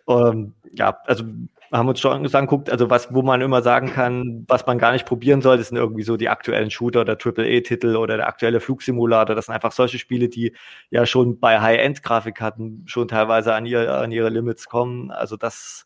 ähm, 0.07 0.53
ja, 0.71 0.97
also 1.05 1.25
haben 1.71 1.87
uns 1.87 1.99
schon 1.99 2.11
angeguckt, 2.11 2.69
also 2.69 2.89
was, 2.89 3.13
wo 3.13 3.21
man 3.21 3.41
immer 3.41 3.61
sagen 3.61 3.91
kann, 3.91 4.45
was 4.47 4.65
man 4.65 4.79
gar 4.79 4.91
nicht 4.91 5.05
probieren 5.05 5.41
soll, 5.41 5.57
das 5.57 5.69
sind 5.69 5.77
irgendwie 5.77 6.03
so 6.03 6.17
die 6.17 6.29
aktuellen 6.29 6.71
Shooter 6.71 7.01
oder 7.01 7.13
AAA-Titel 7.13 7.95
oder 7.95 8.17
der 8.17 8.27
aktuelle 8.27 8.59
Flugsimulator. 8.59 9.35
Das 9.35 9.45
sind 9.45 9.55
einfach 9.55 9.71
solche 9.71 9.99
Spiele, 9.99 10.29
die 10.29 10.53
ja 10.89 11.05
schon 11.05 11.39
bei 11.39 11.59
High-End-Grafikkarten 11.61 12.83
schon 12.87 13.07
teilweise 13.07 13.53
an, 13.53 13.65
ihr, 13.65 13.93
an 13.93 14.11
ihre 14.11 14.29
Limits 14.29 14.67
kommen. 14.67 15.11
Also 15.11 15.37
das, 15.37 15.85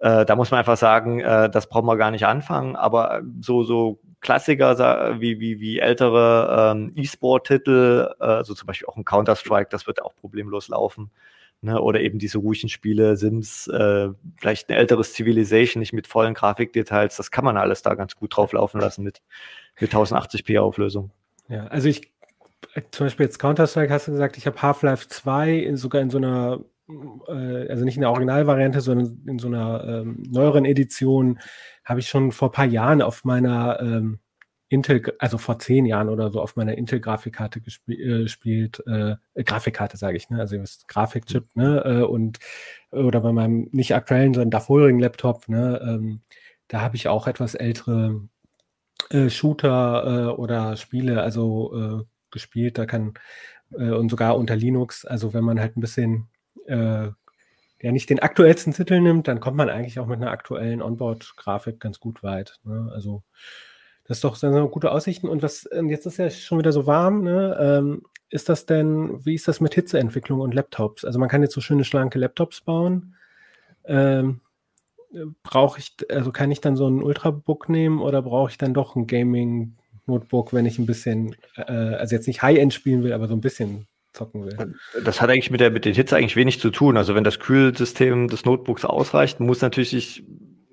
äh, 0.00 0.24
da 0.24 0.34
muss 0.36 0.50
man 0.50 0.58
einfach 0.58 0.76
sagen, 0.76 1.20
äh, 1.20 1.48
das 1.48 1.68
brauchen 1.68 1.86
wir 1.86 1.96
gar 1.96 2.10
nicht 2.10 2.26
anfangen. 2.26 2.74
Aber 2.74 3.22
so, 3.40 3.62
so 3.62 4.00
Klassiker 4.20 5.20
wie, 5.20 5.38
wie, 5.38 5.60
wie 5.60 5.78
ältere 5.78 6.72
ähm, 6.74 6.92
E-Sport-Titel, 6.96 8.10
äh, 8.18 8.24
also 8.24 8.54
zum 8.54 8.66
Beispiel 8.66 8.88
auch 8.88 8.96
ein 8.96 9.04
Counter-Strike, 9.04 9.68
das 9.70 9.86
wird 9.86 10.02
auch 10.02 10.16
problemlos 10.16 10.68
laufen. 10.68 11.10
Ne, 11.64 11.80
oder 11.80 12.02
eben 12.02 12.18
diese 12.18 12.36
ruhigen 12.36 12.68
Spiele, 12.68 13.16
Sims, 13.16 13.68
äh, 13.68 14.10
vielleicht 14.36 14.68
ein 14.68 14.74
älteres 14.74 15.14
Civilization, 15.14 15.80
nicht 15.80 15.94
mit 15.94 16.06
vollen 16.06 16.34
Grafikdetails, 16.34 17.16
das 17.16 17.30
kann 17.30 17.42
man 17.42 17.56
alles 17.56 17.80
da 17.80 17.94
ganz 17.94 18.14
gut 18.16 18.36
drauf 18.36 18.52
laufen 18.52 18.82
lassen 18.82 19.02
mit, 19.02 19.22
mit 19.80 19.90
1080p 19.90 20.60
Auflösung. 20.60 21.10
Ja, 21.48 21.66
also 21.68 21.88
ich, 21.88 22.12
zum 22.90 23.06
Beispiel 23.06 23.24
jetzt 23.24 23.38
Counter-Strike 23.38 23.90
hast 23.90 24.08
du 24.08 24.12
gesagt, 24.12 24.36
ich 24.36 24.46
habe 24.46 24.60
Half-Life 24.60 25.08
2 25.08 25.54
in, 25.54 25.78
sogar 25.78 26.02
in 26.02 26.10
so 26.10 26.18
einer, 26.18 26.60
äh, 27.28 27.70
also 27.70 27.86
nicht 27.86 27.96
in 27.96 28.02
der 28.02 28.10
Originalvariante, 28.10 28.82
sondern 28.82 29.22
in 29.26 29.38
so 29.38 29.46
einer 29.46 29.84
ähm, 29.88 30.22
neueren 30.28 30.66
Edition, 30.66 31.38
habe 31.82 32.00
ich 32.00 32.08
schon 32.08 32.30
vor 32.30 32.48
ein 32.48 32.52
paar 32.52 32.66
Jahren 32.66 33.00
auf 33.00 33.24
meiner 33.24 33.80
ähm, 33.80 34.18
Intel, 34.74 35.02
also 35.18 35.38
vor 35.38 35.58
zehn 35.58 35.86
Jahren 35.86 36.08
oder 36.08 36.30
so 36.30 36.40
auf 36.42 36.56
meiner 36.56 36.76
Intel-Grafikkarte 36.76 37.60
gespielt, 37.60 38.82
äh, 38.86 39.12
äh, 39.34 39.44
Grafikkarte 39.44 39.96
sage 39.96 40.16
ich, 40.16 40.28
ne? 40.30 40.40
also 40.40 40.56
Grafikchip, 40.88 41.46
ne? 41.54 41.82
Äh, 41.84 42.02
und 42.02 42.40
oder 42.90 43.20
bei 43.20 43.32
meinem 43.32 43.68
nicht 43.72 43.94
aktuellen, 43.94 44.34
sondern 44.34 44.50
davorigen 44.50 44.98
Laptop, 44.98 45.48
ne? 45.48 45.80
Ähm, 45.82 46.20
da 46.68 46.80
habe 46.80 46.96
ich 46.96 47.08
auch 47.08 47.26
etwas 47.28 47.54
ältere 47.54 48.28
äh, 49.10 49.30
Shooter 49.30 50.30
äh, 50.32 50.32
oder 50.32 50.76
Spiele, 50.76 51.22
also 51.22 52.00
äh, 52.00 52.04
gespielt. 52.30 52.76
Da 52.78 52.86
kann 52.86 53.14
äh, 53.72 53.90
und 53.90 54.10
sogar 54.10 54.36
unter 54.36 54.56
Linux, 54.56 55.04
also 55.04 55.34
wenn 55.34 55.44
man 55.44 55.60
halt 55.60 55.76
ein 55.76 55.80
bisschen 55.80 56.28
äh, 56.66 57.08
ja 57.82 57.92
nicht 57.92 58.10
den 58.10 58.18
aktuellsten 58.20 58.72
Titel 58.72 59.00
nimmt, 59.00 59.28
dann 59.28 59.40
kommt 59.40 59.56
man 59.56 59.68
eigentlich 59.68 59.98
auch 60.00 60.06
mit 60.06 60.16
einer 60.16 60.30
aktuellen 60.30 60.82
Onboard-Grafik 60.82 61.80
ganz 61.80 62.00
gut 62.00 62.22
weit. 62.22 62.58
Ne? 62.64 62.90
Also 62.92 63.22
das 64.06 64.18
ist 64.18 64.24
doch 64.24 64.36
so 64.36 64.68
gute 64.68 64.92
Aussichten. 64.92 65.28
Und 65.28 65.42
was, 65.42 65.68
jetzt 65.88 66.06
ist 66.06 66.18
ja 66.18 66.30
schon 66.30 66.58
wieder 66.58 66.72
so 66.72 66.86
warm, 66.86 67.22
ne? 67.22 67.56
Ähm, 67.58 68.02
ist 68.28 68.48
das 68.48 68.66
denn, 68.66 69.24
wie 69.24 69.34
ist 69.34 69.48
das 69.48 69.60
mit 69.60 69.74
Hitzeentwicklung 69.74 70.40
und 70.40 70.54
Laptops? 70.54 71.04
Also 71.04 71.18
man 71.18 71.28
kann 71.28 71.42
jetzt 71.42 71.54
so 71.54 71.60
schöne 71.60 71.84
schlanke 71.84 72.18
Laptops 72.18 72.60
bauen. 72.60 73.14
Ähm, 73.84 74.40
brauche 75.42 75.78
ich, 75.78 75.94
also 76.10 76.32
kann 76.32 76.50
ich 76.50 76.60
dann 76.60 76.76
so 76.76 76.88
ein 76.88 77.02
Ultrabook 77.02 77.68
nehmen 77.68 78.00
oder 78.00 78.22
brauche 78.22 78.50
ich 78.50 78.58
dann 78.58 78.74
doch 78.74 78.96
ein 78.96 79.06
Gaming-Notebook, 79.06 80.52
wenn 80.52 80.66
ich 80.66 80.78
ein 80.78 80.86
bisschen, 80.86 81.36
äh, 81.56 81.72
also 81.72 82.16
jetzt 82.16 82.26
nicht 82.26 82.42
High-End 82.42 82.74
spielen 82.74 83.04
will, 83.04 83.12
aber 83.12 83.28
so 83.28 83.34
ein 83.34 83.40
bisschen 83.40 83.86
zocken 84.12 84.44
will. 84.44 84.74
Das 85.04 85.20
hat 85.20 85.30
eigentlich 85.30 85.50
mit 85.50 85.60
der, 85.60 85.70
mit 85.70 85.84
der 85.84 85.94
Hitze 85.94 86.16
eigentlich 86.16 86.36
wenig 86.36 86.60
zu 86.60 86.70
tun. 86.70 86.96
Also 86.96 87.14
wenn 87.14 87.24
das 87.24 87.38
Kühlsystem 87.38 88.28
des 88.28 88.44
Notebooks 88.44 88.84
ausreicht, 88.84 89.40
muss 89.40 89.60
natürlich 89.60 90.24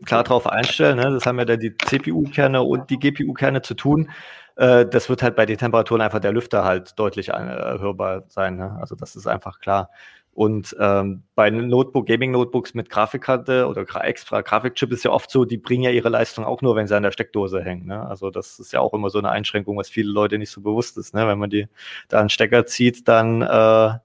klar 0.05 0.23
drauf 0.23 0.47
einstellen. 0.47 0.97
Ne? 0.97 1.11
Das 1.11 1.25
haben 1.25 1.39
ja 1.39 1.45
dann 1.45 1.59
die 1.59 1.75
CPU-Kerne 1.75 2.61
und 2.61 2.89
die 2.89 2.99
GPU-Kerne 2.99 3.61
zu 3.61 3.73
tun. 3.73 4.09
Äh, 4.55 4.85
das 4.85 5.09
wird 5.09 5.23
halt 5.23 5.35
bei 5.35 5.45
den 5.45 5.57
Temperaturen 5.57 6.01
einfach 6.01 6.19
der 6.19 6.31
Lüfter 6.31 6.63
halt 6.63 6.97
deutlich 6.99 7.29
äh, 7.29 7.33
hörbar 7.33 8.23
sein. 8.27 8.57
Ne? 8.57 8.77
Also 8.79 8.95
das 8.95 9.15
ist 9.15 9.27
einfach 9.27 9.59
klar. 9.59 9.89
Und 10.33 10.75
ähm, 10.79 11.23
bei 11.35 11.49
Notebook, 11.49 12.07
Gaming-Notebooks 12.07 12.73
mit 12.73 12.89
Grafikkarte 12.89 13.67
oder 13.67 13.85
extra 14.05 14.39
Grafikchip 14.41 14.91
ist 14.93 15.03
ja 15.03 15.11
oft 15.11 15.29
so, 15.29 15.43
die 15.43 15.57
bringen 15.57 15.83
ja 15.83 15.91
ihre 15.91 16.07
Leistung 16.07 16.45
auch 16.45 16.61
nur, 16.61 16.75
wenn 16.77 16.87
sie 16.87 16.95
an 16.95 17.03
der 17.03 17.11
Steckdose 17.11 17.61
hängen. 17.61 17.87
Ne? 17.87 18.07
Also 18.07 18.29
das 18.29 18.57
ist 18.57 18.71
ja 18.71 18.79
auch 18.79 18.93
immer 18.93 19.09
so 19.09 19.19
eine 19.19 19.29
Einschränkung, 19.29 19.77
was 19.77 19.89
viele 19.89 20.09
Leute 20.09 20.37
nicht 20.37 20.51
so 20.51 20.61
bewusst 20.61 20.97
ist. 20.97 21.13
Ne? 21.13 21.27
Wenn 21.27 21.37
man 21.37 21.49
die 21.49 21.67
da 22.07 22.21
einen 22.21 22.29
Stecker 22.29 22.65
zieht, 22.65 23.09
dann 23.09 23.41
äh, 23.41 23.97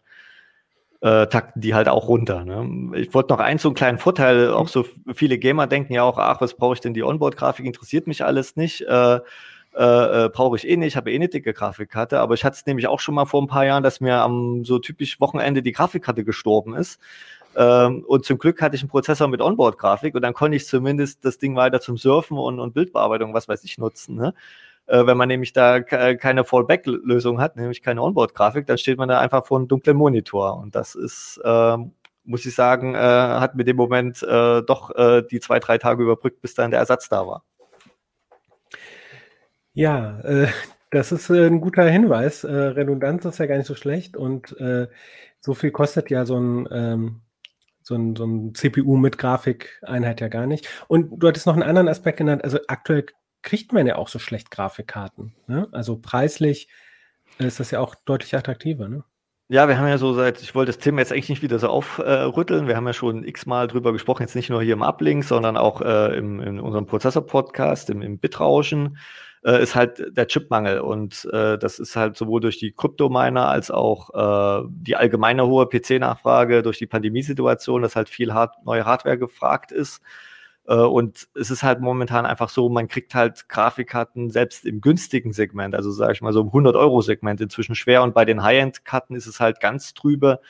äh, 1.00 1.26
takten 1.26 1.60
die 1.60 1.74
halt 1.74 1.88
auch 1.88 2.08
runter. 2.08 2.44
Ne? 2.44 2.96
Ich 2.96 3.12
wollte 3.14 3.32
noch 3.32 3.40
einen 3.40 3.58
so 3.58 3.68
einen 3.68 3.74
kleinen 3.74 3.98
Vorteil, 3.98 4.50
auch 4.50 4.68
so 4.68 4.84
viele 5.14 5.38
Gamer 5.38 5.66
denken 5.66 5.92
ja 5.92 6.02
auch, 6.02 6.18
ach, 6.18 6.40
was 6.40 6.54
brauche 6.54 6.74
ich 6.74 6.80
denn 6.80 6.94
die 6.94 7.02
Onboard-Grafik, 7.02 7.66
interessiert 7.66 8.06
mich 8.06 8.24
alles 8.24 8.56
nicht. 8.56 8.82
Äh, 8.82 9.20
äh, 9.76 10.24
äh, 10.24 10.28
brauche 10.30 10.56
ich 10.56 10.66
eh 10.66 10.78
nicht, 10.78 10.96
habe 10.96 11.12
eh 11.12 11.16
eine 11.16 11.28
dicke 11.28 11.52
Grafikkarte. 11.52 12.20
Aber 12.20 12.32
ich 12.32 12.44
hatte 12.44 12.56
es 12.56 12.64
nämlich 12.64 12.86
auch 12.86 12.98
schon 12.98 13.14
mal 13.14 13.26
vor 13.26 13.42
ein 13.42 13.46
paar 13.46 13.66
Jahren, 13.66 13.82
dass 13.82 14.00
mir 14.00 14.16
am 14.16 14.64
so 14.64 14.78
typisch 14.78 15.20
Wochenende 15.20 15.62
die 15.62 15.72
Grafikkarte 15.72 16.24
gestorben 16.24 16.74
ist. 16.74 16.98
Ähm, 17.56 18.02
und 18.06 18.24
zum 18.24 18.38
Glück 18.38 18.62
hatte 18.62 18.76
ich 18.76 18.82
einen 18.82 18.88
Prozessor 18.88 19.28
mit 19.28 19.42
Onboard-Grafik 19.42 20.14
und 20.14 20.22
dann 20.22 20.32
konnte 20.32 20.56
ich 20.56 20.66
zumindest 20.66 21.24
das 21.26 21.36
Ding 21.36 21.56
weiter 21.56 21.80
zum 21.80 21.98
Surfen 21.98 22.38
und, 22.38 22.58
und 22.58 22.72
Bildbearbeitung, 22.72 23.34
was 23.34 23.48
weiß 23.48 23.64
ich, 23.64 23.76
nutzen. 23.76 24.16
Ne? 24.16 24.32
Äh, 24.86 25.06
wenn 25.06 25.16
man 25.16 25.28
nämlich 25.28 25.52
da 25.52 25.80
keine 25.80 26.44
Fallback-Lösung 26.44 27.40
hat, 27.40 27.56
nämlich 27.56 27.82
keine 27.82 28.02
Onboard-Grafik, 28.02 28.66
dann 28.66 28.78
steht 28.78 28.98
man 28.98 29.08
da 29.08 29.18
einfach 29.20 29.46
vor 29.46 29.58
einem 29.58 29.68
dunklen 29.68 29.96
Monitor. 29.96 30.58
Und 30.58 30.74
das 30.74 30.94
ist, 30.94 31.40
ähm, 31.44 31.92
muss 32.24 32.46
ich 32.46 32.54
sagen, 32.54 32.94
äh, 32.94 32.98
hat 32.98 33.56
mir 33.56 33.64
dem 33.64 33.76
Moment 33.76 34.22
äh, 34.22 34.62
doch 34.62 34.94
äh, 34.94 35.22
die 35.30 35.40
zwei, 35.40 35.58
drei 35.58 35.78
Tage 35.78 36.02
überbrückt, 36.02 36.40
bis 36.40 36.54
dann 36.54 36.70
der 36.70 36.80
Ersatz 36.80 37.08
da 37.08 37.26
war. 37.26 37.44
Ja, 39.72 40.20
äh, 40.20 40.48
das 40.90 41.12
ist 41.12 41.30
äh, 41.30 41.46
ein 41.46 41.60
guter 41.60 41.84
Hinweis. 41.84 42.44
Äh, 42.44 42.52
Redundanz 42.52 43.24
ist 43.24 43.38
ja 43.38 43.46
gar 43.46 43.56
nicht 43.56 43.66
so 43.66 43.74
schlecht 43.74 44.16
und 44.16 44.58
äh, 44.60 44.86
so 45.40 45.54
viel 45.54 45.70
kostet 45.70 46.10
ja 46.10 46.24
so 46.24 46.38
ein, 46.38 46.68
ähm, 46.70 47.20
so 47.82 47.94
ein, 47.94 48.16
so 48.16 48.24
ein 48.24 48.54
CPU 48.54 48.96
mit 48.96 49.18
Grafikeinheit 49.18 50.20
ja 50.20 50.28
gar 50.28 50.46
nicht. 50.46 50.68
Und 50.88 51.18
du 51.22 51.28
hattest 51.28 51.46
noch 51.46 51.54
einen 51.54 51.62
anderen 51.62 51.88
Aspekt 51.88 52.18
genannt. 52.18 52.42
Also 52.42 52.58
aktuell 52.68 53.06
kriegt 53.46 53.72
man 53.72 53.86
ja 53.86 53.96
auch 53.96 54.08
so 54.08 54.18
schlecht 54.18 54.50
Grafikkarten. 54.50 55.32
Ne? 55.46 55.68
Also 55.70 55.96
preislich 55.96 56.68
ist 57.38 57.60
das 57.60 57.70
ja 57.70 57.80
auch 57.80 57.94
deutlich 57.94 58.34
attraktiver. 58.34 58.88
Ne? 58.88 59.04
Ja, 59.48 59.68
wir 59.68 59.78
haben 59.78 59.86
ja 59.86 59.98
so 59.98 60.12
seit, 60.14 60.42
ich 60.42 60.56
wollte 60.56 60.72
das 60.72 60.80
Thema 60.80 60.98
jetzt 60.98 61.12
eigentlich 61.12 61.28
nicht 61.28 61.42
wieder 61.42 61.60
so 61.60 61.68
aufrütteln. 61.68 62.64
Äh, 62.64 62.68
wir 62.68 62.76
haben 62.76 62.86
ja 62.88 62.92
schon 62.92 63.22
x-mal 63.24 63.68
drüber 63.68 63.92
gesprochen, 63.92 64.22
jetzt 64.22 64.34
nicht 64.34 64.50
nur 64.50 64.62
hier 64.62 64.72
im 64.72 64.82
Uplink, 64.82 65.22
sondern 65.24 65.56
auch 65.56 65.80
äh, 65.80 66.18
im, 66.18 66.40
in 66.40 66.58
unserem 66.58 66.86
Prozessor-Podcast, 66.86 67.88
im, 67.88 68.02
im 68.02 68.18
Bitrauschen 68.18 68.98
äh, 69.44 69.62
ist 69.62 69.76
halt 69.76 70.04
der 70.16 70.26
Chipmangel. 70.26 70.80
Und 70.80 71.28
äh, 71.32 71.56
das 71.56 71.78
ist 71.78 71.94
halt 71.94 72.16
sowohl 72.16 72.40
durch 72.40 72.58
die 72.58 72.72
Kryptominer 72.72 73.46
als 73.46 73.70
auch 73.70 74.10
äh, 74.12 74.66
die 74.68 74.96
allgemeine 74.96 75.46
hohe 75.46 75.68
PC-Nachfrage, 75.68 76.62
durch 76.64 76.78
die 76.78 76.88
Pandemiesituation, 76.88 77.82
dass 77.82 77.94
halt 77.94 78.08
viel 78.08 78.34
hart, 78.34 78.56
neue 78.64 78.84
Hardware 78.84 79.18
gefragt 79.18 79.70
ist. 79.70 80.02
Äh, 80.68 80.74
und 80.76 81.28
es 81.34 81.50
ist 81.50 81.62
halt 81.62 81.80
momentan 81.80 82.26
einfach 82.26 82.48
so, 82.48 82.68
man 82.68 82.88
kriegt 82.88 83.14
halt 83.14 83.48
Grafikkarten 83.48 84.30
selbst 84.30 84.64
im 84.64 84.80
günstigen 84.80 85.32
Segment, 85.32 85.74
also 85.74 85.90
sage 85.90 86.12
ich 86.12 86.22
mal 86.22 86.32
so 86.32 86.40
im 86.40 86.48
100-Euro-Segment 86.48 87.40
inzwischen 87.40 87.74
schwer. 87.74 88.02
Und 88.02 88.14
bei 88.14 88.24
den 88.24 88.42
High-End-Karten 88.42 89.14
ist 89.14 89.26
es 89.26 89.40
halt 89.40 89.60
ganz 89.60 89.94
trübe. 89.94 90.40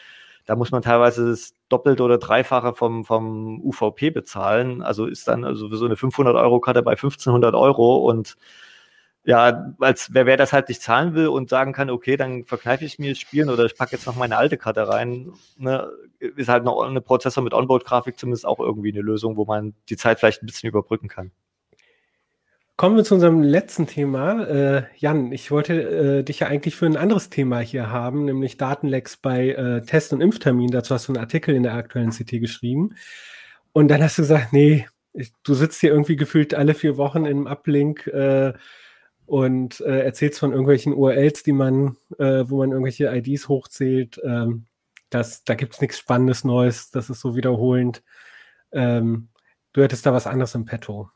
Da 0.47 0.57
muss 0.57 0.71
man 0.71 0.83
teilweise 0.83 1.29
das 1.31 1.55
Doppelte 1.69 2.03
oder 2.05 2.19
Dreifache 2.19 2.73
vom, 2.75 3.05
vom 3.05 3.61
UVP 3.63 4.11
bezahlen. 4.11 4.83
Also 4.83 5.07
ist 5.07 5.27
dann 5.29 5.45
also 5.45 5.67
eine 5.67 5.97
500-Euro-Karte 5.97 6.83
bei 6.83 6.93
1500 6.93 7.55
Euro 7.55 7.97
und 7.97 8.37
ja, 9.27 9.75
als 9.81 10.15
wer, 10.15 10.25
wer 10.25 10.37
das 10.37 10.53
halt 10.53 10.69
nicht 10.69 10.81
zahlen 10.81 11.15
will 11.15 11.27
und 11.27 11.51
sagen 11.51 11.73
kann, 11.73 11.91
okay, 11.91 12.17
dann 12.17 12.45
verkneife 12.45 12.85
ich 12.85 13.01
mir 13.01 13.17
Spielen 13.17 13.51
oder 13.51 13.65
ich 13.65 13.77
packe 13.77 13.97
jetzt 13.97 14.07
noch 14.07 14.15
meine 14.15 14.37
alte 14.37 14.57
Karte 14.57 14.89
rein, 14.89 15.33
ne, 15.59 15.91
ist 16.21 16.49
halt 16.49 16.63
noch 16.63 16.81
eine 16.81 17.01
Prozessor 17.01 17.43
mit 17.43 17.53
Onboard-Grafik 17.53 18.19
zumindest 18.19 18.47
auch 18.47 18.61
irgendwie 18.61 18.93
eine 18.93 19.01
Lösung, 19.01 19.37
wo 19.37 19.45
man 19.45 19.75
die 19.89 19.97
Zeit 19.97 20.21
vielleicht 20.21 20.43
ein 20.43 20.47
bisschen 20.47 20.69
überbrücken 20.69 21.09
kann. 21.09 21.33
Kommen 22.77 22.95
wir 22.95 23.03
zu 23.03 23.15
unserem 23.15 23.43
letzten 23.43 23.89
Thema. 23.89 24.45
Äh, 24.45 24.85
Jan, 24.97 25.33
ich 25.33 25.51
wollte 25.51 25.73
äh, 26.19 26.23
dich 26.23 26.41
ja 26.41 26.47
eigentlich 26.47 26.77
für 26.77 26.87
ein 26.87 26.97
anderes 26.97 27.29
Thema 27.29 27.59
hier 27.59 27.91
haben, 27.91 28.27
nämlich 28.27 28.59
Datenlecks 28.59 29.17
bei 29.17 29.49
äh, 29.49 29.83
Test- 29.83 30.13
und 30.13 30.21
Impftermin. 30.21 30.71
Dazu 30.71 30.95
hast 30.95 31.09
du 31.09 31.13
einen 31.13 31.21
Artikel 31.21 31.55
in 31.57 31.65
der 31.65 31.75
aktuellen 31.75 32.11
CT 32.11 32.39
geschrieben. 32.39 32.95
Und 33.73 33.89
dann 33.89 34.03
hast 34.03 34.19
du 34.19 34.23
gesagt, 34.23 34.53
nee, 34.53 34.87
ich, 35.15 35.33
du 35.43 35.55
sitzt 35.55 35.81
hier 35.81 35.91
irgendwie 35.91 36.17
gefühlt 36.17 36.55
alle 36.55 36.75
vier 36.75 36.97
Wochen 36.97 37.25
im 37.25 37.47
Uplink 37.47 38.07
äh, 38.09 38.53
und 39.27 39.81
äh, 39.81 40.05
erzählst 40.05 40.39
von 40.39 40.53
irgendwelchen 40.53 40.95
URLs, 40.95 41.43
die 41.43 41.53
man, 41.53 41.97
äh, 42.19 42.45
wo 42.47 42.59
man 42.59 42.71
irgendwelche 42.71 43.15
IDs 43.15 43.49
hochzählt. 43.49 44.21
Ähm, 44.25 44.67
das, 45.11 45.45
da 45.45 45.55
gibt 45.55 45.75
es 45.75 45.81
nichts 45.81 45.99
Spannendes 45.99 46.45
Neues, 46.45 46.91
das 46.91 47.11
ist 47.11 47.21
so 47.21 47.37
wiederholend. 47.37 48.03
Ähm, 48.73 49.29
du 49.73 49.83
hättest 49.83 50.07
da 50.07 50.13
was 50.13 50.27
anderes 50.27 50.55
im 50.55 50.65
Petto. 50.65 51.11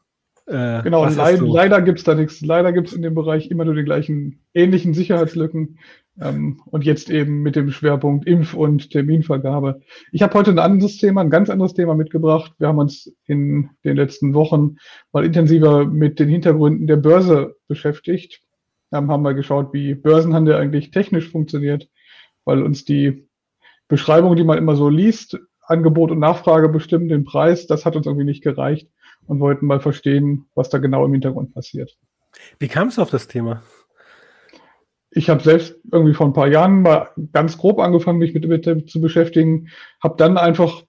Äh, 0.47 0.83
genau, 0.83 1.07
leid, 1.07 1.41
leider 1.41 1.81
gibt 1.81 1.99
es 1.99 2.05
da 2.05 2.15
nichts. 2.15 2.41
Leider 2.41 2.73
gibt 2.73 2.89
es 2.89 2.95
in 2.95 3.03
dem 3.03 3.15
Bereich 3.15 3.51
immer 3.51 3.65
nur 3.65 3.75
die 3.75 3.85
gleichen 3.85 4.41
ähnlichen 4.53 4.95
Sicherheitslücken. 4.95 5.79
Ähm, 6.21 6.61
und 6.67 6.85
jetzt 6.85 7.09
eben 7.11 7.43
mit 7.43 7.57
dem 7.57 7.71
Schwerpunkt 7.71 8.27
Impf- 8.27 8.55
und 8.55 8.91
Terminvergabe. 8.91 9.81
Ich 10.13 10.23
habe 10.23 10.35
heute 10.35 10.51
ein 10.51 10.59
anderes 10.59 10.99
Thema, 10.99 11.23
ein 11.23 11.31
ganz 11.31 11.49
anderes 11.49 11.75
Thema 11.75 11.95
mitgebracht. 11.95 12.53
Wir 12.59 12.69
haben 12.69 12.79
uns 12.79 13.13
in 13.27 13.71
den 13.85 13.97
letzten 13.97 14.35
Wochen 14.35 14.77
mal 15.13 15.25
intensiver 15.25 15.87
mit 15.87 16.19
den 16.19 16.29
Hintergründen 16.29 16.87
der 16.87 16.97
Börse 16.97 17.57
beschäftigt. 17.69 18.43
Ähm, 18.93 19.11
haben 19.11 19.23
mal 19.23 19.35
geschaut, 19.35 19.73
wie 19.73 19.95
Börsenhandel 19.95 20.57
eigentlich 20.57 20.91
technisch 20.91 21.31
funktioniert, 21.31 21.89
weil 22.45 22.63
uns 22.63 22.85
die 22.85 23.29
Beschreibung, 23.89 24.37
die 24.37 24.45
man 24.45 24.59
immer 24.59 24.77
so 24.77 24.89
liest, 24.89 25.39
Angebot 25.63 26.11
und 26.11 26.19
Nachfrage 26.19 26.69
bestimmen 26.69 27.09
den 27.09 27.25
Preis, 27.25 27.67
das 27.67 27.87
hat 27.87 27.97
uns 27.97 28.07
irgendwie 28.07 28.25
nicht 28.25 28.43
gereicht 28.43 28.89
und 29.27 29.41
wollten 29.41 29.67
mal 29.67 29.81
verstehen, 29.81 30.47
was 30.55 30.69
da 30.69 30.79
genau 30.79 31.05
im 31.05 31.13
Hintergrund 31.13 31.55
passiert. 31.55 31.97
Wie 32.59 32.69
kam 32.69 32.89
es 32.89 32.99
auf 32.99 33.11
das 33.11 33.29
Thema? 33.29 33.63
Ich 35.11 35.29
habe 35.29 35.43
selbst 35.43 35.77
irgendwie 35.91 36.15
vor 36.15 36.27
ein 36.27 36.33
paar 36.33 36.49
Jahren 36.49 36.83
mal 36.83 37.11
ganz 37.33 37.59
grob 37.59 37.81
angefangen, 37.81 38.19
mich 38.19 38.33
mit, 38.33 38.47
mit 38.47 38.91
zu 38.91 39.01
beschäftigen, 39.01 39.69
habe 40.03 40.17
dann 40.17 40.39
einfach 40.39 40.85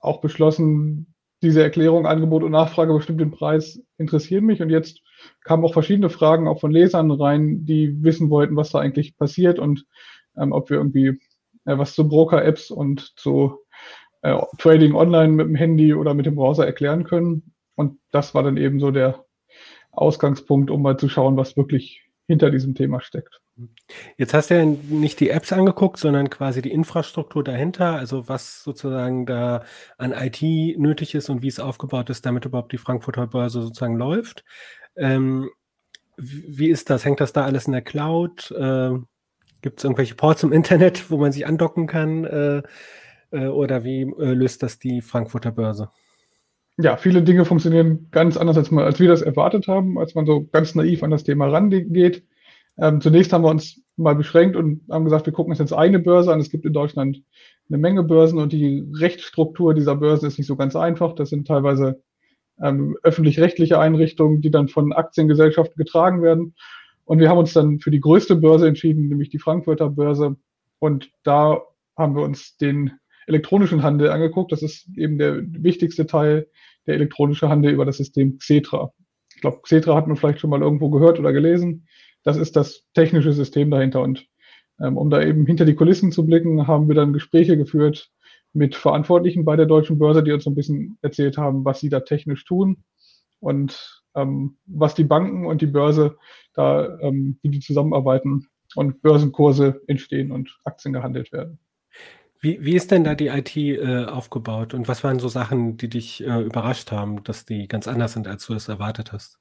auch 0.00 0.20
beschlossen, 0.20 1.14
diese 1.42 1.62
Erklärung, 1.62 2.06
Angebot 2.06 2.42
und 2.42 2.50
Nachfrage 2.50 2.92
bestimmt 2.92 3.20
den 3.20 3.30
Preis 3.30 3.80
interessieren 3.96 4.44
mich. 4.44 4.60
Und 4.60 4.70
jetzt 4.70 5.02
kamen 5.44 5.64
auch 5.64 5.72
verschiedene 5.72 6.10
Fragen 6.10 6.48
auch 6.48 6.60
von 6.60 6.72
Lesern 6.72 7.10
rein, 7.10 7.64
die 7.64 8.02
wissen 8.02 8.30
wollten, 8.30 8.56
was 8.56 8.70
da 8.70 8.80
eigentlich 8.80 9.16
passiert 9.16 9.58
und 9.58 9.84
ähm, 10.36 10.52
ob 10.52 10.70
wir 10.70 10.78
irgendwie 10.78 11.20
äh, 11.64 11.78
was 11.78 11.94
zu 11.94 12.08
Broker-Apps 12.08 12.70
und 12.70 13.12
zu 13.16 13.58
äh, 14.22 14.36
Trading 14.58 14.94
online 14.94 15.32
mit 15.32 15.46
dem 15.46 15.54
Handy 15.54 15.94
oder 15.94 16.14
mit 16.14 16.26
dem 16.26 16.34
Browser 16.34 16.66
erklären 16.66 17.04
können. 17.04 17.54
Und 17.76 17.98
das 18.10 18.34
war 18.34 18.42
dann 18.42 18.56
eben 18.56 18.80
so 18.80 18.90
der 18.90 19.24
Ausgangspunkt, 19.92 20.70
um 20.70 20.82
mal 20.82 20.96
zu 20.96 21.08
schauen, 21.08 21.36
was 21.36 21.56
wirklich 21.56 22.07
hinter 22.28 22.50
diesem 22.50 22.74
Thema 22.74 23.00
steckt. 23.00 23.40
Jetzt 24.16 24.34
hast 24.34 24.50
du 24.50 24.54
ja 24.54 24.64
nicht 24.64 25.18
die 25.18 25.30
Apps 25.30 25.52
angeguckt, 25.52 25.98
sondern 25.98 26.30
quasi 26.30 26.62
die 26.62 26.70
Infrastruktur 26.70 27.42
dahinter, 27.42 27.94
also 27.96 28.28
was 28.28 28.62
sozusagen 28.62 29.26
da 29.26 29.64
an 29.96 30.12
IT 30.12 30.42
nötig 30.78 31.14
ist 31.14 31.30
und 31.30 31.42
wie 31.42 31.48
es 31.48 31.58
aufgebaut 31.58 32.10
ist, 32.10 32.24
damit 32.26 32.44
überhaupt 32.44 32.72
die 32.72 32.78
Frankfurter 32.78 33.26
Börse 33.26 33.62
sozusagen 33.62 33.96
läuft. 33.96 34.44
Ähm, 34.94 35.50
wie 36.18 36.68
ist 36.68 36.90
das? 36.90 37.04
Hängt 37.04 37.20
das 37.20 37.32
da 37.32 37.44
alles 37.44 37.66
in 37.66 37.72
der 37.72 37.82
Cloud? 37.82 38.50
Äh, 38.50 38.90
Gibt 39.62 39.78
es 39.78 39.84
irgendwelche 39.84 40.14
Ports 40.14 40.42
im 40.42 40.52
Internet, 40.52 41.10
wo 41.10 41.16
man 41.16 41.32
sich 41.32 41.46
andocken 41.46 41.86
kann? 41.86 42.24
Äh, 42.24 42.62
äh, 43.30 43.46
oder 43.46 43.84
wie 43.84 44.02
äh, 44.02 44.34
löst 44.34 44.62
das 44.62 44.78
die 44.78 45.00
Frankfurter 45.00 45.50
Börse? 45.50 45.90
Ja, 46.80 46.96
viele 46.96 47.22
Dinge 47.22 47.44
funktionieren 47.44 48.06
ganz 48.12 48.36
anders, 48.36 48.56
als, 48.56 48.70
man, 48.70 48.84
als 48.84 49.00
wir 49.00 49.08
das 49.08 49.22
erwartet 49.22 49.66
haben, 49.66 49.98
als 49.98 50.14
man 50.14 50.26
so 50.26 50.46
ganz 50.52 50.76
naiv 50.76 51.02
an 51.02 51.10
das 51.10 51.24
Thema 51.24 51.48
rangeht. 51.48 52.22
Ähm, 52.78 53.00
zunächst 53.00 53.32
haben 53.32 53.42
wir 53.42 53.50
uns 53.50 53.82
mal 53.96 54.14
beschränkt 54.14 54.54
und 54.54 54.82
haben 54.88 55.04
gesagt, 55.04 55.26
wir 55.26 55.32
gucken 55.32 55.50
uns 55.50 55.58
jetzt 55.58 55.72
eine 55.72 55.98
Börse 55.98 56.32
an. 56.32 56.38
Es 56.38 56.50
gibt 56.50 56.64
in 56.64 56.72
Deutschland 56.72 57.20
eine 57.68 57.78
Menge 57.78 58.04
Börsen 58.04 58.38
und 58.38 58.52
die 58.52 58.86
Rechtsstruktur 58.94 59.74
dieser 59.74 59.96
Börsen 59.96 60.26
ist 60.26 60.38
nicht 60.38 60.46
so 60.46 60.54
ganz 60.54 60.76
einfach. 60.76 61.16
Das 61.16 61.30
sind 61.30 61.48
teilweise 61.48 62.00
ähm, 62.62 62.96
öffentlich-rechtliche 63.02 63.80
Einrichtungen, 63.80 64.40
die 64.40 64.52
dann 64.52 64.68
von 64.68 64.92
Aktiengesellschaften 64.92 65.76
getragen 65.76 66.22
werden. 66.22 66.54
Und 67.04 67.18
wir 67.18 67.28
haben 67.28 67.38
uns 67.38 67.52
dann 67.54 67.80
für 67.80 67.90
die 67.90 68.00
größte 68.00 68.36
Börse 68.36 68.68
entschieden, 68.68 69.08
nämlich 69.08 69.30
die 69.30 69.40
Frankfurter 69.40 69.90
Börse. 69.90 70.36
Und 70.78 71.10
da 71.24 71.60
haben 71.96 72.14
wir 72.14 72.22
uns 72.22 72.56
den 72.56 72.92
elektronischen 73.26 73.82
Handel 73.82 74.10
angeguckt. 74.10 74.52
Das 74.52 74.62
ist 74.62 74.88
eben 74.96 75.18
der 75.18 75.42
wichtigste 75.42 76.06
Teil, 76.06 76.46
der 76.88 76.96
elektronische 76.96 77.48
Handel 77.48 77.72
über 77.72 77.84
das 77.84 77.98
System 77.98 78.38
Xetra. 78.38 78.92
Ich 79.34 79.40
glaube, 79.40 79.60
Xetra 79.62 79.94
hat 79.94 80.08
man 80.08 80.16
vielleicht 80.16 80.40
schon 80.40 80.50
mal 80.50 80.62
irgendwo 80.62 80.90
gehört 80.90 81.20
oder 81.20 81.32
gelesen. 81.32 81.86
Das 82.24 82.36
ist 82.36 82.56
das 82.56 82.84
technische 82.94 83.32
System 83.32 83.70
dahinter. 83.70 84.02
Und 84.02 84.26
ähm, 84.80 84.96
um 84.96 85.10
da 85.10 85.22
eben 85.22 85.46
hinter 85.46 85.64
die 85.64 85.74
Kulissen 85.74 86.10
zu 86.10 86.26
blicken, 86.26 86.66
haben 86.66 86.88
wir 86.88 86.96
dann 86.96 87.12
Gespräche 87.12 87.56
geführt 87.56 88.10
mit 88.52 88.74
Verantwortlichen 88.74 89.44
bei 89.44 89.54
der 89.54 89.66
Deutschen 89.66 89.98
Börse, 89.98 90.24
die 90.24 90.32
uns 90.32 90.46
ein 90.46 90.54
bisschen 90.54 90.98
erzählt 91.02 91.38
haben, 91.38 91.64
was 91.64 91.80
sie 91.80 91.90
da 91.90 92.00
technisch 92.00 92.44
tun 92.44 92.82
und 93.40 94.02
ähm, 94.14 94.56
was 94.66 94.94
die 94.94 95.04
Banken 95.04 95.46
und 95.46 95.60
die 95.60 95.66
Börse 95.66 96.16
da, 96.54 96.98
ähm, 97.00 97.38
wie 97.42 97.50
die 97.50 97.60
zusammenarbeiten 97.60 98.46
und 98.74 99.02
Börsenkurse 99.02 99.80
entstehen 99.86 100.32
und 100.32 100.58
Aktien 100.64 100.92
gehandelt 100.92 101.32
werden. 101.32 101.58
Wie, 102.40 102.64
wie 102.64 102.76
ist 102.76 102.90
denn 102.90 103.04
da 103.04 103.14
die 103.14 103.28
IT 103.28 103.56
äh, 103.56 104.04
aufgebaut 104.04 104.72
und 104.72 104.86
was 104.86 105.02
waren 105.02 105.18
so 105.18 105.28
Sachen, 105.28 105.76
die 105.76 105.88
dich 105.88 106.24
äh, 106.24 106.40
überrascht 106.42 106.92
haben, 106.92 107.24
dass 107.24 107.44
die 107.44 107.66
ganz 107.66 107.88
anders 107.88 108.12
sind, 108.12 108.28
als 108.28 108.46
du 108.46 108.54
es 108.54 108.68
erwartet 108.68 109.12
hast? 109.12 109.38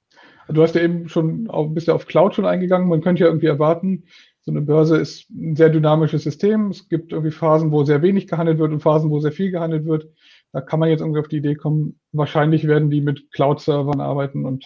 Du 0.47 0.63
hast 0.63 0.75
ja 0.75 0.81
eben 0.81 1.07
schon 1.07 1.49
auch 1.49 1.65
ein 1.65 1.73
bisschen 1.73 1.93
auf 1.93 2.07
Cloud 2.07 2.33
schon 2.33 2.45
eingegangen. 2.45 2.87
Man 2.87 3.01
könnte 3.01 3.21
ja 3.21 3.27
irgendwie 3.27 3.47
erwarten, 3.47 4.05
so 4.41 4.51
eine 4.51 4.61
Börse 4.61 4.97
ist 4.97 5.29
ein 5.29 5.55
sehr 5.57 5.69
dynamisches 5.69 6.23
System. 6.23 6.69
Es 6.69 6.87
gibt 6.87 7.11
irgendwie 7.11 7.31
Phasen, 7.31 7.71
wo 7.71 7.83
sehr 7.83 8.01
wenig 8.01 8.27
gehandelt 8.27 8.59
wird 8.59 8.71
und 8.71 8.79
Phasen, 8.79 9.09
wo 9.09 9.19
sehr 9.19 9.33
viel 9.33 9.51
gehandelt 9.51 9.85
wird. 9.85 10.07
Da 10.53 10.61
kann 10.61 10.79
man 10.79 10.89
jetzt 10.89 11.01
irgendwie 11.01 11.19
auf 11.19 11.27
die 11.27 11.37
Idee 11.37 11.55
kommen, 11.55 11.99
wahrscheinlich 12.13 12.65
werden 12.65 12.89
die 12.89 13.01
mit 13.01 13.29
Cloud-Servern 13.31 13.99
arbeiten 13.99 14.45
und 14.45 14.65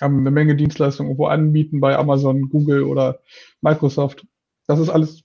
haben 0.00 0.18
eine 0.18 0.30
Menge 0.30 0.54
Dienstleistungen 0.54 1.10
irgendwo 1.10 1.26
anbieten 1.26 1.80
bei 1.80 1.96
Amazon, 1.96 2.50
Google 2.50 2.82
oder 2.82 3.20
Microsoft. 3.62 4.26
Das 4.66 4.78
ist 4.78 4.90
alles 4.90 5.23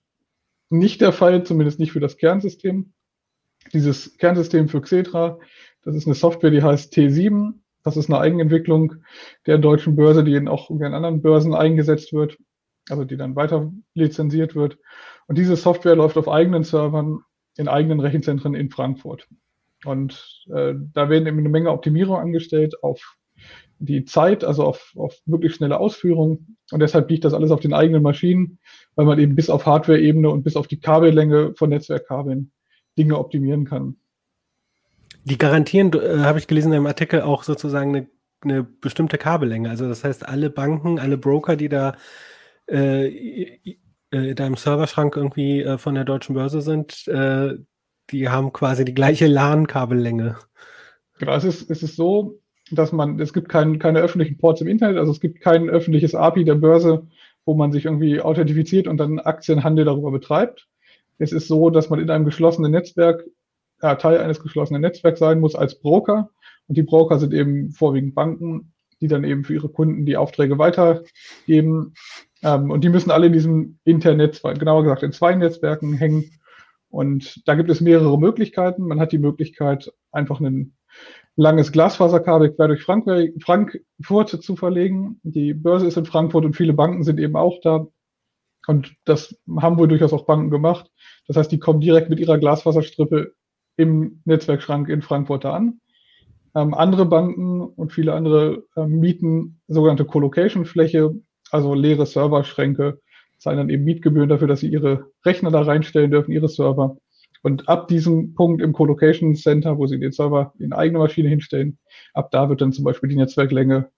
nicht 0.70 1.02
der 1.02 1.12
Fall, 1.12 1.44
zumindest 1.44 1.80
nicht 1.80 1.92
für 1.92 2.00
das 2.00 2.18
Kernsystem. 2.18 2.94
Dieses 3.74 4.18
Kernsystem 4.18 4.70
für 4.70 4.82
Xetra, 4.82 5.40
das 5.84 5.96
ist 5.96 6.06
eine 6.06 6.16
Software, 6.16 6.52
die 6.52 6.64
heißt 6.64 6.94
T7. 6.94 7.54
Das 7.84 7.98
ist 7.98 8.10
eine 8.10 8.20
Eigenentwicklung 8.20 8.96
der 9.46 9.58
deutschen 9.58 9.96
Börse, 9.96 10.24
die 10.24 10.36
in 10.36 10.48
auch 10.48 10.70
in 10.70 10.84
anderen 10.84 11.22
Börsen 11.22 11.54
eingesetzt 11.56 12.14
wird, 12.14 12.38
also 12.90 13.06
die 13.06 13.18
dann 13.18 13.36
weiter 13.36 13.72
lizenziert 13.94 14.56
wird. 14.56 14.78
Und 15.28 15.38
diese 15.38 15.56
Software 15.56 15.96
läuft 15.96 16.18
auf 16.18 16.28
eigenen 16.28 16.64
Servern 16.64 17.22
in 17.58 17.68
eigenen 17.68 18.00
Rechenzentren 18.00 18.54
in 18.54 18.70
Frankfurt. 18.70 19.28
Und 19.86 20.46
äh, 20.54 20.74
da 20.94 21.10
werden 21.10 21.28
eben 21.28 21.40
eine 21.40 21.50
Menge 21.50 21.72
Optimierung 21.72 22.18
angestellt 22.18 22.84
auf 22.84 23.18
die 23.80 24.06
Zeit, 24.06 24.44
also 24.44 24.64
auf, 24.64 24.94
auf 24.96 25.18
wirklich 25.26 25.56
schnelle 25.56 25.80
Ausführung. 25.80 26.58
Und 26.72 26.80
deshalb 26.82 27.10
liegt 27.10 27.26
das 27.26 27.34
alles 27.34 27.52
auf 27.52 27.62
den 27.62 27.74
eigenen 27.74 28.04
Maschinen, 28.04 28.60
weil 28.96 29.06
man 29.06 29.20
eben 29.20 29.36
bis 29.36 29.50
auf 29.50 29.66
Hardware-Ebene 29.66 30.30
und 30.30 30.44
bis 30.44 30.56
auf 30.56 30.68
die 30.68 30.80
Kabellänge 30.80 31.54
von 31.56 31.70
Netzwerkkabeln 31.70 32.52
Dinge 32.98 33.18
optimieren 33.18 33.66
kann. 33.66 33.96
Die 35.24 35.38
garantieren, 35.38 35.92
äh, 35.94 36.20
habe 36.20 36.40
ich 36.40 36.48
gelesen 36.48 36.74
im 36.74 36.86
Artikel, 36.86 37.22
auch 37.22 37.44
sozusagen 37.44 37.96
eine, 37.96 38.08
eine, 38.42 38.64
bestimmte 38.64 39.18
Kabellänge. 39.18 39.70
Also 39.70 39.88
das 39.88 40.04
heißt, 40.04 40.28
alle 40.28 40.50
Banken, 40.50 41.00
alle 41.00 41.18
Broker, 41.18 41.56
die 41.56 41.70
da 41.70 41.96
äh, 42.68 43.78
äh, 44.12 44.36
da 44.36 44.48
im 44.48 44.56
Serverschrank 44.56 45.16
irgendwie 45.16 45.62
äh, 45.62 45.78
von 45.78 45.96
der 45.96 46.04
deutschen 46.04 46.36
Börse 46.36 46.62
sind, 46.62 47.08
äh, 47.08 47.56
die 48.10 48.30
haben 48.30 48.54
quasi 48.54 48.86
die 48.86 48.94
gleiche 48.94 49.28
LAN-Kabellänge. 49.28 50.38
Genau, 51.20 51.36
es 51.36 51.44
ist, 51.44 51.70
es 51.70 51.84
ist 51.84 51.96
so, 51.96 52.40
dass 52.72 52.92
man, 52.92 53.20
es 53.20 53.34
gibt 53.34 53.50
kein, 53.50 53.80
keine 53.80 54.00
öffentlichen 54.00 54.38
Ports 54.38 54.62
im 54.62 54.68
Internet, 54.68 54.98
also 54.98 55.12
es 55.12 55.20
gibt 55.20 55.42
kein 55.42 55.70
öffentliches 55.70 56.16
API 56.16 56.44
der 56.44 56.56
Börse, 56.56 57.08
wo 57.46 57.54
man 57.56 57.72
sich 57.72 57.86
irgendwie 57.86 58.22
authentifiziert 58.22 58.88
und 58.88 58.98
dann 58.98 59.20
Aktienhandel 59.20 59.86
darüber 59.86 60.12
betreibt. 60.12 60.68
Es 61.18 61.32
ist 61.32 61.48
so, 61.48 61.70
dass 61.70 61.90
man 61.90 62.00
in 62.00 62.10
einem 62.10 62.26
geschlossenen 62.26 62.72
Netzwerk, 62.72 63.26
äh, 63.82 63.96
Teil 63.98 64.20
eines 64.20 64.42
geschlossenen 64.42 64.82
Netzwerks 64.82 65.20
sein 65.20 65.40
muss 65.40 65.56
als 65.56 65.80
Broker. 65.80 66.30
Und 66.68 66.78
die 66.78 66.84
Broker 66.84 67.20
sind 67.20 67.34
eben 67.34 67.72
vorwiegend 67.72 68.16
Banken, 68.16 68.74
die 69.02 69.08
dann 69.08 69.24
eben 69.24 69.44
für 69.44 69.54
ihre 69.54 69.70
Kunden 69.70 70.06
die 70.06 70.18
Aufträge 70.18 70.58
weitergeben. 70.58 71.94
Ähm, 72.44 72.72
und 72.72 72.84
die 72.84 72.90
müssen 72.90 73.12
alle 73.12 73.28
in 73.28 73.34
diesem 73.34 73.80
Internet, 73.84 74.42
genauer 74.44 74.84
gesagt 74.84 75.04
in 75.04 75.12
zwei 75.12 75.36
Netzwerken 75.36 75.94
hängen. 75.94 76.40
Und 76.90 77.48
da 77.48 77.56
gibt 77.56 77.70
es 77.70 77.82
mehrere 77.82 78.18
Möglichkeiten. 78.18 78.88
Man 78.88 79.00
hat 79.00 79.12
die 79.12 79.18
Möglichkeit, 79.18 79.92
einfach 80.12 80.40
einen 80.40 80.76
langes 81.36 81.72
Glasfaserkabel 81.72 82.52
quer 82.54 82.68
durch 82.68 82.84
Frankfurt 82.84 84.30
zu 84.30 84.56
verlegen. 84.56 85.20
Die 85.24 85.54
Börse 85.54 85.88
ist 85.88 85.98
in 85.98 86.06
Frankfurt 86.06 86.46
und 86.46 86.56
viele 86.56 86.74
Banken 86.74 87.04
sind 87.04 87.20
eben 87.20 87.36
auch 87.36 87.60
da. 87.62 87.88
Und 88.68 88.94
das 89.06 89.36
haben 89.58 89.78
wohl 89.78 89.88
durchaus 89.88 90.14
auch 90.14 90.26
Banken 90.26 90.50
gemacht. 90.50 90.92
Das 91.28 91.38
heißt, 91.38 91.52
die 91.52 91.60
kommen 91.60 91.80
direkt 91.80 92.10
mit 92.10 92.20
ihrer 92.20 92.38
Glasfaserstrippe 92.38 93.34
im 93.78 94.22
Netzwerkschrank 94.26 94.90
in 94.90 95.02
Frankfurt 95.02 95.46
da 95.46 95.54
an. 95.54 95.80
Ähm, 96.56 96.74
andere 96.74 97.06
Banken 97.06 97.62
und 97.62 97.94
viele 97.94 98.14
andere 98.14 98.66
äh, 98.76 98.86
mieten 98.86 99.62
sogenannte 99.68 100.06
Colocation-Fläche, 100.06 101.16
also 101.52 101.74
leere 101.74 102.06
Serverschränke, 102.06 103.00
zahlen 103.38 103.58
dann 103.58 103.70
eben 103.70 103.86
Mietgebühren 103.86 104.30
dafür, 104.30 104.48
dass 104.48 104.60
sie 104.60 104.70
ihre 104.70 105.12
Rechner 105.26 105.52
da 105.52 105.62
reinstellen 105.62 106.12
dürfen, 106.12 106.32
ihre 106.32 106.50
Server. 106.50 106.98
Und 107.42 107.70
ab 107.70 107.88
diesem 107.88 108.34
Punkt 108.36 108.62
im 108.62 108.74
Colocation 108.74 109.36
Center, 109.36 109.78
wo 109.78 109.88
Sie 109.88 110.00
den 110.00 110.12
Server 110.12 110.54
in 110.60 110.74
eigene 110.74 111.00
Maschine 111.00 111.30
hinstellen, 111.30 111.80
ab 112.14 112.32
da 112.32 112.50
wird 112.50 112.62
dann 112.62 112.74
zum 112.74 112.84
Beispiel 112.84 113.10
die 113.10 113.16
Netzwerklänge 113.16 113.90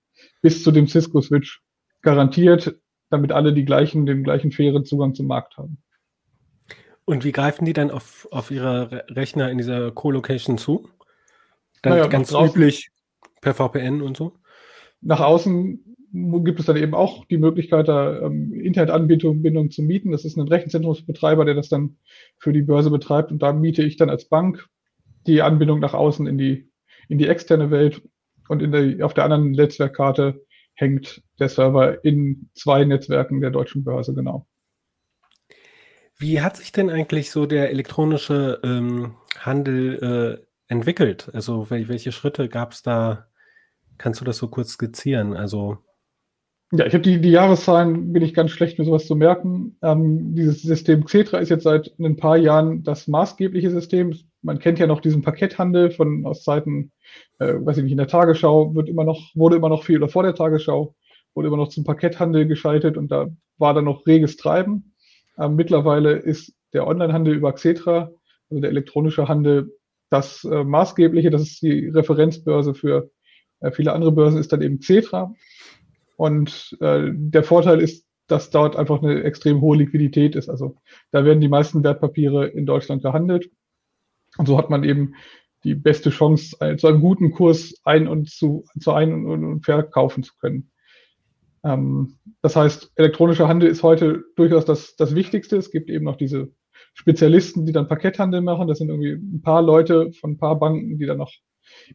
bis 0.42 0.64
zu 0.64 0.72
dem 0.72 0.88
Cisco-Switch 0.88 1.62
garantiert, 2.02 2.76
damit 3.10 3.32
alle 3.32 3.54
die 3.54 3.66
gleichen, 3.66 4.06
den 4.06 4.24
gleichen 4.24 4.52
fairen 4.52 4.86
Zugang 4.86 5.16
zum 5.16 5.28
Markt 5.28 5.58
haben. 5.58 5.82
Und 7.06 7.24
wie 7.24 7.32
greifen 7.32 7.66
die 7.66 7.74
dann 7.74 7.92
auf, 7.92 8.28
auf 8.32 8.52
ihre 8.52 9.06
Rechner 9.10 9.50
in 9.50 9.58
dieser 9.58 9.92
Co-Location 9.92 10.58
zu? 10.58 10.88
Dann 11.82 11.94
naja, 11.94 12.08
ganz 12.08 12.32
üblich 12.32 12.92
per 13.42 13.56
VPN 13.56 14.02
und 14.02 14.16
so? 14.16 14.38
Nach 15.02 15.20
außen 15.20 15.91
gibt 16.14 16.60
es 16.60 16.66
dann 16.66 16.78
eben 16.78 16.94
auch 16.94 17.26
die 17.26 17.38
Möglichkeit, 17.38 17.88
da 17.88 18.22
ähm, 18.22 18.54
Internetanbindung 18.54 19.72
zu 19.72 19.82
mieten. 19.82 20.12
Das 20.12 20.26
ist 20.26 20.38
ein 20.38 20.48
Rechenzentrumsbetreiber, 20.48 21.46
der 21.46 21.56
das 21.56 21.70
dann 21.70 21.98
für 22.38 22.52
die 22.52 22.62
Börse 22.62 22.92
betreibt. 22.92 23.32
Und 23.32 23.42
da 23.42 23.54
miete 23.54 23.84
ich 23.84 23.98
dann 23.98 24.10
als 24.10 24.26
Bank 24.26 24.68
die 25.28 25.42
Anbindung 25.42 25.80
nach 25.80 25.94
außen 25.94 26.28
in 26.28 26.38
die, 26.38 26.70
in 27.08 27.18
die 27.18 27.28
externe 27.28 27.72
Welt. 27.72 28.02
Und 28.50 28.62
in 28.62 28.72
der, 28.72 29.06
auf 29.06 29.14
der 29.14 29.24
anderen 29.24 29.52
Netzwerkkarte 29.52 30.42
hängt 30.74 31.24
der 31.40 31.48
Server 31.48 32.04
in 32.04 32.50
zwei 32.56 32.84
Netzwerken 32.84 33.40
der 33.40 33.52
deutschen 33.52 33.84
Börse, 33.84 34.14
genau. 34.14 34.48
Wie 36.18 36.42
hat 36.42 36.58
sich 36.58 36.72
denn 36.72 36.90
eigentlich 36.90 37.32
so 37.32 37.46
der 37.46 37.72
elektronische 37.72 38.60
ähm, 38.64 39.16
Handel 39.40 40.42
äh, 40.42 40.46
entwickelt? 40.72 41.30
Also 41.34 41.70
welche 41.70 42.12
Schritte 42.12 42.50
gab 42.50 42.74
es 42.74 42.84
da? 42.84 43.28
Kannst 43.98 44.20
du 44.20 44.26
das 44.26 44.38
so 44.38 44.48
kurz 44.48 44.72
skizzieren? 44.72 45.36
Also 45.36 45.78
ja, 46.72 46.86
ich 46.86 46.94
habe 46.94 47.02
die, 47.02 47.20
die 47.20 47.32
Jahreszahlen, 47.32 48.14
bin 48.14 48.24
ich 48.24 48.34
ganz 48.34 48.52
schlecht, 48.52 48.80
mir 48.80 48.86
sowas 48.86 49.06
zu 49.06 49.16
merken. 49.16 49.78
Ähm, 49.82 50.34
dieses 50.36 50.62
System 50.62 51.04
Xetra 51.04 51.40
ist 51.40 51.50
jetzt 51.50 51.64
seit 51.64 51.94
ein 52.00 52.16
paar 52.16 52.38
Jahren 52.38 52.84
das 52.84 53.10
maßgebliche 53.10 53.70
System. 53.70 54.16
Man 54.42 54.60
kennt 54.60 54.80
ja 54.80 54.88
noch 54.88 55.02
diesen 55.02 55.22
Pakethandel 55.22 55.92
von 55.92 56.26
aus 56.26 56.44
Zeiten, 56.44 56.92
äh, 57.40 57.56
weiß 57.60 57.78
ich 57.78 57.84
nicht, 57.84 57.92
in 57.92 57.98
der 57.98 58.08
Tagesschau 58.08 58.74
wird 58.74 58.88
immer 58.88 59.04
noch, 59.04 59.32
wurde 59.36 59.58
immer 59.58 59.68
noch 59.68 59.84
viel, 59.84 59.98
oder 59.98 60.08
vor 60.08 60.24
der 60.24 60.34
Tagesschau, 60.34 60.96
wurde 61.34 61.50
immer 61.50 61.58
noch 61.58 61.68
zum 61.68 61.84
Pakethandel 61.84 62.48
geschaltet 62.48 62.96
und 62.96 63.12
da 63.12 63.28
war 63.58 63.74
dann 63.74 63.86
noch 63.86 64.08
reges 64.08 64.38
Treiben. 64.38 64.94
Ähm, 65.38 65.56
mittlerweile 65.56 66.14
ist 66.14 66.54
der 66.74 66.88
Onlinehandel 66.88 67.36
über 67.36 67.52
Xetra, 67.52 68.12
also 68.50 68.62
der 68.62 68.70
elektronische 68.70 69.28
Handel, 69.28 69.78
das 70.10 70.46
äh, 70.46 70.64
maßgebliche, 70.64 71.32
das 71.32 71.42
ist 71.42 71.62
die 71.62 71.90
Referenzbörse 71.90 72.74
für 72.74 73.12
äh, 73.60 73.72
viele 73.72 73.92
andere 73.92 74.14
Börsen, 74.14 74.40
ist 74.40 74.54
dann 74.54 74.62
eben 74.62 74.80
Xetra. 74.80 75.34
Und 76.22 76.78
äh, 76.82 77.10
der 77.16 77.44
Vorteil 77.44 77.82
ist, 77.82 78.06
dass 78.28 78.52
dort 78.52 78.76
einfach 78.76 79.02
eine 79.02 79.24
extrem 79.24 79.60
hohe 79.60 79.78
Liquidität 79.78 80.36
ist. 80.36 80.50
Also 80.50 80.78
da 81.10 81.26
werden 81.26 81.42
die 81.42 81.50
meisten 81.50 81.84
Wertpapiere 81.84 82.46
in 82.46 82.68
Deutschland 82.68 83.02
gehandelt. 83.02 83.50
Und 84.38 84.46
so 84.46 84.56
hat 84.56 84.70
man 84.70 84.84
eben 84.84 85.16
die 85.64 85.74
beste 85.74 86.12
Chance, 86.12 86.56
zu 86.78 86.88
einem 86.88 87.02
guten 87.02 87.32
Kurs 87.32 87.74
ein- 87.86 88.08
und 88.08 88.30
zu, 88.30 88.66
zu 88.80 88.92
ein- 88.92 89.26
und 89.26 89.66
verkaufen 89.66 90.22
zu 90.22 90.34
können. 90.40 90.70
Ähm, 91.64 92.20
das 92.44 92.56
heißt, 92.56 92.92
elektronischer 92.98 93.48
Handel 93.48 93.72
ist 93.72 93.82
heute 93.82 94.24
durchaus 94.36 94.66
das, 94.66 94.96
das 94.98 95.16
Wichtigste. 95.16 95.58
Es 95.58 95.72
gibt 95.72 95.90
eben 95.90 96.06
noch 96.06 96.18
diese 96.18 96.52
Spezialisten, 96.94 97.66
die 97.66 97.72
dann 97.72 97.88
Pakethandel 97.88 98.42
machen. 98.42 98.68
Das 98.68 98.78
sind 98.78 98.90
irgendwie 98.90 99.14
ein 99.14 99.42
paar 99.42 99.64
Leute 99.64 100.12
von 100.12 100.34
ein 100.34 100.38
paar 100.38 100.60
Banken, 100.60 101.00
die 101.00 101.08
dann 101.08 101.18
noch 101.18 101.34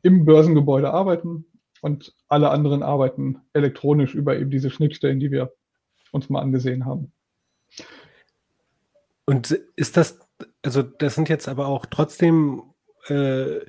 im 0.03 0.25
Börsengebäude 0.25 0.93
arbeiten 0.93 1.45
und 1.87 2.13
alle 2.29 2.51
anderen 2.51 2.83
arbeiten 2.83 3.39
elektronisch 3.53 4.15
über 4.15 4.37
eben 4.37 4.51
diese 4.51 4.71
Schnittstellen, 4.71 5.21
die 5.21 5.31
wir 5.31 5.53
uns 6.11 6.29
mal 6.29 6.43
angesehen 6.43 6.85
haben. 6.85 7.13
Und 9.25 9.53
ist 9.77 9.97
das, 9.97 10.19
also 10.63 10.83
das 10.83 11.15
sind 11.15 11.29
jetzt 11.29 11.49
aber 11.49 11.69
auch 11.69 11.87
trotzdem 11.87 12.63
äh, 13.09 13.61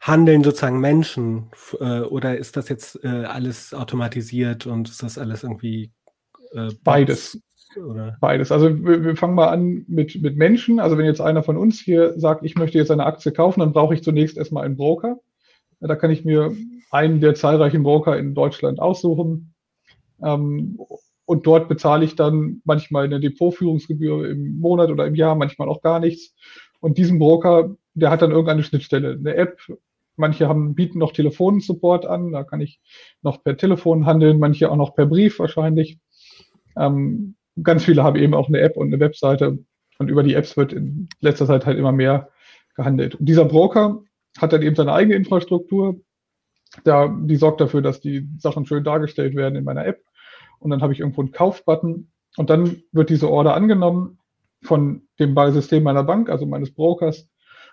handeln 0.00 0.42
sozusagen 0.42 0.80
Menschen 0.80 1.50
äh, 1.78 2.00
oder 2.00 2.38
ist 2.38 2.56
das 2.56 2.68
jetzt 2.68 3.04
äh, 3.04 3.08
alles 3.08 3.74
automatisiert 3.74 4.66
und 4.66 4.88
ist 4.88 5.02
das 5.02 5.18
alles 5.18 5.42
irgendwie 5.42 5.92
äh, 6.52 6.70
beides? 6.82 7.40
Oder? 7.76 8.16
Beides. 8.22 8.52
Also 8.52 8.84
wir, 8.84 9.04
wir, 9.04 9.16
fangen 9.16 9.34
mal 9.34 9.48
an 9.48 9.84
mit, 9.86 10.22
mit 10.22 10.38
Menschen. 10.38 10.80
Also 10.80 10.96
wenn 10.96 11.04
jetzt 11.04 11.20
einer 11.20 11.42
von 11.42 11.58
uns 11.58 11.78
hier 11.78 12.18
sagt, 12.18 12.42
ich 12.42 12.54
möchte 12.54 12.78
jetzt 12.78 12.90
eine 12.90 13.04
Aktie 13.04 13.32
kaufen, 13.32 13.60
dann 13.60 13.74
brauche 13.74 13.92
ich 13.92 14.02
zunächst 14.02 14.38
erstmal 14.38 14.64
einen 14.64 14.76
Broker. 14.76 15.18
Da 15.80 15.94
kann 15.94 16.10
ich 16.10 16.24
mir 16.24 16.56
einen 16.90 17.20
der 17.20 17.34
zahlreichen 17.34 17.82
Broker 17.82 18.18
in 18.18 18.34
Deutschland 18.34 18.80
aussuchen. 18.80 19.54
Ähm, 20.22 20.78
und 21.24 21.46
dort 21.46 21.68
bezahle 21.68 22.04
ich 22.04 22.14
dann 22.14 22.62
manchmal 22.64 23.04
eine 23.04 23.18
Depotführungsgebühr 23.18 24.30
im 24.30 24.60
Monat 24.60 24.90
oder 24.90 25.06
im 25.06 25.16
Jahr, 25.16 25.34
manchmal 25.34 25.68
auch 25.68 25.82
gar 25.82 25.98
nichts. 25.98 26.34
Und 26.80 26.98
diesen 26.98 27.18
Broker, 27.18 27.74
der 27.94 28.10
hat 28.10 28.22
dann 28.22 28.30
irgendeine 28.30 28.62
Schnittstelle, 28.62 29.12
eine 29.12 29.34
App. 29.34 29.58
Manche 30.14 30.48
haben, 30.48 30.74
bieten 30.74 30.98
noch 30.98 31.12
Telefonsupport 31.12 32.06
an, 32.06 32.32
da 32.32 32.44
kann 32.44 32.60
ich 32.60 32.80
noch 33.22 33.42
per 33.42 33.56
Telefon 33.56 34.06
handeln, 34.06 34.38
manche 34.38 34.70
auch 34.70 34.76
noch 34.76 34.94
per 34.94 35.06
Brief 35.06 35.38
wahrscheinlich. 35.40 35.98
Ähm, 36.78 37.34
ganz 37.62 37.84
viele 37.84 38.02
haben 38.02 38.16
eben 38.16 38.34
auch 38.34 38.48
eine 38.48 38.60
App 38.60 38.76
und 38.76 38.86
eine 38.86 39.00
Webseite. 39.00 39.58
Und 39.98 40.08
über 40.08 40.22
die 40.22 40.34
Apps 40.34 40.56
wird 40.56 40.72
in 40.72 41.08
letzter 41.20 41.46
Zeit 41.46 41.66
halt 41.66 41.78
immer 41.78 41.92
mehr 41.92 42.28
gehandelt. 42.76 43.16
Und 43.16 43.26
dieser 43.26 43.46
Broker 43.46 44.02
hat 44.38 44.52
dann 44.52 44.62
eben 44.62 44.76
seine 44.76 44.92
eigene 44.92 45.16
Infrastruktur. 45.16 46.00
Da, 46.84 47.08
die 47.08 47.36
sorgt 47.36 47.60
dafür, 47.60 47.82
dass 47.82 48.00
die 48.00 48.28
Sachen 48.38 48.66
schön 48.66 48.84
dargestellt 48.84 49.34
werden 49.34 49.56
in 49.56 49.64
meiner 49.64 49.86
App. 49.86 50.02
Und 50.58 50.70
dann 50.70 50.82
habe 50.82 50.92
ich 50.92 51.00
irgendwo 51.00 51.22
einen 51.22 51.32
Kaufbutton. 51.32 52.10
Und 52.36 52.50
dann 52.50 52.82
wird 52.92 53.10
diese 53.10 53.30
Order 53.30 53.54
angenommen 53.54 54.18
von 54.62 55.02
dem 55.18 55.34
System 55.52 55.82
meiner 55.82 56.04
Bank, 56.04 56.28
also 56.28 56.44
meines 56.46 56.72
Brokers. 56.72 57.28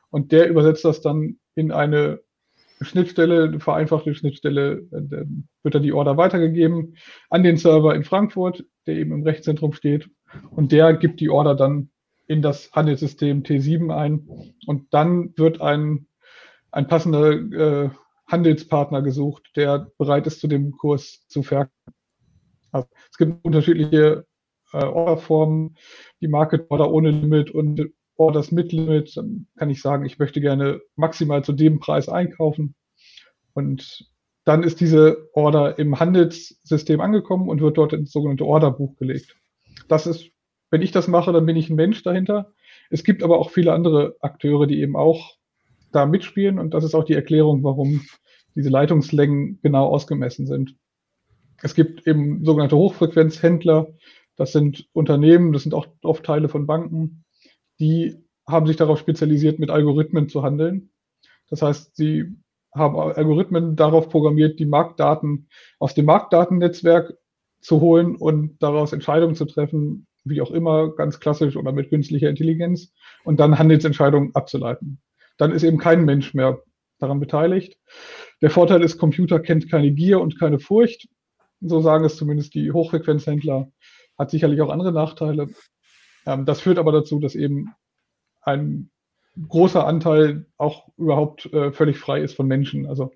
Und 0.09 0.31
der 0.31 0.49
übersetzt 0.49 0.85
das 0.85 1.01
dann 1.01 1.37
in 1.55 1.71
eine 1.71 2.21
Schnittstelle, 2.81 3.45
eine 3.45 3.59
vereinfachte 3.59 4.13
Schnittstelle, 4.13 4.83
wird 4.91 5.75
dann 5.75 5.83
die 5.83 5.93
Order 5.93 6.17
weitergegeben 6.17 6.97
an 7.29 7.43
den 7.43 7.57
Server 7.57 7.95
in 7.95 8.03
Frankfurt, 8.03 8.65
der 8.87 8.95
eben 8.95 9.11
im 9.13 9.23
Rechenzentrum 9.23 9.73
steht. 9.73 10.09
Und 10.51 10.71
der 10.71 10.93
gibt 10.93 11.19
die 11.19 11.29
Order 11.29 11.55
dann 11.55 11.89
in 12.27 12.41
das 12.41 12.71
Handelssystem 12.73 13.43
T7 13.43 13.95
ein. 13.95 14.27
Und 14.65 14.93
dann 14.93 15.33
wird 15.37 15.61
ein, 15.61 16.07
ein 16.71 16.87
passender 16.87 17.31
äh, 17.31 17.89
Handelspartner 18.27 19.01
gesucht, 19.01 19.51
der 19.55 19.91
bereit 19.97 20.27
ist, 20.27 20.39
zu 20.39 20.47
dem 20.47 20.71
Kurs 20.71 21.25
zu 21.27 21.43
verkaufen. 21.43 21.71
Also, 22.71 22.87
es 23.11 23.17
gibt 23.17 23.45
unterschiedliche 23.45 24.25
äh, 24.73 24.83
Orderformen, 24.83 25.77
die 26.21 26.27
Market 26.27 26.69
Order 26.69 26.91
ohne 26.91 27.11
Limit 27.11 27.51
und 27.51 27.89
Orders 28.15 28.51
mit 28.51 28.71
Limit. 28.71 29.15
Dann 29.15 29.47
kann 29.57 29.69
ich 29.69 29.81
sagen, 29.81 30.05
ich 30.05 30.19
möchte 30.19 30.41
gerne 30.41 30.81
maximal 30.95 31.43
zu 31.43 31.53
dem 31.53 31.79
Preis 31.79 32.09
einkaufen. 32.09 32.75
Und 33.53 34.09
dann 34.45 34.63
ist 34.63 34.81
diese 34.81 35.29
Order 35.33 35.79
im 35.79 35.99
Handelssystem 35.99 36.99
angekommen 36.99 37.47
und 37.47 37.61
wird 37.61 37.77
dort 37.77 37.93
ins 37.93 38.11
sogenannte 38.11 38.45
Orderbuch 38.45 38.97
gelegt. 38.97 39.35
Das 39.87 40.07
ist, 40.07 40.31
wenn 40.69 40.81
ich 40.81 40.91
das 40.91 41.07
mache, 41.07 41.31
dann 41.31 41.45
bin 41.45 41.55
ich 41.55 41.69
ein 41.69 41.75
Mensch 41.75 42.03
dahinter. 42.03 42.51
Es 42.89 43.03
gibt 43.03 43.23
aber 43.23 43.39
auch 43.39 43.51
viele 43.51 43.73
andere 43.73 44.15
Akteure, 44.19 44.67
die 44.67 44.81
eben 44.81 44.95
auch 44.95 45.37
da 45.95 46.05
mitspielen 46.05 46.59
und 46.59 46.73
das 46.73 46.83
ist 46.83 46.95
auch 46.95 47.03
die 47.03 47.13
Erklärung, 47.13 47.63
warum 47.63 48.01
diese 48.55 48.69
Leitungslängen 48.69 49.59
genau 49.61 49.87
ausgemessen 49.87 50.47
sind. 50.47 50.75
Es 51.61 51.75
gibt 51.75 52.05
eben 52.07 52.43
sogenannte 52.43 52.77
Hochfrequenzhändler, 52.77 53.87
das 54.35 54.51
sind 54.51 54.87
Unternehmen, 54.93 55.53
das 55.53 55.63
sind 55.63 55.73
auch 55.73 55.87
oft 56.01 56.25
Teile 56.25 56.49
von 56.49 56.67
Banken, 56.67 57.23
die 57.79 58.17
haben 58.47 58.67
sich 58.67 58.75
darauf 58.75 58.99
spezialisiert, 58.99 59.59
mit 59.59 59.69
Algorithmen 59.69 60.27
zu 60.27 60.43
handeln. 60.43 60.89
Das 61.49 61.61
heißt, 61.61 61.95
sie 61.95 62.35
haben 62.75 62.97
Algorithmen 62.97 63.75
darauf 63.75 64.09
programmiert, 64.09 64.59
die 64.59 64.65
Marktdaten 64.65 65.47
aus 65.79 65.93
dem 65.93 66.05
Marktdatennetzwerk 66.05 67.13
zu 67.61 67.79
holen 67.79 68.15
und 68.15 68.61
daraus 68.61 68.93
Entscheidungen 68.93 69.35
zu 69.35 69.45
treffen, 69.45 70.07
wie 70.25 70.41
auch 70.41 70.51
immer, 70.51 70.93
ganz 70.95 71.19
klassisch 71.19 71.55
oder 71.55 71.71
mit 71.71 71.89
künstlicher 71.89 72.29
Intelligenz 72.29 72.91
und 73.23 73.39
dann 73.39 73.59
Handelsentscheidungen 73.59 74.33
abzuleiten. 74.35 75.01
Dann 75.37 75.51
ist 75.51 75.63
eben 75.63 75.77
kein 75.77 76.05
Mensch 76.05 76.33
mehr 76.33 76.61
daran 76.99 77.19
beteiligt. 77.19 77.77
Der 78.41 78.49
Vorteil 78.49 78.81
ist, 78.83 78.97
Computer 78.97 79.39
kennt 79.39 79.69
keine 79.69 79.91
Gier 79.91 80.19
und 80.19 80.39
keine 80.39 80.59
Furcht. 80.59 81.07
So 81.61 81.81
sagen 81.81 82.05
es 82.05 82.17
zumindest 82.17 82.53
die 82.55 82.71
Hochfrequenzhändler. 82.71 83.71
Hat 84.17 84.29
sicherlich 84.29 84.61
auch 84.61 84.69
andere 84.69 84.91
Nachteile. 84.91 85.49
Ähm, 86.25 86.45
das 86.45 86.61
führt 86.61 86.77
aber 86.77 86.91
dazu, 86.91 87.19
dass 87.19 87.35
eben 87.35 87.73
ein 88.41 88.89
großer 89.47 89.85
Anteil 89.85 90.45
auch 90.57 90.89
überhaupt 90.97 91.51
äh, 91.53 91.71
völlig 91.71 91.97
frei 91.97 92.21
ist 92.21 92.35
von 92.35 92.47
Menschen. 92.47 92.85
Also 92.85 93.11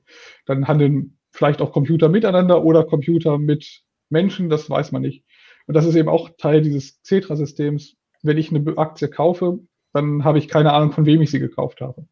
dann 0.45 0.67
handeln 0.67 1.17
vielleicht 1.31 1.61
auch 1.61 1.71
Computer 1.71 2.09
miteinander 2.09 2.63
oder 2.63 2.83
Computer 2.83 3.37
mit 3.37 3.83
Menschen, 4.09 4.49
das 4.49 4.69
weiß 4.69 4.91
man 4.91 5.01
nicht. 5.01 5.23
Und 5.67 5.75
das 5.75 5.85
ist 5.85 5.95
eben 5.95 6.09
auch 6.09 6.31
Teil 6.37 6.61
dieses 6.61 7.01
Cetra-Systems. 7.03 7.95
Wenn 8.23 8.37
ich 8.37 8.49
eine 8.49 8.77
Aktie 8.77 9.09
kaufe, 9.09 9.59
dann 9.93 10.23
habe 10.23 10.37
ich 10.37 10.47
keine 10.47 10.73
Ahnung, 10.73 10.91
von 10.91 11.05
wem 11.05 11.21
ich 11.21 11.31
sie 11.31 11.39
gekauft 11.39 11.81
habe. 11.81 12.07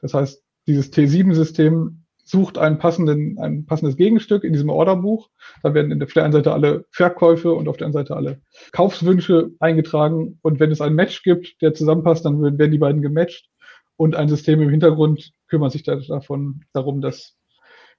Das 0.00 0.14
heißt, 0.14 0.42
dieses 0.66 0.92
T7-System 0.92 2.04
sucht 2.24 2.56
einen 2.58 2.78
passenden, 2.78 3.38
ein 3.38 3.66
passendes 3.66 3.96
Gegenstück 3.96 4.44
in 4.44 4.52
diesem 4.52 4.70
Orderbuch. 4.70 5.28
Da 5.62 5.74
werden 5.74 6.02
auf 6.02 6.12
der 6.12 6.24
einen 6.24 6.32
Seite 6.32 6.52
alle 6.52 6.86
Verkäufe 6.90 7.52
und 7.52 7.68
auf 7.68 7.76
der 7.76 7.86
anderen 7.86 8.06
Seite 8.06 8.16
alle 8.16 8.40
Kaufswünsche 8.72 9.50
eingetragen. 9.60 10.38
Und 10.42 10.58
wenn 10.58 10.70
es 10.70 10.80
ein 10.80 10.94
Match 10.94 11.22
gibt, 11.22 11.60
der 11.60 11.74
zusammenpasst, 11.74 12.24
dann 12.24 12.40
werden 12.42 12.72
die 12.72 12.78
beiden 12.78 13.02
gematcht. 13.02 13.50
Und 13.96 14.16
ein 14.16 14.28
System 14.28 14.60
im 14.60 14.70
Hintergrund 14.70 15.32
kümmert 15.48 15.72
sich 15.72 15.82
davon 15.82 16.64
darum, 16.72 17.00
dass 17.00 17.36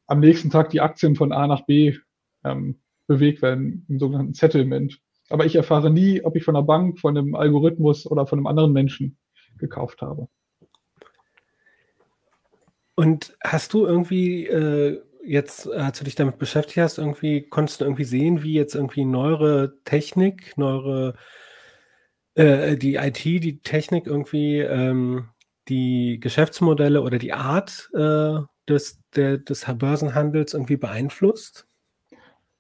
am 0.08 0.20
nächsten 0.20 0.50
Tag 0.50 0.72
die 0.72 0.82
Aktien 0.82 1.16
von 1.16 1.32
A 1.32 1.48
nach 1.48 1.66
B 1.66 1.96
ähm, 2.44 2.80
bewegt 3.08 3.42
werden, 3.42 3.86
im 3.88 4.00
sogenannten 4.00 4.34
Settlement. 4.34 5.00
Aber 5.30 5.46
ich 5.46 5.56
erfahre 5.56 5.90
nie, 5.90 6.24
ob 6.24 6.36
ich 6.36 6.44
von 6.44 6.56
einer 6.56 6.66
Bank, 6.66 7.00
von 7.00 7.18
einem 7.18 7.36
Algorithmus 7.36 8.06
oder 8.06 8.28
von 8.28 8.40
einem 8.40 8.48
anderen 8.48 8.74
Menschen 8.74 9.18
gekauft 9.58 10.02
habe. 10.02 10.28
Und 12.96 13.36
hast 13.44 13.74
du 13.74 13.86
irgendwie 13.86 14.46
äh, 14.46 15.02
jetzt, 15.26 15.70
als 15.70 15.98
du 16.00 16.06
dich 16.06 16.16
damit 16.16 16.38
beschäftigt 16.38 16.78
hast, 16.78 16.98
irgendwie, 16.98 17.42
konntest 17.42 17.82
du 17.82 17.86
irgendwie 17.86 18.06
sehen, 18.06 18.44
wie 18.44 18.54
jetzt 18.54 18.76
irgendwie 18.76 19.06
neuere 19.06 19.78
Technik, 19.84 20.58
neuere, 20.58 21.16
äh, 22.36 22.78
die 22.78 22.96
IT, 22.96 23.24
die 23.26 23.60
Technik 23.62 24.08
irgendwie 24.08 24.60
ähm, 24.60 25.30
die 25.68 26.20
Geschäftsmodelle 26.22 27.02
oder 27.02 27.18
die 27.18 27.34
Art 27.34 27.90
äh, 27.94 28.40
des, 28.70 29.02
der, 29.16 29.40
des 29.40 29.66
Börsenhandels 29.78 30.54
irgendwie 30.54 30.78
beeinflusst? 30.78 31.68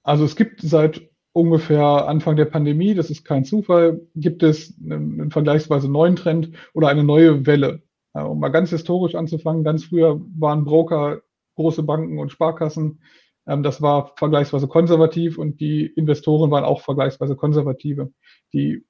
Also 0.03 0.25
es 0.25 0.35
gibt 0.35 0.61
seit 0.61 1.09
ungefähr 1.35 2.07
Anfang 2.07 2.37
der 2.37 2.45
Pandemie, 2.45 2.95
das 2.95 3.09
ist 3.09 3.25
kein 3.25 3.43
Zufall, 3.43 3.99
gibt 4.15 4.41
es 4.41 4.73
einen, 4.81 5.31
vergleichsweise 5.31 5.91
neuen 5.91 6.15
Trend 6.15 6.51
oder 6.73 6.87
eine 6.87 7.03
neue 7.03 7.45
Welle. 7.45 7.83
Um 8.13 8.39
mal 8.39 8.47
ganz 8.47 8.69
historisch 8.69 9.15
anzufangen, 9.15 9.65
ganz 9.65 9.83
früher 9.83 10.21
waren 10.37 10.63
Broker 10.63 11.21
große 11.55 11.83
Banken 11.83 12.19
und 12.19 12.31
Sparkassen. 12.31 13.01
Ähm, 13.45 13.63
das 13.63 13.81
war 13.81 14.13
vergleichsweise 14.15 14.69
konservativ 14.69 15.37
und 15.37 15.59
die 15.59 15.85
Investoren 15.85 16.51
waren 16.51 16.63
auch 16.63 16.79
vergleichsweise 16.79 17.35
konservative, 17.35 18.13
die 18.53 18.85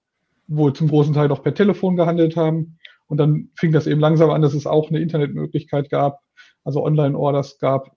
wohl 0.47 0.73
zum 0.73 0.87
großen 0.87 1.15
Teil 1.15 1.31
auch 1.31 1.41
per 1.41 1.55
Telefon 1.55 1.95
gehandelt 1.95 2.35
haben. 2.35 2.77
Und 3.07 3.17
dann 3.17 3.49
fing 3.55 3.71
das 3.71 3.87
eben 3.87 3.99
langsam 3.99 4.29
an, 4.29 4.43
dass 4.43 4.53
es 4.53 4.67
auch 4.67 4.89
eine 4.89 4.99
Internetmöglichkeit 4.99 5.89
gab, 5.89 6.19
also 6.63 6.83
Online-Orders 6.83 7.57
gab. 7.57 7.95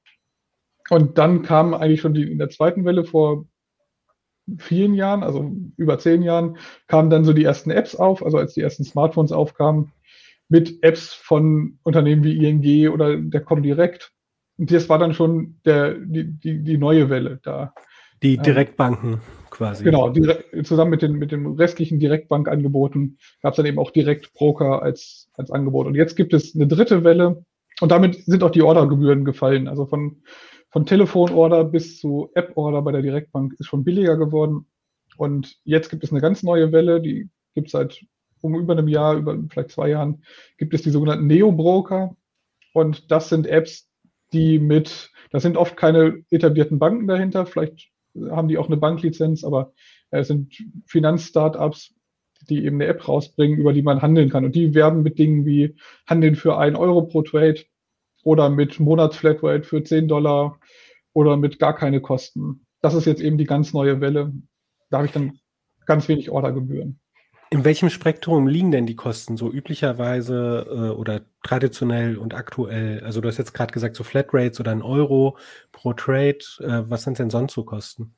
Und 0.88 1.18
dann 1.18 1.42
kam 1.42 1.74
eigentlich 1.74 2.00
schon 2.00 2.14
die, 2.14 2.22
in 2.22 2.38
der 2.38 2.48
zweiten 2.48 2.86
Welle 2.86 3.04
vor 3.04 3.44
vielen 4.58 4.94
Jahren, 4.94 5.22
also 5.22 5.52
über 5.76 5.98
zehn 5.98 6.22
Jahren, 6.22 6.56
kamen 6.86 7.10
dann 7.10 7.24
so 7.24 7.32
die 7.32 7.44
ersten 7.44 7.70
Apps 7.70 7.94
auf, 7.94 8.24
also 8.24 8.38
als 8.38 8.54
die 8.54 8.62
ersten 8.62 8.84
Smartphones 8.84 9.32
aufkamen, 9.32 9.92
mit 10.48 10.82
Apps 10.82 11.12
von 11.12 11.78
Unternehmen 11.82 12.24
wie 12.24 12.46
ING 12.46 12.92
oder 12.92 13.16
der 13.16 13.42
Comdirect. 13.42 14.12
Und 14.56 14.72
das 14.72 14.88
war 14.88 14.98
dann 14.98 15.14
schon 15.14 15.60
der, 15.64 15.94
die, 15.94 16.24
die, 16.24 16.62
die 16.62 16.78
neue 16.78 17.10
Welle 17.10 17.38
da. 17.42 17.74
Die 18.22 18.36
ähm, 18.36 18.42
Direktbanken 18.42 19.20
quasi. 19.50 19.84
Genau, 19.84 20.08
direkt, 20.08 20.66
zusammen 20.66 20.90
mit 20.90 21.02
den, 21.02 21.12
mit 21.14 21.32
den 21.32 21.46
restlichen 21.46 21.98
Direktbankangeboten 21.98 23.18
gab 23.42 23.52
es 23.52 23.56
dann 23.56 23.66
eben 23.66 23.78
auch 23.78 23.90
Direktbroker 23.90 24.82
als, 24.82 25.28
als 25.34 25.50
Angebot. 25.50 25.86
Und 25.86 25.94
jetzt 25.94 26.16
gibt 26.16 26.32
es 26.32 26.54
eine 26.54 26.66
dritte 26.66 27.04
Welle 27.04 27.44
und 27.80 27.92
damit 27.92 28.24
sind 28.24 28.42
auch 28.42 28.50
die 28.50 28.62
Ordergebühren 28.62 29.24
gefallen. 29.24 29.68
Also 29.68 29.86
von, 29.86 30.22
von 30.70 30.86
Telefonorder 30.86 31.64
bis 31.64 31.98
zu 31.98 32.30
App-Order 32.34 32.82
bei 32.82 32.92
der 32.92 33.02
Direktbank 33.02 33.54
ist 33.58 33.66
schon 33.66 33.84
billiger 33.84 34.16
geworden. 34.16 34.66
Und 35.16 35.56
jetzt 35.64 35.90
gibt 35.90 36.04
es 36.04 36.12
eine 36.12 36.20
ganz 36.20 36.42
neue 36.42 36.72
Welle, 36.72 37.00
die 37.00 37.28
gibt 37.54 37.68
es 37.68 37.72
seit 37.72 38.04
um 38.40 38.54
über 38.54 38.74
einem 38.74 38.88
Jahr, 38.88 39.16
über 39.16 39.36
vielleicht 39.50 39.70
zwei 39.70 39.90
Jahren, 39.90 40.22
gibt 40.58 40.74
es 40.74 40.82
die 40.82 40.90
sogenannten 40.90 41.26
Neo-Broker. 41.26 42.16
Und 42.72 43.10
das 43.10 43.28
sind 43.28 43.46
Apps, 43.46 43.88
die 44.32 44.58
mit, 44.58 45.10
das 45.30 45.42
sind 45.42 45.56
oft 45.56 45.76
keine 45.76 46.22
etablierten 46.30 46.78
Banken 46.78 47.08
dahinter, 47.08 47.46
vielleicht 47.46 47.88
haben 48.30 48.48
die 48.48 48.58
auch 48.58 48.66
eine 48.66 48.76
Banklizenz, 48.76 49.44
aber 49.44 49.72
es 50.10 50.28
sind 50.28 50.56
Finanzstartups, 50.86 51.94
die 52.48 52.64
eben 52.64 52.76
eine 52.76 52.86
App 52.86 53.06
rausbringen, 53.08 53.58
über 53.58 53.72
die 53.72 53.82
man 53.82 54.02
handeln 54.02 54.30
kann. 54.30 54.44
Und 54.44 54.54
die 54.54 54.74
werben 54.74 55.02
mit 55.02 55.18
Dingen 55.18 55.44
wie 55.44 55.74
Handeln 56.06 56.36
für 56.36 56.56
ein 56.58 56.76
Euro 56.76 57.02
pro 57.02 57.22
Trade 57.22 57.60
oder 58.22 58.48
mit 58.48 58.80
Monatsflatrate 58.80 59.64
für 59.64 59.82
10 59.82 60.08
Dollar 60.08 60.57
oder 61.18 61.36
mit 61.36 61.58
gar 61.58 61.74
keine 61.74 62.00
Kosten. 62.00 62.64
Das 62.80 62.94
ist 62.94 63.04
jetzt 63.04 63.20
eben 63.20 63.38
die 63.38 63.44
ganz 63.44 63.72
neue 63.72 64.00
Welle. 64.00 64.32
Da 64.88 64.98
habe 64.98 65.06
ich 65.06 65.12
dann 65.12 65.40
ganz 65.84 66.06
wenig 66.06 66.30
Ordergebühren. 66.30 67.00
In 67.50 67.64
welchem 67.64 67.90
Spektrum 67.90 68.46
liegen 68.46 68.70
denn 68.70 68.86
die 68.86 68.94
Kosten 68.94 69.36
so 69.36 69.50
üblicherweise 69.50 70.64
äh, 70.70 70.96
oder 70.96 71.22
traditionell 71.42 72.18
und 72.18 72.34
aktuell? 72.34 73.00
Also 73.00 73.20
du 73.20 73.26
hast 73.26 73.38
jetzt 73.38 73.52
gerade 73.52 73.72
gesagt, 73.72 73.96
so 73.96 74.04
Flatrates 74.04 74.60
oder 74.60 74.70
ein 74.70 74.82
Euro 74.82 75.36
pro 75.72 75.92
Trade. 75.92 76.38
Äh, 76.60 76.88
was 76.88 77.02
sind 77.02 77.18
denn 77.18 77.30
sonst 77.30 77.54
so 77.54 77.64
Kosten? 77.64 78.12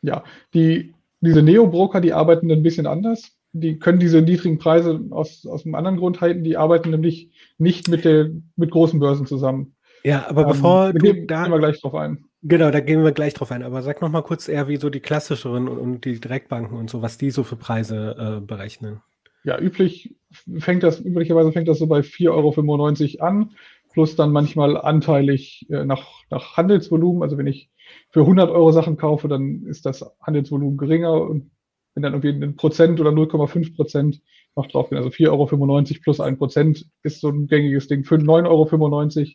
Ja, 0.00 0.24
die, 0.54 0.94
diese 1.20 1.42
Neo-Broker, 1.42 2.00
die 2.00 2.14
arbeiten 2.14 2.50
ein 2.50 2.62
bisschen 2.62 2.86
anders. 2.86 3.32
Die 3.52 3.78
können 3.78 4.00
diese 4.00 4.22
niedrigen 4.22 4.58
Preise 4.58 5.04
aus, 5.10 5.44
aus 5.44 5.66
einem 5.66 5.74
anderen 5.74 5.98
Grund 5.98 6.22
halten. 6.22 6.44
Die 6.44 6.56
arbeiten 6.56 6.88
nämlich 6.90 7.30
nicht 7.58 7.88
mit, 7.88 8.06
der, 8.06 8.30
mit 8.56 8.70
großen 8.70 8.98
Börsen 9.00 9.26
zusammen. 9.26 9.74
Ja, 10.02 10.26
aber 10.28 10.42
ähm, 10.42 10.48
bevor 10.48 10.92
du 10.94 10.98
da 11.26 11.42
gehen 11.42 11.52
wir 11.52 11.58
gleich 11.58 11.80
drauf 11.80 11.94
ein. 11.94 12.24
Genau, 12.42 12.70
da 12.70 12.80
gehen 12.80 13.02
wir 13.02 13.12
gleich 13.12 13.34
drauf 13.34 13.50
ein. 13.50 13.62
Aber 13.62 13.82
sag 13.82 14.00
noch 14.00 14.10
mal 14.10 14.22
kurz 14.22 14.48
eher, 14.48 14.68
wie 14.68 14.76
so 14.76 14.90
die 14.90 15.00
klassischeren 15.00 15.66
und, 15.68 15.78
und 15.78 16.04
die 16.04 16.20
Direktbanken 16.20 16.76
und 16.76 16.88
so, 16.88 17.02
was 17.02 17.18
die 17.18 17.30
so 17.30 17.42
für 17.42 17.56
Preise 17.56 18.38
äh, 18.38 18.40
berechnen. 18.40 19.00
ja, 19.44 19.58
üblich 19.58 20.14
fängt 20.58 20.82
das, 20.82 21.00
üblicherweise 21.00 21.52
fängt 21.52 21.68
das 21.68 21.78
so 21.78 21.86
bei 21.86 22.00
4,95 22.00 23.18
Euro 23.18 23.26
an, 23.26 23.50
plus 23.92 24.14
dann 24.14 24.30
manchmal 24.30 24.76
anteilig 24.76 25.66
äh, 25.70 25.84
nach, 25.84 26.06
nach 26.30 26.56
Handelsvolumen. 26.56 27.22
Also 27.22 27.38
wenn 27.38 27.46
ich 27.46 27.70
für 28.10 28.20
100 28.20 28.50
Euro 28.50 28.70
Sachen 28.72 28.96
kaufe, 28.96 29.26
dann 29.28 29.64
ist 29.64 29.86
das 29.86 30.04
Handelsvolumen 30.22 30.76
geringer 30.76 31.22
und 31.22 31.50
wenn 31.94 32.02
dann 32.02 32.12
irgendwie 32.12 32.44
ein 32.44 32.54
Prozent 32.54 33.00
oder 33.00 33.10
0,5 33.10 33.74
Prozent 33.74 34.22
noch 34.54 34.66
drauf 34.68 34.90
bin, 34.90 34.98
also 34.98 35.10
4,95 35.10 35.30
Euro 35.30 36.00
plus 36.02 36.20
ein 36.20 36.38
Prozent 36.38 36.86
ist 37.02 37.20
so 37.20 37.30
ein 37.30 37.48
gängiges 37.48 37.88
Ding. 37.88 38.04
Für 38.04 38.16
9,95 38.16 38.46
Euro 38.46 39.26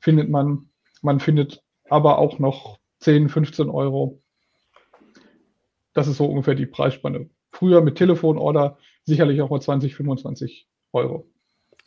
findet 0.00 0.28
man, 0.28 0.68
man 1.00 1.20
findet 1.20 1.62
aber 1.92 2.18
auch 2.18 2.38
noch 2.38 2.78
10, 3.00 3.28
15 3.28 3.68
Euro. 3.68 4.22
Das 5.92 6.08
ist 6.08 6.16
so 6.16 6.24
ungefähr 6.24 6.54
die 6.54 6.66
Preisspanne. 6.66 7.28
Früher 7.50 7.82
mit 7.82 7.96
Telefonorder 7.96 8.78
sicherlich 9.04 9.42
auch 9.42 9.50
mal 9.50 9.60
20, 9.60 9.94
25 9.94 10.68
Euro. 10.92 11.28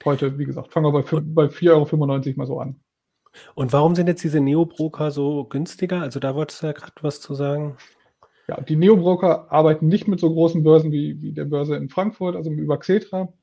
Heute, 0.04 0.38
wie 0.38 0.46
gesagt, 0.46 0.72
fangen 0.72 0.94
wir 0.94 1.02
bei, 1.02 1.20
bei 1.22 1.46
4,95 1.46 1.70
Euro 1.72 2.38
mal 2.38 2.46
so 2.46 2.60
an. 2.60 2.80
Und 3.56 3.74
warum 3.74 3.96
sind 3.96 4.08
jetzt 4.08 4.24
diese 4.24 4.40
Neo-Broker 4.40 5.10
so 5.10 5.46
günstiger? 5.46 6.02
Also 6.02 6.20
da 6.20 6.36
wolltest 6.36 6.62
du 6.62 6.68
ja 6.68 6.74
gerade 6.74 6.94
was 7.02 7.20
zu 7.20 7.34
sagen. 7.34 7.78
Ja, 8.48 8.62
die 8.62 8.76
Neo-Broker 8.76 9.52
arbeiten 9.52 9.88
nicht 9.88 10.08
mit 10.08 10.20
so 10.20 10.32
großen 10.32 10.64
Börsen 10.64 10.92
wie, 10.92 11.20
wie 11.22 11.32
der 11.32 11.46
Börse 11.46 11.76
in 11.76 11.90
Frankfurt, 11.90 12.36
also 12.36 12.52
über 12.52 12.78
Xetra. 12.78 13.34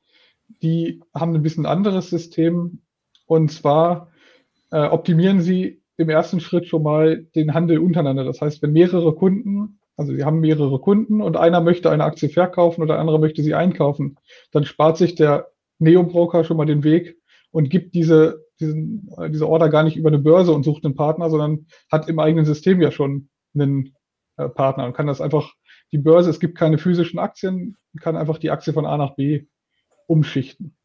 Die 0.61 1.01
haben 1.13 1.35
ein 1.35 1.43
bisschen 1.43 1.65
anderes 1.65 2.09
System. 2.09 2.81
Und 3.25 3.51
zwar 3.51 4.11
äh, 4.71 4.85
optimieren 4.85 5.41
sie 5.41 5.82
im 5.97 6.09
ersten 6.09 6.39
Schritt 6.39 6.67
schon 6.67 6.83
mal 6.83 7.23
den 7.35 7.53
Handel 7.53 7.79
untereinander. 7.79 8.23
Das 8.23 8.41
heißt, 8.41 8.61
wenn 8.61 8.73
mehrere 8.73 9.13
Kunden 9.15 9.79
also 9.95 10.13
Sie 10.13 10.23
haben 10.23 10.39
mehrere 10.39 10.79
Kunden 10.79 11.21
und 11.21 11.37
einer 11.37 11.61
möchte 11.61 11.91
eine 11.91 12.03
Aktie 12.03 12.29
verkaufen 12.29 12.81
oder 12.81 12.95
der 12.95 12.99
andere 12.99 13.19
möchte 13.19 13.43
sie 13.43 13.53
einkaufen. 13.53 14.17
Dann 14.51 14.65
spart 14.65 14.97
sich 14.97 15.15
der 15.15 15.51
Neo-Broker 15.79 16.43
schon 16.43 16.57
mal 16.57 16.65
den 16.65 16.83
Weg 16.83 17.17
und 17.51 17.69
gibt 17.69 17.93
diese, 17.93 18.45
diesen, 18.59 19.09
äh, 19.17 19.29
diese 19.29 19.47
Order 19.47 19.69
gar 19.69 19.83
nicht 19.83 19.97
über 19.97 20.09
eine 20.09 20.19
Börse 20.19 20.51
und 20.51 20.63
sucht 20.63 20.85
einen 20.85 20.95
Partner, 20.95 21.29
sondern 21.29 21.67
hat 21.91 22.09
im 22.09 22.19
eigenen 22.19 22.45
System 22.45 22.81
ja 22.81 22.91
schon 22.91 23.29
einen 23.53 23.95
äh, 24.37 24.49
Partner 24.49 24.85
und 24.85 24.93
kann 24.93 25.07
das 25.07 25.21
einfach, 25.21 25.53
die 25.91 25.99
Börse, 25.99 26.31
es 26.31 26.39
gibt 26.39 26.57
keine 26.57 26.79
physischen 26.79 27.19
Aktien, 27.19 27.77
kann 27.99 28.15
einfach 28.15 28.39
die 28.39 28.49
Aktie 28.49 28.73
von 28.73 28.87
A 28.87 28.97
nach 28.97 29.15
B 29.15 29.45
umschichten. 30.07 30.75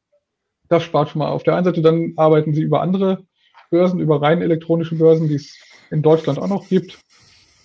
Das 0.68 0.82
spart 0.82 1.08
schon 1.08 1.20
mal 1.20 1.30
auf 1.30 1.44
der 1.44 1.54
einen 1.54 1.64
Seite, 1.64 1.80
dann 1.80 2.12
arbeiten 2.16 2.52
sie 2.52 2.60
über 2.60 2.82
andere 2.82 3.26
Börsen, 3.70 4.00
über 4.00 4.22
rein 4.22 4.42
elektronische 4.42 4.96
Börsen, 4.96 5.28
die 5.28 5.34
es 5.34 5.58
in 5.90 6.02
Deutschland 6.02 6.38
auch 6.38 6.48
noch 6.48 6.68
gibt, 6.68 6.98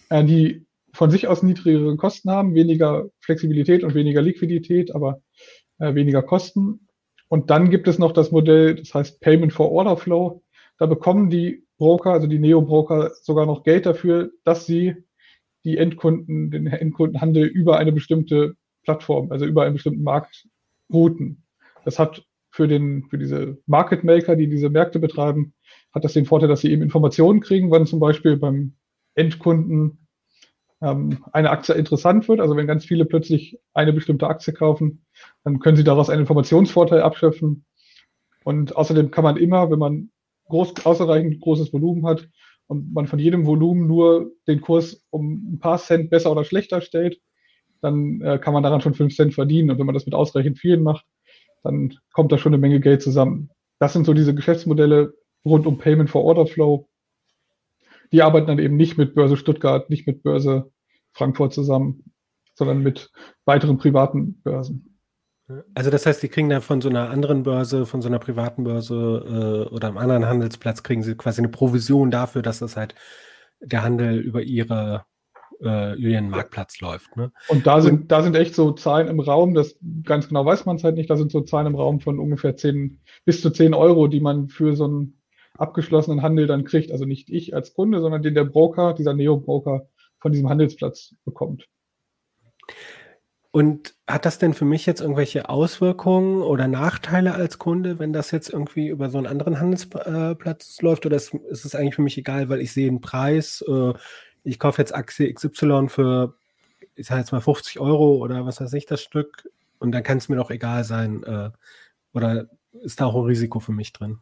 äh, 0.09 0.23
die 0.23 0.65
von 0.93 1.09
sich 1.09 1.27
aus 1.27 1.43
niedrigere 1.43 1.95
Kosten 1.97 2.29
haben, 2.29 2.55
weniger 2.55 3.09
Flexibilität 3.19 3.83
und 3.83 3.95
weniger 3.95 4.21
Liquidität, 4.21 4.93
aber 4.93 5.21
äh, 5.79 5.95
weniger 5.95 6.21
Kosten. 6.21 6.87
Und 7.27 7.49
dann 7.49 7.69
gibt 7.69 7.87
es 7.87 7.97
noch 7.97 8.11
das 8.11 8.31
Modell, 8.31 8.75
das 8.75 8.93
heißt 8.93 9.19
Payment 9.19 9.53
for 9.53 9.71
Order 9.71 9.97
Flow. 9.97 10.43
Da 10.77 10.85
bekommen 10.85 11.29
die 11.29 11.65
Broker, 11.77 12.11
also 12.11 12.27
die 12.27 12.39
Neo-Broker, 12.39 13.11
sogar 13.21 13.45
noch 13.45 13.63
Geld 13.63 13.85
dafür, 13.85 14.31
dass 14.43 14.65
sie 14.65 14.95
die 15.63 15.77
Endkunden, 15.77 16.51
den 16.51 16.67
Endkundenhandel 16.67 17.45
über 17.45 17.77
eine 17.77 17.91
bestimmte 17.91 18.55
Plattform, 18.83 19.31
also 19.31 19.45
über 19.45 19.63
einen 19.63 19.73
bestimmten 19.73 20.03
Markt 20.03 20.47
routen. 20.91 21.43
Das 21.85 21.99
hat 21.99 22.23
für 22.51 22.67
den, 22.67 23.07
für 23.09 23.17
diese 23.17 23.57
Market 23.65 24.03
Maker, 24.03 24.35
die 24.35 24.47
diese 24.47 24.69
Märkte 24.69 24.99
betreiben, 24.99 25.53
hat 25.93 26.03
das 26.03 26.13
den 26.13 26.25
Vorteil, 26.25 26.49
dass 26.49 26.61
sie 26.61 26.71
eben 26.71 26.81
Informationen 26.81 27.39
kriegen, 27.39 27.71
wann 27.71 27.85
zum 27.85 27.99
Beispiel 27.99 28.37
beim 28.37 28.75
Endkunden 29.15 30.07
ähm, 30.81 31.23
eine 31.31 31.51
Aktie 31.51 31.75
interessant 31.75 32.27
wird. 32.27 32.39
Also 32.39 32.55
wenn 32.55 32.67
ganz 32.67 32.85
viele 32.85 33.05
plötzlich 33.05 33.59
eine 33.73 33.93
bestimmte 33.93 34.27
Aktie 34.27 34.53
kaufen, 34.53 35.05
dann 35.43 35.59
können 35.59 35.77
sie 35.77 35.83
daraus 35.83 36.09
einen 36.09 36.21
Informationsvorteil 36.21 37.01
abschöpfen. 37.01 37.65
Und 38.43 38.75
außerdem 38.75 39.11
kann 39.11 39.23
man 39.23 39.37
immer, 39.37 39.71
wenn 39.71 39.79
man 39.79 40.09
groß, 40.49 40.85
ausreichend 40.85 41.39
großes 41.39 41.71
Volumen 41.71 42.05
hat 42.05 42.27
und 42.67 42.93
man 42.93 43.07
von 43.07 43.19
jedem 43.19 43.45
Volumen 43.45 43.87
nur 43.87 44.31
den 44.47 44.61
Kurs 44.61 45.05
um 45.09 45.53
ein 45.53 45.59
paar 45.59 45.77
Cent 45.77 46.09
besser 46.09 46.31
oder 46.31 46.43
schlechter 46.43 46.81
stellt, 46.81 47.21
dann 47.81 48.21
äh, 48.21 48.39
kann 48.39 48.53
man 48.53 48.63
daran 48.63 48.81
schon 48.81 48.93
fünf 48.93 49.15
Cent 49.15 49.33
verdienen. 49.33 49.69
Und 49.69 49.79
wenn 49.79 49.85
man 49.85 49.95
das 49.95 50.05
mit 50.05 50.15
ausreichend 50.15 50.57
vielen 50.59 50.83
macht, 50.83 51.05
dann 51.63 51.97
kommt 52.13 52.31
da 52.31 52.37
schon 52.37 52.53
eine 52.53 52.59
Menge 52.59 52.79
Geld 52.79 53.01
zusammen. 53.01 53.49
Das 53.79 53.93
sind 53.93 54.05
so 54.05 54.13
diese 54.13 54.35
Geschäftsmodelle 54.35 55.13
rund 55.45 55.67
um 55.67 55.77
Payment 55.77 56.09
for 56.09 56.23
Order 56.23 56.47
Flow. 56.47 56.89
Die 58.11 58.21
arbeiten 58.21 58.47
dann 58.47 58.59
eben 58.59 58.75
nicht 58.75 58.97
mit 58.97 59.15
Börse 59.15 59.37
Stuttgart, 59.37 59.89
nicht 59.89 60.07
mit 60.07 60.23
Börse 60.23 60.71
Frankfurt 61.13 61.53
zusammen, 61.53 62.13
sondern 62.55 62.81
mit 62.83 63.11
weiteren 63.45 63.77
privaten 63.77 64.41
Börsen. 64.41 64.99
Also 65.73 65.89
das 65.89 66.05
heißt, 66.05 66.23
die 66.23 66.29
kriegen 66.29 66.49
da 66.49 66.61
von 66.61 66.81
so 66.81 66.89
einer 66.89 67.09
anderen 67.09 67.43
Börse, 67.43 67.85
von 67.85 68.01
so 68.01 68.07
einer 68.07 68.19
privaten 68.19 68.63
Börse 68.63 69.67
äh, 69.69 69.73
oder 69.73 69.89
einem 69.89 69.97
anderen 69.97 70.25
Handelsplatz, 70.25 70.83
kriegen 70.83 71.03
sie 71.03 71.15
quasi 71.15 71.41
eine 71.41 71.49
Provision 71.49 72.11
dafür, 72.11 72.41
dass 72.41 72.59
das 72.59 72.77
halt 72.77 72.95
der 73.59 73.83
Handel 73.83 74.19
über 74.19 74.41
ihre 74.41 75.05
äh, 75.61 75.95
ihren 75.95 76.29
Marktplatz 76.29 76.79
läuft. 76.81 77.15
Ne? 77.15 77.31
Und 77.47 77.65
da 77.65 77.81
sind, 77.81 78.11
da 78.11 78.21
sind 78.21 78.35
echt 78.35 78.55
so 78.55 78.71
Zahlen 78.71 79.07
im 79.07 79.19
Raum, 79.19 79.53
das 79.53 79.77
ganz 80.03 80.27
genau 80.27 80.45
weiß 80.45 80.65
man 80.65 80.75
es 80.75 80.83
halt 80.83 80.95
nicht, 80.95 81.09
da 81.09 81.15
sind 81.15 81.31
so 81.31 81.41
Zahlen 81.41 81.67
im 81.67 81.75
Raum 81.75 81.99
von 81.99 82.19
ungefähr 82.19 82.57
10, 82.57 82.99
bis 83.25 83.41
zu 83.41 83.49
10 83.49 83.73
Euro, 83.73 84.07
die 84.07 84.19
man 84.19 84.49
für 84.49 84.75
so 84.75 84.85
einen 84.85 85.21
abgeschlossenen 85.57 86.21
Handel 86.21 86.47
dann 86.47 86.63
kriegt. 86.63 86.91
Also 86.91 87.05
nicht 87.05 87.29
ich 87.29 87.53
als 87.55 87.73
Kunde, 87.73 88.01
sondern 88.01 88.21
den 88.21 88.33
der 88.33 88.45
Broker, 88.45 88.93
dieser 88.93 89.13
Neo-Broker 89.13 89.87
von 90.19 90.31
diesem 90.31 90.49
Handelsplatz 90.49 91.15
bekommt. 91.25 91.67
Und 93.51 93.93
hat 94.07 94.25
das 94.25 94.39
denn 94.39 94.55
für 94.55 94.65
mich 94.65 94.87
jetzt 94.87 95.01
irgendwelche 95.01 95.47
Auswirkungen 95.47 96.41
oder 96.41 96.67
Nachteile 96.67 97.35
als 97.35 97.59
Kunde, 97.59 97.99
wenn 97.99 98.11
das 98.11 98.31
jetzt 98.31 98.49
irgendwie 98.49 98.87
über 98.87 99.11
so 99.11 99.19
einen 99.19 99.27
anderen 99.27 99.59
Handelsplatz 99.59 100.81
läuft? 100.81 101.05
Oder 101.05 101.17
ist, 101.17 101.35
ist 101.35 101.65
es 101.65 101.75
eigentlich 101.75 101.93
für 101.93 102.01
mich 102.01 102.17
egal, 102.17 102.49
weil 102.49 102.61
ich 102.61 102.73
sehe 102.73 102.87
einen 102.87 103.01
Preis, 103.01 103.63
äh, 103.67 103.93
ich 104.43 104.57
kaufe 104.57 104.81
jetzt 104.81 104.95
Aktie 104.95 105.31
XY 105.31 105.87
für, 105.87 106.35
ich 106.95 107.05
sage 107.05 107.19
jetzt 107.19 107.31
mal 107.31 107.41
50 107.41 107.79
Euro 107.79 108.15
oder 108.15 108.45
was 108.45 108.59
weiß 108.59 108.73
ich, 108.73 108.87
das 108.87 109.03
Stück, 109.03 109.47
und 109.77 109.91
dann 109.91 110.03
kann 110.03 110.17
es 110.17 110.29
mir 110.29 110.37
doch 110.37 110.49
egal 110.49 110.83
sein. 110.83 111.23
Äh, 111.23 111.51
oder 112.13 112.47
ist 112.71 113.01
da 113.01 113.05
auch 113.05 113.15
ein 113.15 113.25
Risiko 113.25 113.59
für 113.59 113.73
mich 113.73 113.93
drin? 113.93 114.19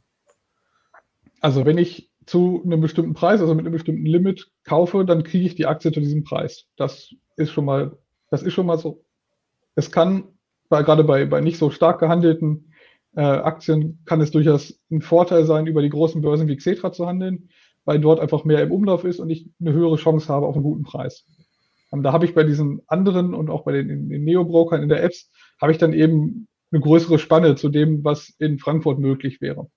Also 1.41 1.65
wenn 1.65 1.77
ich 1.77 2.09
zu 2.25 2.61
einem 2.63 2.81
bestimmten 2.81 3.13
Preis, 3.13 3.41
also 3.41 3.55
mit 3.55 3.65
einem 3.65 3.73
bestimmten 3.73 4.05
Limit 4.05 4.51
kaufe, 4.63 5.03
dann 5.05 5.23
kriege 5.23 5.45
ich 5.45 5.55
die 5.55 5.65
Aktie 5.65 5.91
zu 5.91 5.99
diesem 5.99 6.23
Preis. 6.23 6.67
Das 6.77 7.13
ist 7.35 7.51
schon 7.51 7.65
mal, 7.65 7.97
das 8.29 8.43
ist 8.43 8.53
schon 8.53 8.67
mal 8.67 8.77
so. 8.77 9.03
Es 9.75 9.91
kann, 9.91 10.25
bei, 10.69 10.83
gerade 10.83 11.03
bei, 11.03 11.25
bei 11.25 11.41
nicht 11.41 11.57
so 11.57 11.71
stark 11.71 11.99
gehandelten 11.99 12.71
äh, 13.15 13.21
Aktien, 13.21 13.99
kann 14.05 14.21
es 14.21 14.31
durchaus 14.31 14.79
ein 14.91 15.01
Vorteil 15.01 15.45
sein, 15.45 15.65
über 15.65 15.81
die 15.81 15.89
großen 15.89 16.21
Börsen 16.21 16.47
wie 16.47 16.55
Xetra 16.55 16.91
zu 16.91 17.07
handeln, 17.07 17.49
weil 17.85 17.99
dort 17.99 18.19
einfach 18.19 18.45
mehr 18.45 18.61
im 18.61 18.71
Umlauf 18.71 19.03
ist 19.03 19.19
und 19.19 19.29
ich 19.29 19.49
eine 19.59 19.73
höhere 19.73 19.95
Chance 19.95 20.31
habe 20.31 20.45
auf 20.45 20.55
einen 20.55 20.63
guten 20.63 20.83
Preis. 20.83 21.25
Und 21.89 22.03
da 22.03 22.13
habe 22.13 22.25
ich 22.25 22.35
bei 22.35 22.43
diesen 22.43 22.81
anderen 22.87 23.33
und 23.33 23.49
auch 23.49 23.63
bei 23.63 23.73
den, 23.73 24.09
den 24.09 24.23
Neo-Brokern 24.23 24.83
in 24.83 24.89
der 24.89 25.03
Apps, 25.03 25.29
habe 25.59 25.71
ich 25.71 25.79
dann 25.79 25.91
eben 25.91 26.47
eine 26.71 26.81
größere 26.81 27.19
Spanne 27.19 27.55
zu 27.55 27.67
dem, 27.67 28.03
was 28.03 28.29
in 28.37 28.59
Frankfurt 28.59 28.99
möglich 28.99 29.41
wäre. 29.41 29.67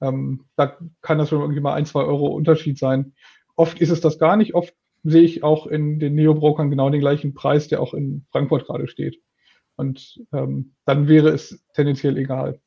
Ähm, 0.00 0.44
da 0.56 0.76
kann 1.02 1.18
das 1.18 1.28
schon 1.28 1.40
irgendwie 1.40 1.60
mal 1.60 1.74
ein, 1.74 1.86
zwei 1.86 2.02
Euro 2.02 2.26
Unterschied 2.26 2.78
sein. 2.78 3.14
Oft 3.54 3.80
ist 3.80 3.90
es 3.90 4.00
das 4.00 4.18
gar 4.18 4.36
nicht. 4.36 4.54
Oft 4.54 4.74
sehe 5.02 5.22
ich 5.22 5.42
auch 5.42 5.66
in 5.66 5.98
den 5.98 6.14
Neo-Brokern 6.14 6.70
genau 6.70 6.90
den 6.90 7.00
gleichen 7.00 7.34
Preis, 7.34 7.68
der 7.68 7.80
auch 7.80 7.94
in 7.94 8.26
Frankfurt 8.30 8.66
gerade 8.66 8.88
steht. 8.88 9.20
Und 9.76 10.20
ähm, 10.32 10.74
dann 10.84 11.08
wäre 11.08 11.28
es 11.30 11.64
tendenziell 11.74 12.16
egal. 12.16 12.60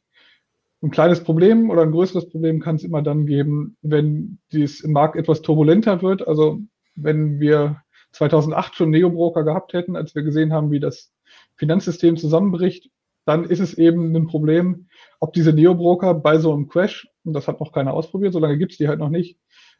Ein 0.82 0.92
kleines 0.92 1.24
Problem 1.24 1.70
oder 1.70 1.82
ein 1.82 1.92
größeres 1.92 2.30
Problem 2.30 2.62
kann 2.62 2.78
es 2.78 2.84
immer 2.84 3.02
dann 3.02 3.26
geben, 3.26 3.76
wenn 3.82 4.40
dies 4.54 4.80
im 4.82 4.94
Markt 4.94 5.18
etwas 5.18 5.42
turbulenter 5.42 6.02
wird. 6.02 6.26
Also 6.26 6.62
wenn 6.96 7.40
wir 7.40 7.82
2008 8.14 8.76
schon 8.76 8.90
Neo-Broker 8.90 9.44
gehabt 9.44 9.74
hätten, 9.74 9.96
als 9.96 10.16
wir 10.16 10.24
gesehen 10.24 10.54
haben, 10.54 10.72
wie 10.72 10.80
das 10.80 11.12
Finanzsystem 11.56 12.16
zusammenbricht, 12.16 12.90
dann 13.26 13.44
ist 13.44 13.60
es 13.60 13.74
eben 13.74 14.16
ein 14.16 14.28
Problem, 14.28 14.88
ob 15.20 15.34
diese 15.34 15.53
Neo-Broker 15.53 16.13
bei 16.13 16.38
so 16.39 16.53
einem 16.53 16.67
Crash, 16.67 17.07
und 17.24 17.34
das 17.34 17.47
hat 17.47 17.59
noch 17.59 17.72
keiner 17.72 17.93
ausprobiert, 17.93 18.34
solange 18.34 18.57
gibt 18.57 18.74
es 18.74 18.78
die 18.78 18.88
halt 18.88 18.99
noch 18.99 19.09
nicht, 19.09 19.38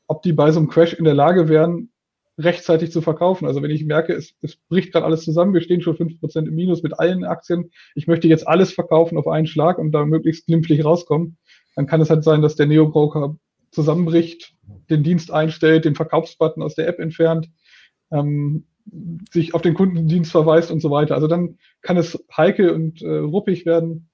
ob 0.07 0.21
die 0.21 0.33
bei 0.33 0.51
so 0.51 0.59
einem 0.59 0.69
Crash 0.69 0.93
in 0.93 1.05
der 1.05 1.13
Lage 1.13 1.47
wären, 1.49 1.91
rechtzeitig 2.37 2.91
zu 2.91 3.01
verkaufen. 3.01 3.45
Also 3.45 3.61
wenn 3.61 3.71
ich 3.71 3.85
merke, 3.85 4.13
es, 4.13 4.33
es 4.41 4.55
bricht 4.55 4.93
gerade 4.93 5.05
alles 5.05 5.23
zusammen, 5.23 5.53
wir 5.53 5.61
stehen 5.61 5.81
schon 5.81 5.97
fünf 5.97 6.19
Prozent 6.19 6.47
im 6.47 6.55
Minus 6.55 6.83
mit 6.83 6.97
allen 6.97 7.25
Aktien, 7.25 7.71
ich 7.95 8.07
möchte 8.07 8.27
jetzt 8.27 8.47
alles 8.47 8.73
verkaufen 8.73 9.17
auf 9.17 9.27
einen 9.27 9.47
Schlag 9.47 9.77
und 9.77 9.91
da 9.91 10.05
möglichst 10.05 10.45
glimpflich 10.45 10.83
rauskommen, 10.85 11.37
dann 11.75 11.85
kann 11.85 12.01
es 12.01 12.09
halt 12.09 12.23
sein, 12.23 12.41
dass 12.41 12.55
der 12.55 12.67
Neo-Broker 12.67 13.37
zusammenbricht, 13.71 14.55
den 14.89 15.03
Dienst 15.03 15.31
einstellt, 15.31 15.85
den 15.85 15.95
Verkaufsbutton 15.95 16.63
aus 16.63 16.75
der 16.75 16.87
App 16.87 16.99
entfernt, 16.99 17.49
ähm, 18.11 18.65
sich 19.31 19.53
auf 19.53 19.61
den 19.61 19.75
Kundendienst 19.75 20.31
verweist 20.31 20.71
und 20.71 20.81
so 20.81 20.89
weiter. 20.89 21.15
Also 21.15 21.27
dann 21.27 21.59
kann 21.81 21.97
es 21.97 22.17
heikel 22.35 22.71
und 22.71 23.01
äh, 23.01 23.17
ruppig 23.17 23.65
werden, 23.65 24.09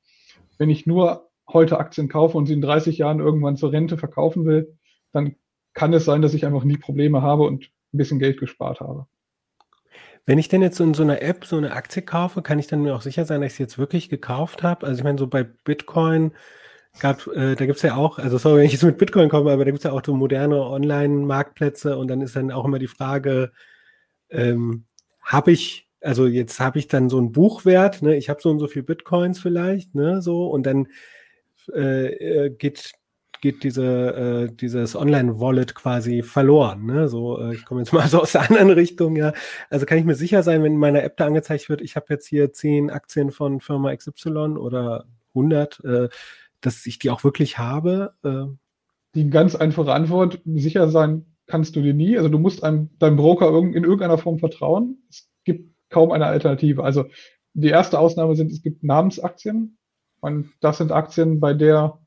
wenn 0.58 0.70
ich 0.70 0.86
nur 0.86 1.30
heute 1.48 1.80
Aktien 1.80 2.10
kaufe 2.10 2.38
und 2.38 2.46
sie 2.48 2.54
in 2.54 2.62
30 2.62 2.98
Jahren 2.98 3.20
irgendwann 3.20 3.58
zur 3.58 3.72
Rente 3.72 3.98
verkaufen 3.98 4.46
will, 4.46 4.78
dann 5.12 5.36
kann 5.74 5.94
es 5.94 6.06
sein, 6.06 6.22
dass 6.22 6.34
ich 6.34 6.46
einfach 6.46 6.64
nie 6.64 6.78
Probleme 6.78 7.22
habe 7.22 7.44
und 7.44 7.66
ein 7.94 7.98
bisschen 7.98 8.20
Geld 8.20 8.40
gespart 8.40 8.80
habe. 8.80 9.06
Wenn 10.26 10.40
ich 10.40 10.48
denn 10.48 10.64
jetzt 10.64 10.80
in 10.80 10.96
so 10.96 11.04
einer 11.04 11.22
App 11.22 11.46
so 11.46 11.58
eine 11.58 11.74
Aktie 11.74 12.02
kaufe, 12.02 12.42
kann 12.42 12.58
ich 12.58 12.68
dann 12.68 12.82
mir 12.82 12.96
auch 12.96 13.02
sicher 13.02 13.26
sein, 13.26 13.42
dass 13.42 13.52
ich 13.52 13.58
sie 13.58 13.64
jetzt 13.64 13.78
wirklich 13.78 14.10
gekauft 14.10 14.64
habe? 14.64 14.88
Also 14.88 15.00
ich 15.00 15.04
meine, 15.04 15.20
so 15.20 15.28
bei 15.28 15.44
Bitcoin 15.44 16.32
gab, 17.00 17.28
äh, 17.28 17.56
da 17.56 17.66
gibt's 17.66 17.84
ja 17.84 17.96
auch, 17.96 18.18
also 18.18 18.38
sorry, 18.40 18.60
wenn 18.60 18.66
ich 18.66 18.72
jetzt 18.72 18.84
mit 18.84 18.98
Bitcoin 18.98 19.30
komme, 19.30 19.52
aber 19.52 19.66
da 19.66 19.72
gibt's 19.72 19.84
ja 19.84 19.92
auch 19.92 20.02
so 20.04 20.16
moderne 20.16 20.62
Online-Marktplätze 20.62 21.98
und 21.98 22.08
dann 22.08 22.22
ist 22.22 22.36
dann 22.36 22.52
auch 22.52 22.66
immer 22.66 22.80
die 22.80 22.88
Frage, 22.88 23.52
ähm, 24.30 24.86
habe 25.22 25.52
ich, 25.52 25.85
also 26.06 26.28
jetzt 26.28 26.60
habe 26.60 26.80
ich 26.80 26.88
dann 26.88 27.10
so 27.10 27.18
einen 27.18 27.32
Buchwert, 27.32 28.02
ne? 28.02 28.16
ich 28.16 28.30
habe 28.30 28.42
so 28.42 28.50
und 28.50 28.60
so 28.60 28.68
viel 28.68 28.84
Bitcoins 28.84 29.40
vielleicht, 29.40 29.96
ne, 29.96 30.22
so, 30.22 30.48
und 30.48 30.66
dann 30.66 30.88
äh, 31.74 32.46
äh 32.46 32.50
geht 32.50 32.94
geht 33.42 33.64
diese, 33.64 34.48
äh, 34.50 34.56
dieses 34.56 34.96
Online-Wallet 34.96 35.76
quasi 35.76 36.24
verloren. 36.24 36.86
Ne? 36.86 37.08
So, 37.08 37.40
äh, 37.40 37.54
ich 37.54 37.66
komme 37.66 37.82
jetzt 37.82 37.94
mal 37.94 38.08
so 38.08 38.22
aus 38.22 38.32
der 38.32 38.50
anderen 38.50 38.72
Richtung, 38.72 39.16
ja. 39.16 39.34
Also 39.70 39.86
kann 39.86 40.00
ich 40.00 40.06
mir 40.06 40.16
sicher 40.16 40.42
sein, 40.42 40.64
wenn 40.64 40.74
in 40.74 40.80
meiner 40.80 41.04
App 41.04 41.18
da 41.18 41.28
angezeigt 41.28 41.70
wird, 41.70 41.82
ich 41.82 41.96
habe 41.96 42.08
jetzt 42.10 42.26
hier 42.28 42.54
zehn 42.54 42.90
Aktien 42.90 43.30
von 43.30 43.60
Firma 43.60 43.96
XY 43.96 44.58
oder 44.58 45.06
100, 45.36 45.84
äh, 45.84 46.10
dass 46.62 46.86
ich 46.88 46.98
die 46.98 47.12
auch 47.12 47.24
wirklich 47.24 47.60
habe? 47.60 48.16
Äh? 48.24 48.46
Die 49.14 49.30
ganz 49.30 49.54
einfache 49.54 49.94
Antwort, 49.94 50.42
sicher 50.46 50.90
sein 50.90 51.26
kannst 51.46 51.76
du 51.76 51.82
dir 51.82 51.94
nie. 51.94 52.18
Also 52.18 52.30
du 52.30 52.40
musst 52.40 52.64
einem, 52.64 52.90
deinem 52.98 53.18
Broker 53.18 53.56
in 53.56 53.84
irgendeiner 53.84 54.18
Form 54.18 54.40
vertrauen. 54.40 55.04
Es 55.10 55.30
kaum 55.96 56.12
eine 56.12 56.26
Alternative. 56.26 56.84
Also 56.84 57.06
die 57.54 57.70
erste 57.70 58.00
Ausnahme 58.00 58.36
sind, 58.36 58.52
es 58.52 58.62
gibt 58.62 58.84
Namensaktien. 58.84 59.78
Und 60.20 60.52
das 60.60 60.80
sind 60.80 60.92
Aktien, 60.92 61.40
bei 61.40 61.54
der 61.54 62.00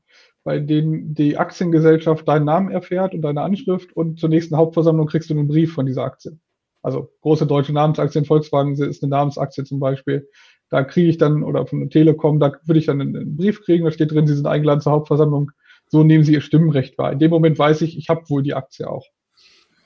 bei 0.43 0.59
denen 0.59 1.13
die 1.13 1.37
Aktiengesellschaft 1.37 2.27
deinen 2.27 2.45
Namen 2.45 2.71
erfährt 2.71 3.13
und 3.13 3.21
deine 3.21 3.41
Anschrift 3.41 3.91
und 3.95 4.19
zur 4.19 4.29
nächsten 4.29 4.55
Hauptversammlung 4.55 5.07
kriegst 5.07 5.29
du 5.29 5.33
einen 5.33 5.47
Brief 5.47 5.73
von 5.73 5.85
dieser 5.85 6.03
Aktie. 6.03 6.39
Also 6.81 7.09
große 7.21 7.45
deutsche 7.45 7.73
Namensaktien, 7.73 8.25
Volkswagen 8.25 8.73
ist 8.73 9.03
eine 9.03 9.09
Namensaktie 9.09 9.65
zum 9.65 9.79
Beispiel. 9.79 10.29
Da 10.69 10.83
kriege 10.83 11.09
ich 11.09 11.17
dann, 11.17 11.43
oder 11.43 11.65
von 11.67 11.81
der 11.81 11.89
Telekom, 11.89 12.39
da 12.39 12.53
würde 12.63 12.79
ich 12.79 12.85
dann 12.85 13.01
einen, 13.01 13.35
Brief 13.35 13.61
kriegen, 13.61 13.85
da 13.85 13.91
steht 13.91 14.11
drin, 14.11 14.27
Sie 14.27 14.35
sind 14.35 14.47
eingeladen 14.47 14.81
zur 14.81 14.93
Hauptversammlung. 14.93 15.51
So 15.87 16.03
nehmen 16.03 16.23
Sie 16.23 16.33
Ihr 16.33 16.41
Stimmenrecht 16.41 16.97
wahr. 16.97 17.11
In 17.11 17.19
dem 17.19 17.31
Moment 17.31 17.59
weiß 17.59 17.81
ich, 17.81 17.97
ich 17.97 18.09
habe 18.09 18.29
wohl 18.29 18.43
die 18.43 18.53
Aktie 18.53 18.89
auch. 18.89 19.05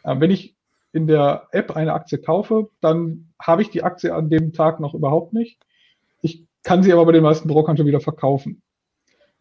Äh, 0.04 0.20
wenn 0.20 0.32
ich 0.32 0.56
in 0.94 1.08
der 1.08 1.48
App 1.52 1.76
eine 1.76 1.94
Aktie 1.94 2.20
kaufe, 2.20 2.70
dann 2.80 3.34
habe 3.42 3.64
ich 3.64 3.72
die 3.72 3.84
Aktie 3.84 4.14
an 4.14 4.30
dem 4.30 4.54
Tag 4.54 4.80
noch 4.80 4.94
überhaupt 4.94 5.34
nicht. 5.34 5.60
Ich 6.22 6.46
kann 6.64 6.84
sie 6.84 6.94
aber 6.94 7.06
bei 7.06 7.12
den 7.12 7.24
meisten 7.24 7.48
Brokern 7.48 7.76
schon 7.76 7.88
wieder 7.88 8.00
verkaufen. 8.00 8.62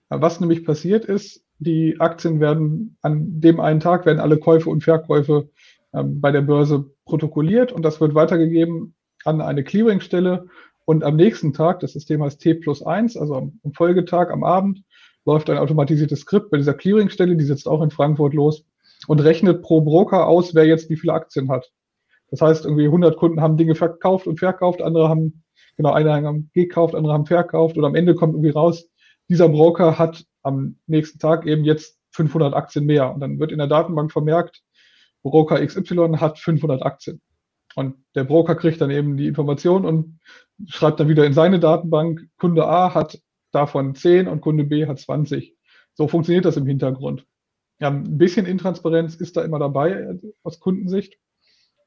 Was 0.09 0.41
nämlich 0.41 0.65
passiert 0.65 1.05
ist, 1.05 1.45
die 1.59 2.01
Aktien 2.01 2.41
werden 2.41 2.97
an 3.03 3.41
dem 3.41 3.61
einen 3.61 3.81
Tag 3.81 4.07
werden 4.07 4.19
alle 4.19 4.39
Käufe 4.39 4.69
und 4.69 4.83
Verkäufe 4.83 5.51
ähm, 5.95 6.21
bei 6.21 6.33
der 6.33 6.41
Börse 6.41 6.91
protokolliert 7.05 7.71
und 7.71 7.83
das 7.83 8.01
wird 8.01 8.15
weitergegeben 8.15 8.95
an 9.25 9.41
eine 9.41 9.63
Clearingstelle 9.63 10.49
und 10.85 11.05
am 11.05 11.17
nächsten 11.17 11.53
Tag, 11.53 11.81
das 11.81 11.93
System 11.93 12.23
heißt 12.23 12.41
T 12.41 12.55
plus 12.55 12.83
eins, 12.83 13.17
also 13.17 13.37
am, 13.37 13.61
am 13.63 13.73
Folgetag, 13.73 14.31
am 14.31 14.43
Abend, 14.43 14.83
läuft 15.25 15.49
ein 15.51 15.59
automatisiertes 15.59 16.21
Skript 16.21 16.51
bei 16.51 16.57
dieser 16.57 16.75
Clearingstelle, 16.75 17.37
die 17.37 17.45
sitzt 17.45 17.69
auch 17.69 17.83
in 17.83 17.91
Frankfurt 17.91 18.35
los 18.35 18.65
und 19.09 19.21
rechnet 19.21 19.63
pro 19.63 19.81
Broker 19.81 20.27
aus, 20.27 20.55
wer 20.55 20.67
jetzt 20.67 20.91
wie 20.91 20.97
viele 20.97 21.13
Aktien 21.13 21.51
hat. 21.51 21.71
Das 22.31 22.41
heißt, 22.41 22.65
irgendwie 22.65 22.87
100 22.87 23.17
Kunden 23.17 23.41
haben 23.41 23.57
Dinge 23.57 23.75
verkauft 23.75 24.27
und 24.27 24.39
verkauft, 24.39 24.81
andere 24.81 25.09
haben, 25.09 25.45
genau, 25.77 25.93
eine 25.93 26.13
haben 26.13 26.51
gekauft, 26.55 26.95
andere 26.95 27.13
haben 27.13 27.27
verkauft 27.27 27.77
und 27.77 27.85
am 27.85 27.95
Ende 27.95 28.15
kommt 28.15 28.35
irgendwie 28.35 28.51
raus, 28.51 28.89
dieser 29.29 29.49
Broker 29.49 29.99
hat 29.99 30.25
am 30.43 30.77
nächsten 30.87 31.19
Tag 31.19 31.47
eben 31.47 31.65
jetzt 31.65 31.99
500 32.13 32.55
Aktien 32.55 32.85
mehr. 32.87 33.13
Und 33.13 33.21
dann 33.21 33.39
wird 33.39 33.53
in 33.53 33.59
der 33.59 33.67
Datenbank 33.67 34.13
vermerkt, 34.13 34.63
Broker 35.23 35.65
XY 35.65 36.17
hat 36.19 36.39
500 36.39 36.83
Aktien. 36.83 37.21
Und 37.75 37.97
der 38.15 38.25
Broker 38.25 38.55
kriegt 38.55 38.81
dann 38.81 38.91
eben 38.91 39.17
die 39.17 39.27
Information 39.27 39.87
und 39.87 40.21
schreibt 40.67 41.01
dann 41.01 41.09
wieder 41.09 41.25
in 41.25 41.33
seine 41.33 41.59
Datenbank, 41.59 42.29
Kunde 42.37 42.67
A 42.67 42.93
hat 42.93 43.19
davon 43.53 43.95
10 43.95 44.29
und 44.29 44.41
Kunde 44.41 44.65
B 44.65 44.87
hat 44.87 44.99
20. 44.99 45.57
So 45.95 46.09
funktioniert 46.09 46.45
das 46.45 46.57
im 46.57 46.67
Hintergrund. 46.67 47.27
Ja, 47.83 47.89
ein 47.89 48.17
bisschen 48.17 48.47
Intransparenz 48.47 49.17
ist 49.17 49.37
da 49.37 49.43
immer 49.43 49.59
dabei 49.59 50.17
aus 50.45 50.61
Kundensicht. 50.61 51.19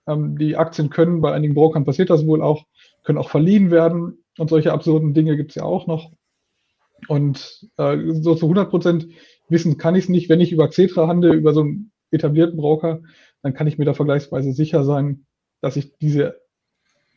Ähm, 0.05 0.37
die 0.37 0.57
Aktien 0.57 0.89
können, 0.89 1.21
bei 1.21 1.31
einigen 1.31 1.53
Brokern 1.53 1.85
passiert 1.85 2.09
das 2.09 2.27
wohl 2.27 2.41
auch, 2.41 2.65
können 3.05 3.17
auch 3.17 3.29
verliehen 3.29 3.71
werden 3.71 4.17
und 4.37 4.49
solche 4.49 4.73
absurden 4.73 5.13
Dinge 5.13 5.37
gibt 5.37 5.51
es 5.51 5.55
ja 5.55 5.63
auch 5.63 5.87
noch. 5.87 6.11
Und 7.07 7.69
äh, 7.77 8.11
so 8.11 8.35
zu 8.35 8.47
100 8.47 8.69
Prozent 8.69 9.07
wissen 9.47 9.77
kann 9.77 9.95
ich 9.95 10.03
es 10.03 10.09
nicht. 10.09 10.27
Wenn 10.27 10.41
ich 10.41 10.51
über 10.51 10.67
Xetra 10.67 11.07
handle, 11.07 11.31
über 11.33 11.53
so 11.53 11.61
einen 11.61 11.93
etablierten 12.11 12.57
Broker, 12.57 13.01
dann 13.41 13.53
kann 13.53 13.67
ich 13.67 13.77
mir 13.77 13.85
da 13.85 13.93
vergleichsweise 13.93 14.51
sicher 14.51 14.83
sein, 14.83 15.25
dass 15.61 15.77
ich 15.77 15.95
diese 15.99 16.41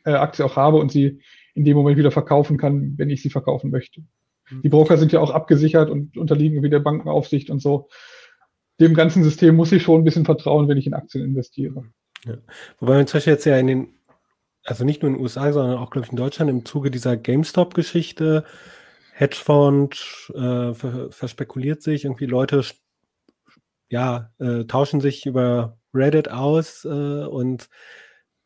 äh, 0.05 0.12
Aktie 0.12 0.45
auch 0.45 0.55
habe 0.55 0.76
und 0.76 0.93
sie 0.93 1.20
in 1.53 1.64
dem 1.64 1.76
Moment 1.76 1.99
wieder 1.99 2.12
verkaufen 2.12 2.59
kann, 2.59 2.97
wenn 2.97 3.11
ich 3.11 3.22
sie 3.22 3.31
verkaufen 3.31 3.72
möchte. 3.72 4.03
Mhm. 4.51 4.62
Die 4.62 4.68
Broker 4.68 4.99
sind 4.99 5.11
ja 5.11 5.18
auch 5.18 5.33
abgesichert 5.33 5.91
und 5.91 6.16
unterliegen 6.16 6.62
wie 6.62 6.70
der 6.70 6.79
Bankenaufsicht 6.79 7.51
und 7.51 7.61
so. 7.61 7.89
Dem 8.81 8.95
ganzen 8.95 9.24
System 9.24 9.57
muss 9.57 9.72
ich 9.72 9.83
schon 9.83 10.01
ein 10.01 10.05
bisschen 10.05 10.24
vertrauen, 10.24 10.68
wenn 10.68 10.79
ich 10.79 10.87
in 10.87 10.95
Aktien 10.95 11.24
investiere. 11.24 11.85
Ja. 12.24 12.39
Wobei 12.79 12.95
man 12.95 13.07
zum 13.07 13.18
Beispiel 13.18 13.33
jetzt 13.33 13.45
ja 13.45 13.57
in 13.59 13.66
den, 13.66 13.89
also 14.64 14.85
nicht 14.85 15.03
nur 15.03 15.11
in 15.11 15.16
den 15.16 15.22
USA, 15.22 15.53
sondern 15.53 15.79
auch, 15.79 15.91
glaube 15.91 16.07
ich, 16.07 16.12
in 16.12 16.16
Deutschland 16.16 16.51
im 16.51 16.64
Zuge 16.64 16.91
dieser 16.91 17.16
GameStop-Geschichte 17.16 18.45
Hedgefonds 19.12 20.33
äh, 20.37 20.74
verspekuliert 21.11 21.83
sich, 21.83 22.05
irgendwie 22.05 22.26
Leute 22.26 22.62
ja, 23.89 24.31
äh, 24.39 24.64
tauschen 24.64 25.01
sich 25.01 25.26
über 25.26 25.79
Reddit 25.93 26.31
aus 26.31 26.85
äh, 26.85 27.24
und 27.24 27.68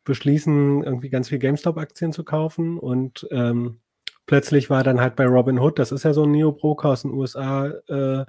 beschließen, 0.03 0.83
irgendwie 0.83 1.09
ganz 1.09 1.29
viel 1.29 1.39
GameStop-Aktien 1.39 2.11
zu 2.11 2.23
kaufen. 2.23 2.79
Und 2.79 3.27
ähm, 3.31 3.81
plötzlich 4.25 4.69
war 4.69 4.83
dann 4.83 4.99
halt 4.99 5.15
bei 5.15 5.25
Robinhood, 5.25 5.79
das 5.79 5.91
ist 5.91 6.03
ja 6.03 6.13
so 6.13 6.23
ein 6.23 6.31
Neo-Broker 6.31 6.89
aus 6.89 7.03
den 7.03 7.11
USA, 7.11 7.67
äh, 7.67 8.25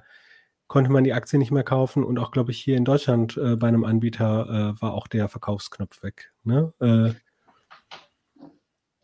konnte 0.66 0.90
man 0.90 1.04
die 1.04 1.12
Aktie 1.12 1.38
nicht 1.38 1.50
mehr 1.50 1.64
kaufen. 1.64 2.04
Und 2.04 2.18
auch, 2.18 2.30
glaube 2.30 2.50
ich, 2.50 2.58
hier 2.58 2.76
in 2.76 2.84
Deutschland 2.84 3.36
äh, 3.36 3.56
bei 3.56 3.68
einem 3.68 3.84
Anbieter 3.84 4.74
äh, 4.76 4.82
war 4.82 4.94
auch 4.94 5.06
der 5.06 5.28
Verkaufsknopf 5.28 6.02
weg. 6.02 6.32
Ne? 6.44 6.72
Äh, 6.80 7.14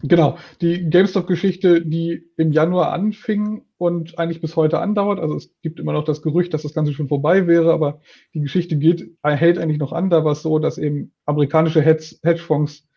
Genau, 0.03 0.39
die 0.63 0.89
GameStop-Geschichte, 0.89 1.85
die 1.85 2.25
im 2.39 2.53
Januar 2.53 2.93
anfing 2.93 3.67
und 3.77 4.19
eigentlich 4.19 4.41
bis 4.41 4.57
heute 4.57 4.79
andauert. 4.79 5.21
Also 5.21 5.37
es 5.37 5.55
gibt 5.61 5.79
immer 5.79 5.93
noch 5.93 6.05
das 6.05 6.23
Gerücht, 6.23 6.55
dass 6.55 6.63
das 6.63 6.73
Ganze 6.73 6.95
schon 6.95 7.09
vorbei 7.09 7.47
wäre, 7.47 7.73
aber 7.73 8.01
die 8.33 8.41
Geschichte 8.41 8.79
geht, 8.79 9.11
hält 9.23 9.59
eigentlich 9.59 9.79
noch 9.79 9.93
an. 9.93 10.09
Da 10.09 10.25
war 10.25 10.33
es 10.33 10.43
so, 10.43 10.59
dass 10.59 10.79
eben 10.79 11.13
amerikanische 11.27 11.83
Hedgefonds 11.83 12.89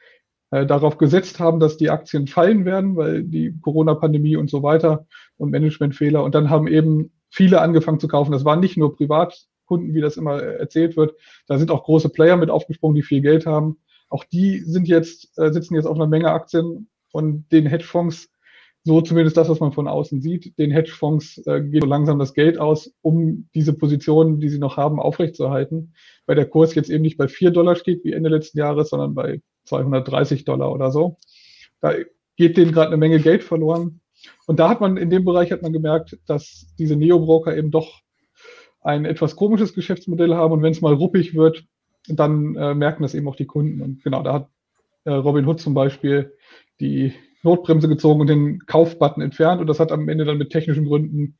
äh, 0.51 0.66
darauf 0.66 0.97
gesetzt 0.97 1.41
haben, 1.41 1.59
dass 1.59 1.76
die 1.76 1.89
Aktien 1.89 2.28
fallen 2.28 2.64
werden, 2.64 2.95
weil 2.95 3.24
die 3.24 3.53
Corona-Pandemie 3.59 4.38
und 4.38 4.49
so 4.49 4.64
weiter 4.64 5.05
und 5.36 5.51
Managementfehler. 5.51 6.24
Und 6.24 6.36
dann 6.36 6.49
haben 6.49 6.68
eben 6.68 7.11
viele 7.34 7.62
angefangen 7.62 8.00
zu 8.00 8.08
kaufen. 8.08 8.32
Das 8.32 8.46
waren 8.46 8.60
nicht 8.60 8.78
nur 8.78 8.96
Privatkunden, 8.96 9.96
wie 9.96 10.02
das 10.02 10.18
immer 10.18 10.42
erzählt 10.42 10.96
wird. 10.96 11.16
Da 11.48 11.58
sind 11.58 11.72
auch 11.72 11.84
große 11.84 12.10
Player 12.10 12.38
mit 12.38 12.52
aufgesprungen, 12.52 12.96
die 12.96 13.02
viel 13.02 13.22
Geld 13.22 13.48
haben. 13.48 13.78
Auch 14.08 14.24
die 14.24 14.60
sind 14.60 14.88
jetzt, 14.88 15.36
äh, 15.40 15.52
sitzen 15.52 15.74
jetzt 15.74 15.88
auf 15.88 15.96
einer 15.96 16.06
Menge 16.06 16.30
Aktien 16.30 16.90
und 17.12 17.52
den 17.52 17.66
Hedgefonds, 17.66 18.30
so 18.84 19.02
zumindest 19.02 19.36
das, 19.36 19.50
was 19.50 19.60
man 19.62 19.72
von 19.72 19.88
außen 19.88 20.22
sieht, 20.22 20.58
den 20.60 20.70
Hedgefonds 20.70 21.40
äh, 21.48 21.62
geht 21.62 21.82
so 21.82 21.88
langsam 21.88 22.20
das 22.20 22.36
Geld 22.36 22.60
aus, 22.60 22.94
um 23.02 23.50
diese 23.56 23.74
Positionen, 23.74 24.40
die 24.40 24.50
sie 24.50 24.60
noch 24.60 24.78
haben, 24.78 25.00
aufrechtzuerhalten. 25.00 25.96
Weil 26.28 26.36
der 26.36 26.50
Kurs 26.50 26.76
jetzt 26.76 26.90
eben 26.92 27.02
nicht 27.02 27.18
bei 27.18 27.28
4 27.28 27.50
Dollar 27.50 27.76
steht 27.76 28.04
wie 28.04 28.14
Ende 28.14 28.30
letzten 28.30 28.60
Jahres, 28.60 28.90
sondern 28.90 29.16
bei 29.16 29.42
230 29.66 30.46
Dollar 30.46 30.72
oder 30.72 30.92
so. 30.92 31.18
Da 31.82 31.94
geht 32.36 32.58
denen 32.58 32.74
gerade 32.74 32.88
eine 32.88 32.98
Menge 32.98 33.20
Geld 33.20 33.44
verloren. 33.44 34.02
Und 34.46 34.60
da 34.60 34.70
hat 34.70 34.82
man, 34.82 34.98
in 34.98 35.10
dem 35.10 35.26
Bereich 35.26 35.52
hat 35.52 35.62
man 35.62 35.74
gemerkt, 35.74 36.18
dass 36.28 36.74
diese 36.78 36.96
Neo-Broker 36.96 37.56
eben 37.56 37.72
doch 37.72 38.02
ein 38.82 39.06
etwas 39.06 39.36
komisches 39.36 39.74
Geschäftsmodell 39.74 40.36
haben. 40.36 40.54
Und 40.54 40.62
wenn 40.62 40.72
es 40.72 40.82
mal 40.82 40.94
ruppig 40.94 41.36
wird, 41.36 41.66
dann 42.08 42.56
äh, 42.56 42.74
merken 42.74 43.04
das 43.04 43.14
eben 43.14 43.28
auch 43.28 43.36
die 43.36 43.46
Kunden. 43.46 43.82
Und 43.82 44.04
genau, 44.04 44.24
da 44.24 44.34
hat 44.34 44.50
äh, 45.06 45.12
Robin 45.12 45.48
Hood 45.48 45.62
zum 45.62 45.74
Beispiel 45.74 46.34
die 46.80 47.14
Notbremse 47.44 47.88
gezogen 47.88 48.22
und 48.22 48.28
den 48.28 48.60
Kaufbutton 48.66 49.24
entfernt. 49.24 49.62
Und 49.62 49.68
das 49.68 49.80
hat 49.80 49.92
am 49.92 50.10
Ende 50.10 50.26
dann 50.26 50.38
mit 50.38 50.52
technischen 50.52 50.86
Gründen 50.86 51.38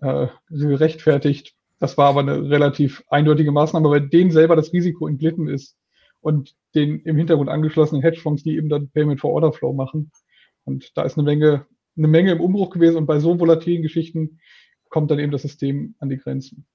äh, 0.00 0.26
gerechtfertigt. 0.50 1.54
Das 1.78 1.98
war 1.98 2.08
aber 2.08 2.20
eine 2.20 2.48
relativ 2.48 3.02
eindeutige 3.08 3.52
Maßnahme, 3.52 3.90
weil 3.90 4.08
denen 4.08 4.30
selber 4.30 4.54
das 4.54 4.72
Risiko 4.72 5.08
entglitten 5.08 5.48
ist 5.48 5.76
und 6.20 6.54
den 6.74 7.00
im 7.00 7.16
Hintergrund 7.16 7.50
angeschlossenen 7.50 8.02
Hedgefonds, 8.02 8.42
die 8.42 8.56
eben 8.56 8.68
dann 8.68 8.90
Payment 8.90 9.20
for 9.20 9.32
Order 9.32 9.52
Flow 9.52 9.72
machen. 9.72 10.12
Und 10.64 10.96
da 10.96 11.02
ist 11.02 11.18
eine 11.18 11.24
Menge, 11.24 11.66
eine 11.96 12.08
Menge 12.08 12.32
im 12.32 12.40
Umbruch 12.40 12.70
gewesen 12.70 12.96
und 12.96 13.06
bei 13.06 13.18
so 13.18 13.38
volatilen 13.38 13.82
Geschichten 13.82 14.40
kommt 14.88 15.10
dann 15.10 15.18
eben 15.18 15.32
das 15.32 15.42
System 15.42 15.94
an 15.98 16.08
die 16.08 16.18
Grenzen. 16.18 16.66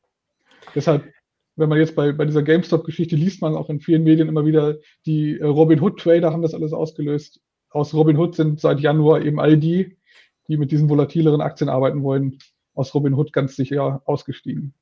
Deshalb, 0.75 1.11
wenn 1.55 1.69
man 1.69 1.79
jetzt 1.79 1.95
bei, 1.95 2.11
bei 2.11 2.25
dieser 2.25 2.43
GameStop-Geschichte 2.43 3.15
liest 3.15 3.41
man 3.41 3.55
auch 3.55 3.69
in 3.69 3.79
vielen 3.79 4.03
Medien 4.03 4.27
immer 4.27 4.45
wieder, 4.45 4.77
die 5.05 5.39
äh, 5.39 5.45
Robin 5.45 5.81
Hood 5.81 5.99
Trader 5.99 6.31
haben 6.31 6.41
das 6.41 6.53
alles 6.53 6.73
ausgelöst 6.73 7.41
aus 7.69 7.93
Robinhood 7.93 8.35
sind 8.35 8.59
seit 8.59 8.79
Januar 8.79 9.21
eben 9.21 9.39
all 9.39 9.57
die, 9.57 9.97
die 10.47 10.57
mit 10.57 10.71
diesen 10.71 10.89
volatileren 10.89 11.41
Aktien 11.41 11.69
arbeiten 11.69 12.03
wollen, 12.03 12.39
aus 12.73 12.93
Robinhood 12.93 13.33
ganz 13.33 13.55
sicher 13.55 14.01
ausgestiegen. 14.05 14.73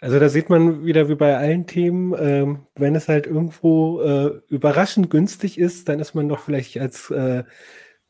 Also 0.00 0.20
da 0.20 0.28
sieht 0.28 0.48
man 0.48 0.84
wieder 0.84 1.08
wie 1.08 1.16
bei 1.16 1.36
allen 1.36 1.66
Themen, 1.66 2.14
ähm, 2.16 2.66
wenn 2.76 2.94
es 2.94 3.08
halt 3.08 3.26
irgendwo 3.26 4.00
äh, 4.00 4.40
überraschend 4.48 5.10
günstig 5.10 5.58
ist, 5.58 5.88
dann 5.88 5.98
ist 5.98 6.14
man 6.14 6.28
doch 6.28 6.38
vielleicht 6.38 6.78
als 6.78 7.10
äh, 7.10 7.42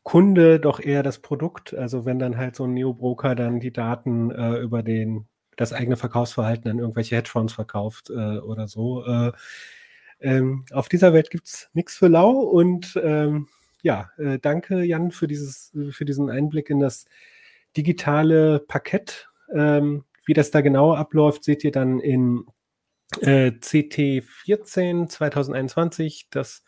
Kunde 0.03 0.59
doch 0.59 0.79
eher 0.79 1.03
das 1.03 1.19
Produkt. 1.19 1.73
Also 1.73 2.05
wenn 2.05 2.19
dann 2.19 2.37
halt 2.37 2.55
so 2.55 2.65
ein 2.65 2.73
Neo-Broker 2.73 3.35
dann 3.35 3.59
die 3.59 3.73
Daten 3.73 4.31
äh, 4.31 4.57
über 4.57 4.83
den 4.83 5.27
das 5.55 5.73
eigene 5.73 5.97
Verkaufsverhalten 5.97 6.71
an 6.71 6.79
irgendwelche 6.79 7.17
Hedgefonds 7.17 7.53
verkauft 7.53 8.09
äh, 8.09 8.37
oder 8.39 8.67
so. 8.69 9.05
Äh, 9.05 9.31
ähm, 10.21 10.65
auf 10.71 10.87
dieser 10.87 11.13
Welt 11.13 11.29
gibt 11.29 11.47
es 11.47 11.69
nichts 11.73 11.95
für 11.97 12.07
lau 12.07 12.31
und 12.31 12.99
ähm, 13.03 13.47
ja, 13.81 14.09
äh, 14.17 14.39
danke 14.39 14.83
Jan 14.83 15.11
für 15.11 15.27
dieses, 15.27 15.71
für 15.91 16.05
diesen 16.05 16.29
Einblick 16.29 16.69
in 16.69 16.79
das 16.79 17.05
digitale 17.75 18.59
Parkett. 18.59 19.29
Ähm, 19.53 20.05
wie 20.25 20.33
das 20.33 20.51
da 20.51 20.61
genau 20.61 20.93
abläuft, 20.93 21.43
seht 21.43 21.63
ihr 21.63 21.71
dann 21.71 21.99
in 21.99 22.45
äh, 23.21 23.51
CT 23.51 24.23
14 24.23 25.09
2021. 25.09 26.27
Das 26.29 26.63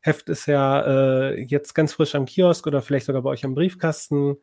Heft 0.00 0.28
ist 0.28 0.46
ja 0.46 0.80
äh, 0.82 1.42
jetzt 1.42 1.74
ganz 1.74 1.94
frisch 1.94 2.14
am 2.14 2.26
Kiosk 2.26 2.66
oder 2.66 2.82
vielleicht 2.82 3.06
sogar 3.06 3.22
bei 3.22 3.30
euch 3.30 3.44
am 3.44 3.54
Briefkasten. 3.54 4.36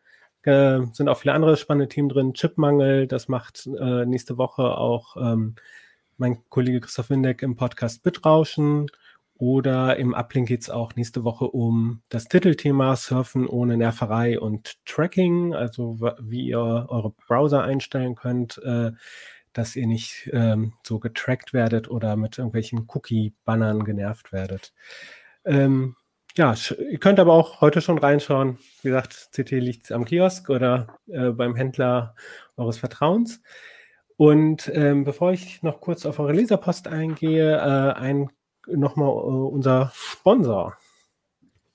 Äh, 0.44 0.82
sind 0.92 1.10
auch 1.10 1.18
viele 1.18 1.34
andere 1.34 1.58
spannende 1.58 1.90
Themen 1.90 2.10
drin. 2.10 2.34
Chipmangel, 2.34 3.08
das 3.08 3.28
macht 3.28 3.68
äh, 3.80 4.06
nächste 4.06 4.38
Woche 4.38 4.78
auch 4.78 5.16
ähm, 5.18 5.56
mein 6.18 6.38
Kollege 6.50 6.82
Christoph 6.82 7.10
Windeck 7.10 7.42
im 7.42 7.56
Podcast 7.56 8.04
Bitrauschen. 8.04 8.88
Oder 9.38 9.98
im 9.98 10.14
Uplink 10.14 10.48
geht 10.48 10.62
es 10.62 10.70
auch 10.70 10.96
nächste 10.96 11.26
Woche 11.26 11.46
um 11.46 12.02
das 12.08 12.26
Titelthema 12.26 12.96
Surfen 12.96 13.48
ohne 13.48 13.76
Nerverei 13.76 14.40
und 14.40 14.78
Tracking, 14.86 15.54
also 15.54 16.00
wie 16.22 16.48
ihr 16.48 16.60
eure 16.60 17.12
Browser 17.12 17.64
einstellen 17.64 18.16
könnt, 18.16 18.62
äh, 18.64 18.92
dass 19.52 19.76
ihr 19.76 19.88
nicht 19.88 20.30
ähm, 20.32 20.74
so 20.84 21.00
getrackt 21.00 21.52
werdet 21.52 21.90
oder 21.90 22.16
mit 22.16 22.38
irgendwelchen 22.38 22.88
Cookie-Bannern 22.88 23.84
genervt 23.84 24.32
werdet. 24.32 24.74
Ähm, 25.46 25.96
ja, 26.38 26.54
ihr 26.92 26.98
könnt 27.00 27.20
aber 27.20 27.34
auch 27.34 27.62
heute 27.62 27.82
schon 27.82 27.98
reinschauen. 27.98 28.58
Wie 28.82 28.90
gesagt, 28.90 29.30
CT 29.32 29.52
liegt 29.52 29.92
am 29.92 30.04
Kiosk 30.04 30.50
oder 30.50 30.98
äh, 31.08 31.30
beim 31.30 31.56
Händler 31.56 32.16
eures 32.58 32.78
Vertrauens. 32.78 33.42
Und 34.18 34.70
ähm, 34.74 35.04
bevor 35.04 35.32
ich 35.32 35.64
noch 35.64 35.82
kurz 35.82 36.06
auf 36.06 36.20
eure 36.20 36.34
Leserpost 36.34 36.88
eingehe, 36.88 37.56
äh, 37.56 38.00
ein 38.00 38.30
nochmal 38.68 39.10
äh, 39.10 39.12
unser 39.12 39.92
Sponsor. 39.94 40.76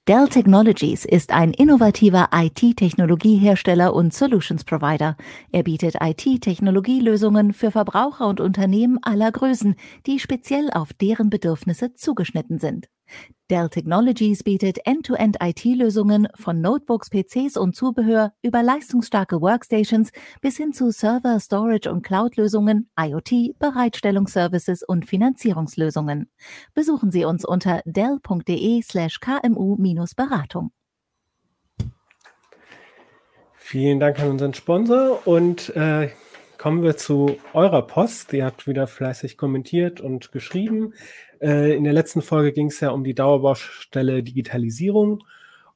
Dell 0.08 0.28
Technologies 0.28 1.04
ist 1.04 1.30
ein 1.30 1.52
innovativer 1.52 2.30
IT-Technologiehersteller 2.34 3.94
und 3.94 4.12
Solutions 4.12 4.64
Provider. 4.64 5.16
Er 5.52 5.62
bietet 5.62 5.96
IT-Technologielösungen 6.00 7.52
für 7.52 7.70
Verbraucher 7.70 8.26
und 8.26 8.40
Unternehmen 8.40 8.98
aller 9.02 9.30
Größen, 9.30 9.76
die 10.06 10.18
speziell 10.18 10.70
auf 10.72 10.92
deren 10.94 11.30
Bedürfnisse 11.30 11.94
zugeschnitten 11.94 12.58
sind. 12.58 12.88
Dell 13.50 13.68
Technologies 13.68 14.42
bietet 14.44 14.78
End-to-End-IT-Lösungen 14.84 16.28
von 16.36 16.60
Notebooks, 16.60 17.10
PCs 17.10 17.56
und 17.56 17.74
Zubehör 17.74 18.32
über 18.42 18.62
leistungsstarke 18.62 19.40
Workstations 19.40 20.12
bis 20.40 20.56
hin 20.56 20.72
zu 20.72 20.92
Server, 20.92 21.40
Storage 21.40 21.90
und 21.90 22.02
Cloud-Lösungen, 22.02 22.88
IoT, 22.96 23.58
Bereitstellungsservices 23.58 24.84
und 24.84 25.04
Finanzierungslösungen. 25.04 26.30
Besuchen 26.74 27.10
Sie 27.10 27.24
uns 27.24 27.44
unter 27.44 27.82
dell.de/kmu-beratung. 27.86 30.70
Vielen 33.56 33.98
Dank 33.98 34.20
an 34.20 34.30
unseren 34.30 34.54
Sponsor 34.54 35.26
und 35.26 35.74
äh, 35.74 36.10
kommen 36.56 36.84
wir 36.84 36.96
zu 36.96 37.36
eurer 37.52 37.82
Post. 37.82 38.32
Ihr 38.32 38.44
habt 38.44 38.68
wieder 38.68 38.86
fleißig 38.86 39.36
kommentiert 39.36 40.00
und 40.00 40.30
geschrieben. 40.30 40.94
Äh, 41.40 41.74
in 41.76 41.84
der 41.84 41.92
letzten 41.92 42.22
Folge 42.22 42.52
ging 42.52 42.66
es 42.68 42.80
ja 42.80 42.90
um 42.90 43.04
die 43.04 43.14
Dauerbaustelle 43.14 44.22
Digitalisierung. 44.22 45.24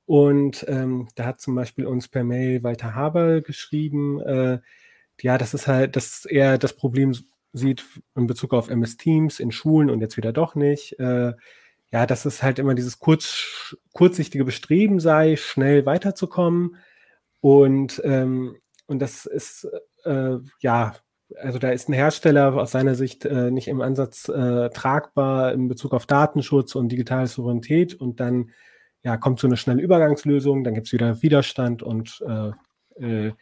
Und 0.06 0.64
ähm, 0.68 1.08
da 1.14 1.26
hat 1.26 1.40
zum 1.40 1.54
Beispiel 1.54 1.86
uns 1.86 2.08
per 2.08 2.24
Mail 2.24 2.62
Walter 2.62 2.94
Haber 2.94 3.40
geschrieben, 3.40 4.20
äh, 4.20 4.58
ja, 5.20 5.38
das 5.38 5.54
ist 5.54 5.66
halt, 5.66 5.96
dass 5.96 6.24
er 6.26 6.58
das 6.58 6.74
Problem 6.74 7.14
sieht 7.52 7.84
in 8.16 8.26
Bezug 8.26 8.52
auf 8.52 8.68
MS 8.68 8.96
Teams 8.96 9.40
in 9.40 9.52
Schulen 9.52 9.90
und 9.90 10.00
jetzt 10.00 10.16
wieder 10.16 10.32
doch 10.32 10.54
nicht. 10.54 10.98
Äh, 10.98 11.32
ja, 11.92 12.06
dass 12.06 12.24
es 12.24 12.42
halt 12.42 12.58
immer 12.58 12.74
dieses 12.74 12.98
kurz, 12.98 13.76
kurzsichtige 13.92 14.44
Bestreben 14.44 14.98
sei, 14.98 15.36
schnell 15.36 15.86
weiterzukommen. 15.86 16.76
Und, 17.40 18.02
ähm, 18.04 18.56
und 18.86 18.98
das 19.00 19.26
ist, 19.26 19.68
äh, 20.04 20.38
ja, 20.58 20.96
also 21.40 21.58
da 21.58 21.70
ist 21.70 21.88
ein 21.88 21.92
Hersteller 21.92 22.54
aus 22.54 22.72
seiner 22.72 22.94
Sicht 22.94 23.24
äh, 23.24 23.50
nicht 23.50 23.68
im 23.68 23.80
Ansatz 23.80 24.28
äh, 24.28 24.70
tragbar 24.70 25.52
in 25.52 25.68
Bezug 25.68 25.92
auf 25.92 26.06
Datenschutz 26.06 26.74
und 26.74 26.90
digitale 26.90 27.26
Souveränität 27.26 27.94
und 27.94 28.20
dann 28.20 28.50
ja, 29.02 29.16
kommt 29.16 29.38
so 29.38 29.46
eine 29.46 29.56
schnelle 29.56 29.82
Übergangslösung, 29.82 30.64
dann 30.64 30.74
gibt 30.74 30.86
es 30.86 30.92
wieder 30.92 31.22
Widerstand 31.22 31.82
und, 31.82 32.24
äh, 32.26 32.52
äh, 33.00 33.32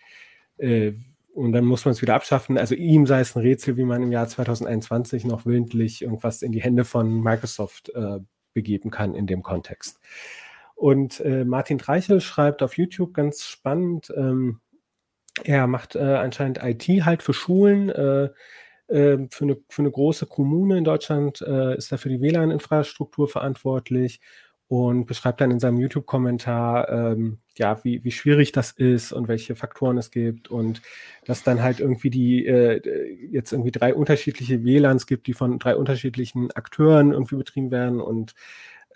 äh, 0.59 0.95
und 1.35 1.53
dann 1.53 1.65
muss 1.65 1.85
man 1.85 1.93
es 1.93 2.03
wieder 2.03 2.15
abschaffen. 2.15 2.59
Also 2.59 2.75
ihm 2.75 3.07
sei 3.07 3.21
es 3.21 3.37
ein 3.37 3.43
Rätsel, 3.43 3.77
wie 3.77 3.85
man 3.85 4.03
im 4.03 4.13
Jahr 4.13 4.29
2021 4.29 5.25
noch 5.25 5.47
willentlich 5.47 6.03
irgendwas 6.03 6.43
in 6.43 6.53
die 6.53 6.61
Hände 6.61 6.85
von 6.85 7.23
Microsoft 7.23 7.91
äh, 7.95 8.19
begeben 8.53 8.91
kann 8.91 9.15
in 9.15 9.27
dem 9.27 9.43
Kontext. 9.43 9.99
Und 10.75 11.23
Martin 11.45 11.79
Treichel 11.79 12.21
schreibt 12.21 12.61
auf 12.61 12.77
YouTube 12.77 13.15
ganz 13.15 13.45
spannend, 13.45 14.13
ähm, 14.17 14.62
er 15.45 15.67
macht 15.67 15.97
äh, 15.97 16.01
anscheinend 16.01 16.59
IT 16.63 16.87
halt 17.05 17.23
für 17.23 17.33
Schulen. 17.33 17.89
Äh, 17.91 18.31
äh, 18.89 19.27
für, 19.31 19.45
eine, 19.45 19.57
für 19.69 19.83
eine 19.83 19.91
große 19.91 20.27
Kommune 20.27 20.77
in 20.77 20.85
Deutschland 20.85 21.41
äh, 21.41 21.77
ist 21.77 21.93
er 21.93 21.99
für 21.99 22.09
die 22.09 22.21
WLAN-Infrastruktur 22.21 23.29
verantwortlich 23.29 24.21
und 24.69 25.07
beschreibt 25.07 25.41
dann 25.41 25.51
in 25.51 25.61
seinem 25.61 25.79
YouTube-Kommentar, 25.79 26.89
ähm, 26.89 27.39
ja, 27.59 27.83
wie, 27.85 28.05
wie 28.05 28.11
schwierig 28.11 28.53
das 28.53 28.71
ist 28.73 29.13
und 29.13 29.29
welche 29.29 29.55
Faktoren 29.55 29.99
es 29.99 30.11
gibt 30.11 30.49
und 30.49 30.81
dass 31.27 31.43
dann 31.43 31.63
halt 31.63 31.81
irgendwie 31.81 32.11
die 32.11 32.47
äh, 32.47 32.81
jetzt 33.31 33.53
irgendwie 33.53 33.71
drei 33.71 33.95
unterschiedliche 33.95 34.65
WLANs 34.65 35.07
gibt, 35.07 35.27
die 35.27 35.35
von 35.35 35.59
drei 35.59 35.77
unterschiedlichen 35.77 36.51
Akteuren 36.53 37.13
irgendwie 37.13 37.37
betrieben 37.37 37.71
werden 37.71 38.01
und 38.01 38.35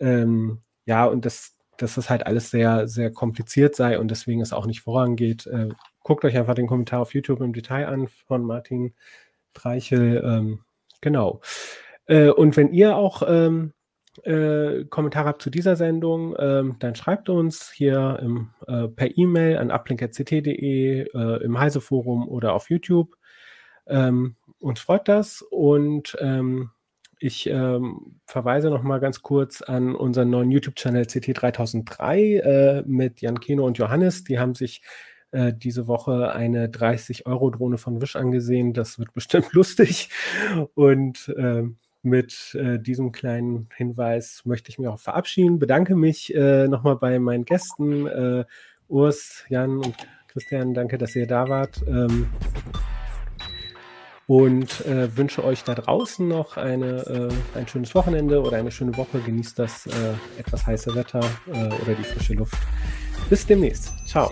ähm, 0.01 0.63
ja, 0.87 1.05
und 1.05 1.25
das, 1.25 1.57
dass 1.77 1.97
das 1.97 2.09
halt 2.09 2.27
alles 2.27 2.51
sehr, 2.51 2.89
sehr 2.89 3.11
kompliziert 3.11 3.77
sei 3.77 3.99
und 3.99 4.11
deswegen 4.11 4.41
es 4.41 4.53
auch 4.53 4.67
nicht 4.67 4.81
vorangeht. 4.81 5.47
Äh, 5.47 5.69
guckt 6.07 6.25
euch 6.25 6.37
einfach 6.37 6.55
den 6.55 6.69
Kommentar 6.69 7.01
auf 7.01 7.15
YouTube 7.15 7.41
im 7.41 7.53
Detail 7.53 7.89
an 7.89 8.07
von 8.07 8.45
Martin 8.45 8.95
Dreichel. 9.55 10.23
Ähm, 10.25 10.61
genau. 11.01 11.41
Äh, 12.07 12.29
und 12.29 12.57
wenn 12.57 12.73
ihr 12.73 12.97
auch 12.97 13.25
ähm, 13.27 13.73
äh, 14.23 14.85
Kommentare 14.85 15.27
habt 15.27 15.43
zu 15.43 15.51
dieser 15.51 15.75
Sendung, 15.75 16.37
ähm, 16.39 16.77
dann 16.79 16.95
schreibt 16.95 17.29
uns 17.29 17.73
hier 17.73 18.21
im, 18.23 18.51
äh, 18.69 18.87
per 18.87 19.19
E-Mail 19.19 19.59
an 19.59 19.73
uplink.ct.de, 19.73 21.09
äh, 21.13 21.43
im 21.43 21.59
Heise-Forum 21.59 22.29
oder 22.29 22.53
auf 22.53 22.71
YouTube. 22.71 23.17
Ähm, 23.89 24.37
uns 24.61 24.79
freut 24.79 25.09
das 25.09 25.43
und 25.43 26.17
ähm, 26.21 26.71
ich 27.19 27.49
ähm, 27.49 28.21
verweise 28.27 28.71
noch 28.71 28.85
mal 28.85 29.01
ganz 29.01 29.23
kurz 29.23 29.61
an 29.61 29.97
unseren 29.97 30.31
neuen 30.31 30.53
YouTube-Channel 30.53 31.03
CT3003 31.03 32.39
äh, 32.39 32.83
mit 32.87 33.23
Jan 33.23 33.41
Keno 33.41 33.67
und 33.67 33.79
Johannes. 33.79 34.23
Die 34.23 34.39
haben 34.39 34.55
sich 34.55 34.83
äh, 35.37 35.53
diese 35.55 35.87
Woche 35.87 36.33
eine 36.33 36.69
30-Euro-Drohne 36.69 37.77
von 37.77 38.01
Wish 38.01 38.17
angesehen. 38.17 38.73
Das 38.73 38.99
wird 38.99 39.13
bestimmt 39.13 39.53
lustig. 39.53 40.09
Und 40.75 41.29
äh, 41.37 41.65
mit 42.03 42.55
äh, 42.55 42.79
diesem 42.79 43.13
kleinen 43.13 43.69
Hinweis 43.77 44.43
möchte 44.45 44.71
ich 44.71 44.79
mich 44.79 44.89
auch 44.89 44.99
verabschieden. 44.99 45.59
Bedanke 45.59 45.95
mich 45.95 46.35
äh, 46.35 46.69
nochmal 46.69 46.97
bei 46.97 47.19
meinen 47.19 47.45
Gästen, 47.45 48.07
äh, 48.07 48.45
Urs, 48.89 49.45
Jan 49.49 49.79
und 49.79 49.95
Christian. 50.29 50.73
Danke, 50.73 50.97
dass 50.97 51.15
ihr 51.15 51.27
da 51.27 51.49
wart. 51.49 51.83
Ähm, 51.87 52.29
und 54.29 54.85
äh, 54.87 55.17
wünsche 55.17 55.45
euch 55.45 55.63
da 55.65 55.75
draußen 55.75 56.27
noch 56.27 56.57
eine, 56.57 57.31
äh, 57.55 57.59
ein 57.59 57.69
schönes 57.69 57.95
Wochenende 57.95 58.41
oder 58.41 58.57
eine 58.57 58.71
schöne 58.71 58.97
Woche. 58.97 59.21
Genießt 59.21 59.59
das 59.59 59.87
äh, 59.87 59.91
etwas 60.39 60.67
heiße 60.67 60.95
Wetter 60.95 61.21
oder 61.47 61.95
die 61.95 62.05
frische 62.05 62.35
Luft. 62.35 62.59
Bis 63.29 63.47
demnächst. 63.47 63.93
Ciao. 64.07 64.31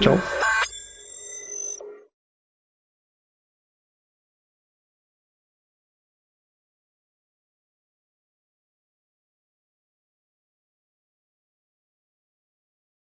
Ciao. 0.00 0.18